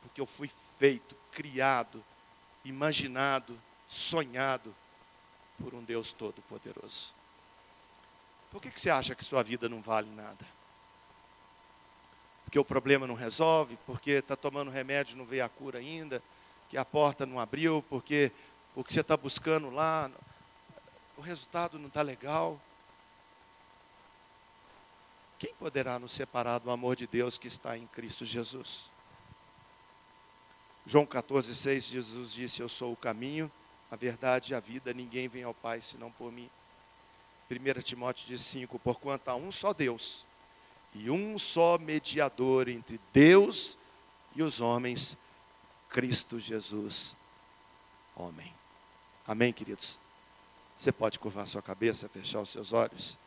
Porque 0.02 0.20
eu 0.20 0.26
fui 0.26 0.50
feito, 0.80 1.16
criado, 1.32 2.04
imaginado, 2.66 3.60
sonhado 3.88 4.74
por 5.62 5.74
um 5.76 5.84
Deus 5.84 6.12
todo-poderoso. 6.12 7.14
Por 8.52 8.62
que, 8.62 8.72
que 8.72 8.82
você 8.82 8.90
acha 8.90 9.14
que 9.14 9.24
sua 9.24 9.44
vida 9.44 9.70
não 9.70 9.82
vale 9.82 10.10
nada? 10.10 10.46
Porque 12.46 12.58
o 12.58 12.66
problema 12.66 13.06
não 13.06 13.16
resolve, 13.16 13.78
porque 13.86 14.12
está 14.12 14.36
tomando 14.36 14.72
remédio 14.72 15.14
e 15.14 15.18
não 15.18 15.26
veio 15.26 15.44
a 15.44 15.50
cura 15.50 15.80
ainda, 15.80 16.24
que 16.70 16.78
a 16.78 16.86
porta 16.86 17.26
não 17.26 17.40
abriu, 17.40 17.84
porque 17.90 18.32
o 18.78 18.84
que 18.84 18.94
você 18.94 19.02
está 19.02 19.18
buscando 19.18 19.72
lá, 19.72 20.08
o 21.18 21.22
resultado 21.22 21.80
não 21.80 21.88
está 21.88 22.04
legal. 22.04 22.62
Quem 25.40 25.52
poderá 25.56 25.98
nos 25.98 26.12
separar 26.12 26.60
do 26.60 26.70
amor 26.70 26.96
de 26.96 27.08
Deus 27.08 27.40
que 27.40 27.48
está 27.48 27.76
em 27.76 27.88
Cristo 27.88 28.24
Jesus? 28.24 28.92
João 30.86 31.08
14, 31.08 31.56
6, 31.56 31.86
Jesus 31.86 32.32
disse: 32.32 32.62
Eu 32.62 32.70
sou 32.70 32.94
o 32.94 32.96
caminho, 32.96 33.52
a 33.90 33.96
verdade 33.96 34.54
e 34.54 34.56
a 34.56 34.60
vida, 34.60 34.94
ninguém 34.94 35.28
vem 35.28 35.42
ao 35.42 35.56
Pai 35.56 35.82
senão 35.82 36.12
por 36.12 36.32
mim. 36.32 36.48
1 37.50 37.82
Timóteo 37.82 38.28
diz 38.28 38.42
5: 38.42 38.78
Porquanto 38.78 39.28
há 39.32 39.36
um 39.36 39.52
só 39.52 39.74
Deus 39.74 40.24
e 40.94 41.10
um 41.10 41.36
só 41.40 41.80
mediador 41.80 42.68
entre 42.68 43.02
Deus 43.12 43.76
e 44.36 44.44
os 44.44 44.62
homens, 44.62 45.18
Cristo 45.90 46.38
Jesus, 46.40 47.18
homem. 48.16 48.57
Amém, 49.28 49.52
queridos? 49.52 50.00
Você 50.78 50.90
pode 50.90 51.20
curvar 51.20 51.46
sua 51.48 51.62
cabeça, 51.62 52.08
fechar 52.08 52.40
os 52.40 52.50
seus 52.50 52.72
olhos. 52.72 53.18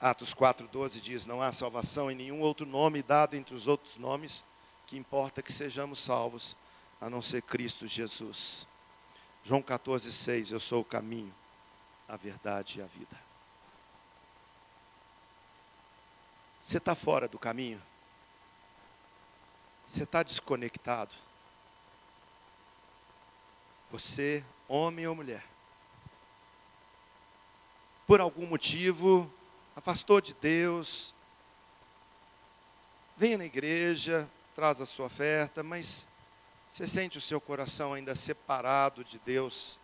Atos 0.00 0.32
4,12 0.32 1.00
diz: 1.00 1.26
Não 1.26 1.42
há 1.42 1.50
salvação 1.50 2.08
em 2.08 2.14
nenhum 2.14 2.40
outro 2.40 2.64
nome 2.64 3.02
dado 3.02 3.34
entre 3.34 3.52
os 3.52 3.66
outros 3.66 3.96
nomes, 3.96 4.44
que 4.86 4.96
importa 4.96 5.42
que 5.42 5.52
sejamos 5.52 5.98
salvos, 5.98 6.56
a 7.00 7.10
não 7.10 7.20
ser 7.20 7.42
Cristo 7.42 7.84
Jesus. 7.84 8.64
João 9.42 9.60
14,6: 9.60 10.52
Eu 10.52 10.60
sou 10.60 10.82
o 10.82 10.84
caminho, 10.84 11.34
a 12.06 12.16
verdade 12.16 12.78
e 12.78 12.82
a 12.82 12.86
vida. 12.86 13.18
Você 16.62 16.78
está 16.78 16.94
fora 16.94 17.26
do 17.26 17.40
caminho? 17.40 17.82
Você 19.86 20.04
está 20.04 20.22
desconectado? 20.22 21.14
Você, 23.90 24.44
homem 24.68 25.06
ou 25.06 25.14
mulher, 25.14 25.44
por 28.06 28.20
algum 28.20 28.46
motivo, 28.46 29.30
afastou 29.76 30.20
de 30.20 30.34
Deus, 30.34 31.14
venha 33.16 33.38
na 33.38 33.44
igreja, 33.44 34.28
traz 34.54 34.80
a 34.80 34.86
sua 34.86 35.06
oferta, 35.06 35.62
mas 35.62 36.08
você 36.68 36.86
sente 36.86 37.18
o 37.18 37.20
seu 37.20 37.40
coração 37.40 37.94
ainda 37.94 38.14
separado 38.14 39.02
de 39.04 39.18
Deus, 39.18 39.78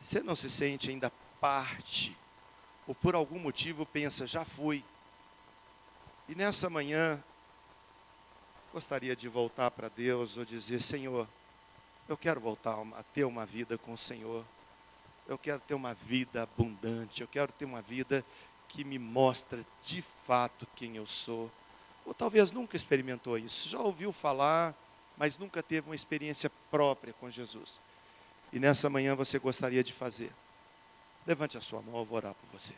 você 0.00 0.20
não 0.20 0.34
se 0.34 0.50
sente 0.50 0.90
ainda 0.90 1.12
parte, 1.40 2.16
ou 2.86 2.94
por 2.94 3.14
algum 3.14 3.38
motivo 3.38 3.86
pensa, 3.86 4.26
já 4.26 4.44
fui. 4.44 4.84
E 6.28 6.34
nessa 6.34 6.68
manhã, 6.68 7.22
gostaria 8.72 9.14
de 9.14 9.28
voltar 9.28 9.70
para 9.70 9.88
Deus 9.88 10.36
ou 10.36 10.44
dizer: 10.44 10.82
Senhor, 10.82 11.28
eu 12.08 12.16
quero 12.16 12.40
voltar 12.40 12.76
a 12.96 13.02
ter 13.02 13.24
uma 13.24 13.46
vida 13.46 13.78
com 13.78 13.92
o 13.92 13.98
Senhor. 13.98 14.44
Eu 15.26 15.38
quero 15.38 15.60
ter 15.60 15.74
uma 15.74 15.94
vida 15.94 16.42
abundante. 16.42 17.22
Eu 17.22 17.28
quero 17.28 17.50
ter 17.52 17.64
uma 17.64 17.80
vida 17.80 18.24
que 18.68 18.84
me 18.84 18.98
mostra 18.98 19.64
de 19.82 20.02
fato 20.26 20.66
quem 20.76 20.96
eu 20.96 21.06
sou. 21.06 21.50
Ou 22.04 22.12
talvez 22.12 22.50
nunca 22.50 22.76
experimentou 22.76 23.38
isso. 23.38 23.68
Já 23.68 23.78
ouviu 23.78 24.12
falar, 24.12 24.74
mas 25.16 25.38
nunca 25.38 25.62
teve 25.62 25.88
uma 25.88 25.94
experiência 25.94 26.50
própria 26.70 27.14
com 27.14 27.30
Jesus. 27.30 27.80
E 28.52 28.58
nessa 28.58 28.90
manhã 28.90 29.14
você 29.14 29.38
gostaria 29.38 29.82
de 29.82 29.92
fazer. 29.92 30.30
Levante 31.26 31.56
a 31.56 31.60
sua 31.60 31.80
mão, 31.80 31.98
eu 31.98 32.04
vou 32.04 32.16
orar 32.18 32.34
por 32.34 32.58
você. 32.58 32.74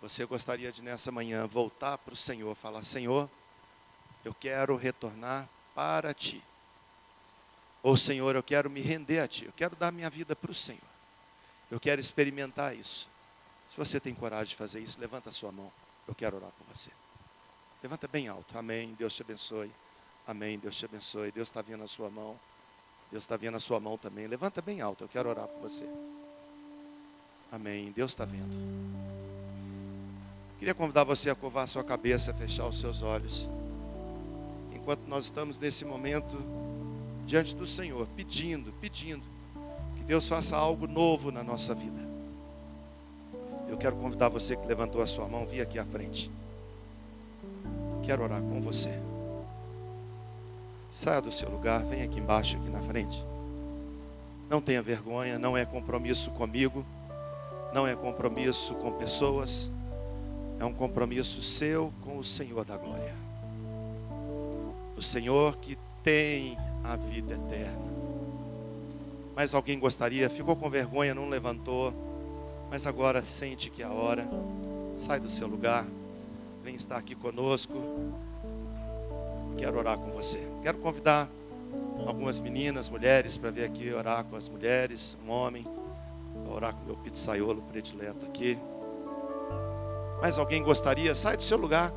Você 0.00 0.24
gostaria 0.24 0.72
de 0.72 0.82
nessa 0.82 1.12
manhã 1.12 1.46
voltar 1.46 1.98
para 1.98 2.14
o 2.14 2.16
Senhor, 2.16 2.54
falar: 2.54 2.82
Senhor, 2.82 3.28
eu 4.24 4.34
quero 4.34 4.76
retornar 4.76 5.48
para 5.74 6.14
ti. 6.14 6.42
Ou 7.84 7.98
Senhor, 7.98 8.34
eu 8.34 8.42
quero 8.42 8.70
me 8.70 8.80
render 8.80 9.18
a 9.18 9.28
Ti, 9.28 9.44
eu 9.44 9.52
quero 9.54 9.76
dar 9.76 9.92
minha 9.92 10.08
vida 10.08 10.34
para 10.34 10.50
o 10.50 10.54
Senhor. 10.54 10.80
Eu 11.70 11.78
quero 11.78 12.00
experimentar 12.00 12.74
isso. 12.74 13.06
Se 13.68 13.76
você 13.76 14.00
tem 14.00 14.14
coragem 14.14 14.46
de 14.46 14.56
fazer 14.56 14.80
isso, 14.80 14.98
levanta 14.98 15.28
a 15.28 15.32
sua 15.32 15.52
mão. 15.52 15.70
Eu 16.08 16.14
quero 16.14 16.36
orar 16.36 16.50
por 16.50 16.66
você. 16.74 16.90
Levanta 17.82 18.08
bem 18.08 18.26
alto. 18.26 18.56
Amém. 18.56 18.94
Deus 18.98 19.14
te 19.14 19.20
abençoe. 19.20 19.70
Amém. 20.26 20.58
Deus 20.58 20.76
te 20.76 20.86
abençoe. 20.86 21.30
Deus 21.30 21.48
está 21.48 21.60
vendo 21.60 21.84
a 21.84 21.86
sua 21.86 22.08
mão. 22.08 22.40
Deus 23.10 23.24
está 23.24 23.36
vendo 23.36 23.58
a 23.58 23.60
sua 23.60 23.78
mão 23.78 23.98
também. 23.98 24.26
Levanta 24.26 24.62
bem 24.62 24.80
alto. 24.80 25.04
Eu 25.04 25.08
quero 25.08 25.28
orar 25.28 25.46
por 25.46 25.60
você. 25.60 25.86
Amém. 27.52 27.92
Deus 27.92 28.12
está 28.12 28.24
vendo. 28.24 28.56
Queria 30.58 30.74
convidar 30.74 31.04
você 31.04 31.28
a 31.28 31.34
curvar 31.34 31.64
a 31.64 31.66
sua 31.66 31.84
cabeça, 31.84 32.32
fechar 32.32 32.66
os 32.66 32.78
seus 32.78 33.02
olhos. 33.02 33.46
Enquanto 34.74 35.02
nós 35.06 35.24
estamos 35.24 35.58
nesse 35.58 35.84
momento 35.84 36.63
diante 37.26 37.54
do 37.54 37.66
Senhor, 37.66 38.06
pedindo, 38.16 38.72
pedindo 38.80 39.22
que 39.96 40.02
Deus 40.04 40.28
faça 40.28 40.56
algo 40.56 40.86
novo 40.86 41.30
na 41.30 41.42
nossa 41.42 41.74
vida. 41.74 42.02
Eu 43.68 43.76
quero 43.76 43.96
convidar 43.96 44.28
você 44.28 44.56
que 44.56 44.66
levantou 44.66 45.00
a 45.00 45.06
sua 45.06 45.26
mão, 45.26 45.46
vir 45.46 45.60
aqui 45.60 45.78
à 45.78 45.84
frente. 45.84 46.30
Quero 48.04 48.22
orar 48.22 48.40
com 48.40 48.60
você. 48.60 48.90
Saia 50.90 51.20
do 51.20 51.32
seu 51.32 51.50
lugar, 51.50 51.82
vem 51.84 52.02
aqui 52.02 52.20
embaixo, 52.20 52.56
aqui 52.56 52.68
na 52.68 52.80
frente. 52.80 53.20
Não 54.48 54.60
tenha 54.60 54.82
vergonha, 54.82 55.38
não 55.38 55.56
é 55.56 55.64
compromisso 55.64 56.30
comigo, 56.32 56.84
não 57.72 57.86
é 57.86 57.96
compromisso 57.96 58.74
com 58.74 58.92
pessoas, 58.92 59.70
é 60.60 60.64
um 60.64 60.72
compromisso 60.72 61.42
seu 61.42 61.92
com 62.04 62.18
o 62.18 62.24
Senhor 62.24 62.64
da 62.64 62.76
glória. 62.76 63.14
O 64.96 65.02
Senhor 65.02 65.56
que 65.56 65.76
tem 66.04 66.56
a 66.84 66.96
vida 66.96 67.32
eterna. 67.32 67.94
Mas 69.34 69.54
alguém 69.54 69.78
gostaria, 69.78 70.28
ficou 70.28 70.54
com 70.54 70.68
vergonha, 70.68 71.14
não 71.14 71.28
levantou, 71.28 71.92
mas 72.70 72.86
agora 72.86 73.22
sente 73.22 73.70
que 73.70 73.82
é 73.82 73.86
a 73.86 73.90
hora, 73.90 74.28
sai 74.94 75.18
do 75.18 75.30
seu 75.30 75.48
lugar, 75.48 75.86
vem 76.62 76.74
estar 76.74 76.96
aqui 76.96 77.14
conosco. 77.14 77.74
Quero 79.56 79.78
orar 79.78 79.98
com 79.98 80.10
você. 80.10 80.40
Quero 80.62 80.78
convidar 80.78 81.28
algumas 82.06 82.38
meninas, 82.38 82.88
mulheres, 82.88 83.36
para 83.36 83.50
vir 83.50 83.64
aqui 83.64 83.92
orar 83.92 84.24
com 84.24 84.36
as 84.36 84.48
mulheres, 84.48 85.16
um 85.26 85.30
homem, 85.30 85.64
orar 86.48 86.74
com 86.74 86.82
o 86.82 86.86
meu 86.86 86.96
pizzaiolo 86.96 87.62
predileto 87.62 88.26
aqui. 88.26 88.58
Mas 90.20 90.38
alguém 90.38 90.62
gostaria, 90.62 91.14
sai 91.14 91.36
do 91.36 91.42
seu 91.42 91.56
lugar. 91.58 91.92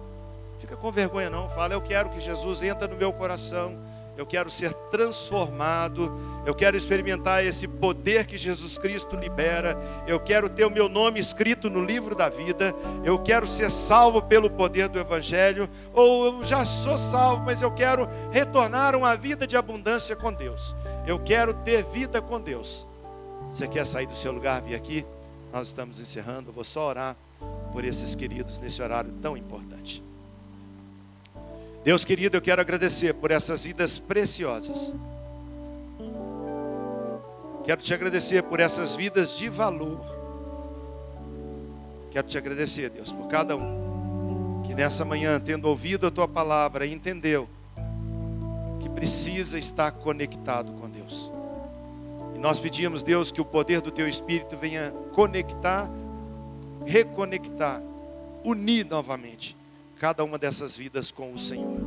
Fica 0.59 0.75
com 0.75 0.91
vergonha 0.91 1.29
não, 1.29 1.49
fala, 1.49 1.73
eu 1.73 1.81
quero 1.81 2.09
que 2.09 2.19
Jesus 2.19 2.63
entre 2.63 2.87
no 2.87 2.95
meu 2.95 3.13
coração 3.13 3.86
eu 4.17 4.25
quero 4.25 4.49
ser 4.49 4.73
transformado, 4.89 6.11
eu 6.45 6.55
quero 6.55 6.75
experimentar 6.75 7.45
esse 7.45 7.67
poder 7.67 8.25
que 8.25 8.37
Jesus 8.37 8.77
Cristo 8.77 9.15
libera, 9.15 9.77
eu 10.07 10.19
quero 10.19 10.49
ter 10.49 10.65
o 10.65 10.71
meu 10.71 10.89
nome 10.89 11.19
escrito 11.19 11.69
no 11.69 11.83
livro 11.83 12.15
da 12.15 12.27
vida, 12.27 12.73
eu 13.03 13.19
quero 13.19 13.45
ser 13.45 13.69
salvo 13.69 14.21
pelo 14.21 14.49
poder 14.49 14.87
do 14.87 14.99
Evangelho, 14.99 15.69
ou 15.93 16.25
eu 16.25 16.43
já 16.43 16.65
sou 16.65 16.97
salvo, 16.97 17.43
mas 17.43 17.61
eu 17.61 17.71
quero 17.71 18.07
retornar 18.31 18.95
a 18.95 18.97
uma 18.97 19.15
vida 19.15 19.45
de 19.45 19.55
abundância 19.55 20.15
com 20.15 20.33
Deus, 20.33 20.75
eu 21.05 21.19
quero 21.19 21.53
ter 21.53 21.83
vida 21.83 22.21
com 22.21 22.41
Deus. 22.41 22.87
Você 23.51 23.67
quer 23.67 23.85
sair 23.85 24.07
do 24.07 24.15
seu 24.15 24.31
lugar, 24.31 24.61
vir 24.61 24.75
aqui? 24.75 25.05
Nós 25.53 25.67
estamos 25.67 25.99
encerrando, 25.99 26.49
eu 26.49 26.53
vou 26.53 26.63
só 26.63 26.89
orar 26.89 27.15
por 27.71 27.85
esses 27.85 28.15
queridos 28.15 28.59
nesse 28.59 28.81
horário 28.81 29.11
tão 29.21 29.37
importante. 29.37 30.03
Deus 31.83 32.03
querido, 32.03 32.37
eu 32.37 32.41
quero 32.41 32.61
agradecer 32.61 33.13
por 33.13 33.31
essas 33.31 33.63
vidas 33.63 33.97
preciosas. 33.97 34.93
Quero 37.63 37.81
te 37.81 37.93
agradecer 37.93 38.43
por 38.43 38.59
essas 38.59 38.95
vidas 38.95 39.37
de 39.37 39.49
valor. 39.49 39.99
Quero 42.11 42.27
te 42.27 42.37
agradecer, 42.37 42.89
Deus, 42.89 43.11
por 43.11 43.27
cada 43.27 43.55
um 43.55 44.63
que 44.65 44.73
nessa 44.73 45.05
manhã, 45.05 45.39
tendo 45.39 45.67
ouvido 45.67 46.07
a 46.07 46.11
tua 46.11 46.27
palavra, 46.27 46.85
entendeu 46.85 47.47
que 48.81 48.89
precisa 48.89 49.57
estar 49.57 49.91
conectado 49.91 50.71
com 50.73 50.89
Deus. 50.89 51.31
E 52.35 52.39
nós 52.39 52.59
pedimos, 52.59 53.03
Deus, 53.03 53.31
que 53.31 53.41
o 53.41 53.45
poder 53.45 53.81
do 53.81 53.91
teu 53.91 54.07
Espírito 54.07 54.57
venha 54.57 54.91
conectar, 55.13 55.89
reconectar, 56.85 57.81
unir 58.43 58.85
novamente 58.85 59.55
cada 59.99 60.23
uma 60.23 60.37
dessas 60.37 60.75
vidas 60.75 61.11
com 61.11 61.33
o 61.33 61.37
Senhor. 61.37 61.79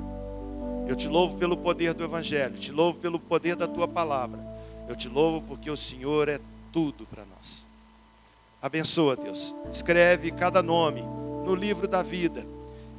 Eu 0.88 0.96
te 0.96 1.08
louvo 1.08 1.38
pelo 1.38 1.56
poder 1.56 1.94
do 1.94 2.02
Evangelho, 2.02 2.56
te 2.56 2.72
louvo 2.72 2.98
pelo 2.98 3.18
poder 3.18 3.54
da 3.54 3.68
tua 3.68 3.86
palavra. 3.86 4.40
Eu 4.88 4.96
te 4.96 5.08
louvo 5.08 5.40
porque 5.46 5.70
o 5.70 5.76
Senhor 5.76 6.28
é 6.28 6.40
tudo 6.72 7.06
para 7.06 7.24
nós. 7.24 7.66
Abençoa, 8.60 9.16
Deus. 9.16 9.54
Escreve 9.72 10.32
cada 10.32 10.62
nome 10.62 11.00
no 11.00 11.54
livro 11.54 11.86
da 11.86 12.02
vida. 12.02 12.44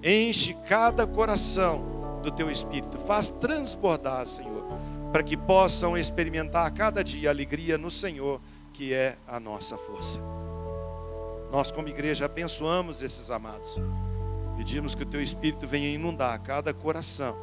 Enche 0.04 0.56
cada 0.68 1.06
coração 1.06 2.20
do 2.24 2.32
teu 2.32 2.50
espírito. 2.50 2.98
Faz 3.00 3.30
transbordar, 3.30 4.26
Senhor, 4.26 4.64
para 5.12 5.22
que 5.22 5.36
possam 5.36 5.98
experimentar 5.98 6.72
cada 6.72 7.04
dia 7.04 7.30
a 7.30 7.34
alegria 7.34 7.78
no 7.78 7.92
Senhor, 7.92 8.40
que 8.74 8.94
é 8.94 9.18
a 9.28 9.40
nossa 9.40 9.78
força. 9.78 10.20
Nós, 11.52 11.72
como 11.72 11.90
igreja, 11.90 12.26
abençoamos 12.26 13.02
esses 13.02 13.30
amados. 13.30 13.76
Pedimos 14.58 14.94
que 14.94 15.04
o 15.04 15.06
teu 15.06 15.22
Espírito 15.22 15.68
venha 15.68 15.90
inundar 15.90 16.40
cada 16.42 16.74
coração. 16.74 17.36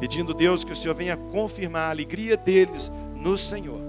Pedindo, 0.00 0.34
Deus, 0.34 0.64
que 0.64 0.72
o 0.72 0.76
Senhor 0.76 0.94
venha 0.94 1.16
confirmar 1.16 1.88
a 1.88 1.90
alegria 1.90 2.36
deles 2.36 2.90
no 3.14 3.38
Senhor. 3.38 3.80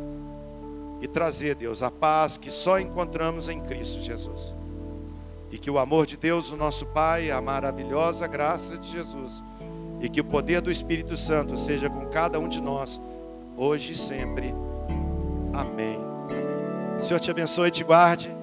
E 1.02 1.08
trazer, 1.08 1.56
Deus, 1.56 1.84
a 1.84 1.92
paz 1.92 2.38
que 2.38 2.50
só 2.50 2.80
encontramos 2.80 3.50
em 3.50 3.60
Cristo 3.62 4.00
Jesus. 4.00 4.56
E 5.52 5.58
que 5.58 5.70
o 5.70 5.78
amor 5.78 6.06
de 6.06 6.18
Deus, 6.18 6.52
o 6.52 6.58
nosso 6.58 6.86
Pai, 6.88 7.30
a 7.32 7.42
maravilhosa 7.42 8.28
graça 8.28 8.78
de 8.78 8.90
Jesus, 8.90 9.44
e 10.02 10.10
que 10.10 10.22
o 10.22 10.26
poder 10.26 10.62
do 10.62 10.72
Espírito 10.72 11.16
Santo 11.18 11.58
seja 11.58 11.90
com 11.90 12.08
cada 12.08 12.40
um 12.40 12.48
de 12.48 12.62
nós, 12.62 13.02
hoje 13.56 13.94
e 13.94 13.96
sempre. 13.96 14.54
Amém. 15.54 15.98
O 16.98 17.02
Senhor 17.02 17.20
te 17.20 17.32
abençoe 17.32 17.68
e 17.68 17.72
te 17.72 17.84
guarde. 17.84 18.37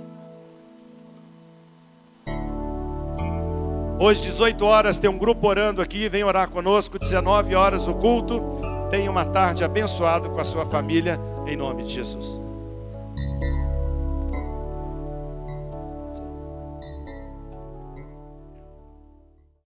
Hoje, 3.99 4.23
18 4.23 4.65
horas, 4.65 4.99
tem 4.99 5.09
um 5.09 5.17
grupo 5.17 5.47
orando 5.47 5.81
aqui. 5.81 6.09
Vem 6.09 6.25
orar 6.25 6.51
conosco. 6.51 6.99
19 6.99 7.55
horas, 7.55 7.87
o 7.87 7.95
culto. 7.95 8.43
Tenha 8.91 9.11
uma 9.11 9.25
tarde 9.25 9.65
abençoada 9.65 10.29
com 10.29 10.41
a 10.41 10.45
sua 10.45 10.67
família, 10.67 11.19
em 11.47 11.57
nome 11.57 11.85
de 11.85 11.95
Jesus. 11.95 12.44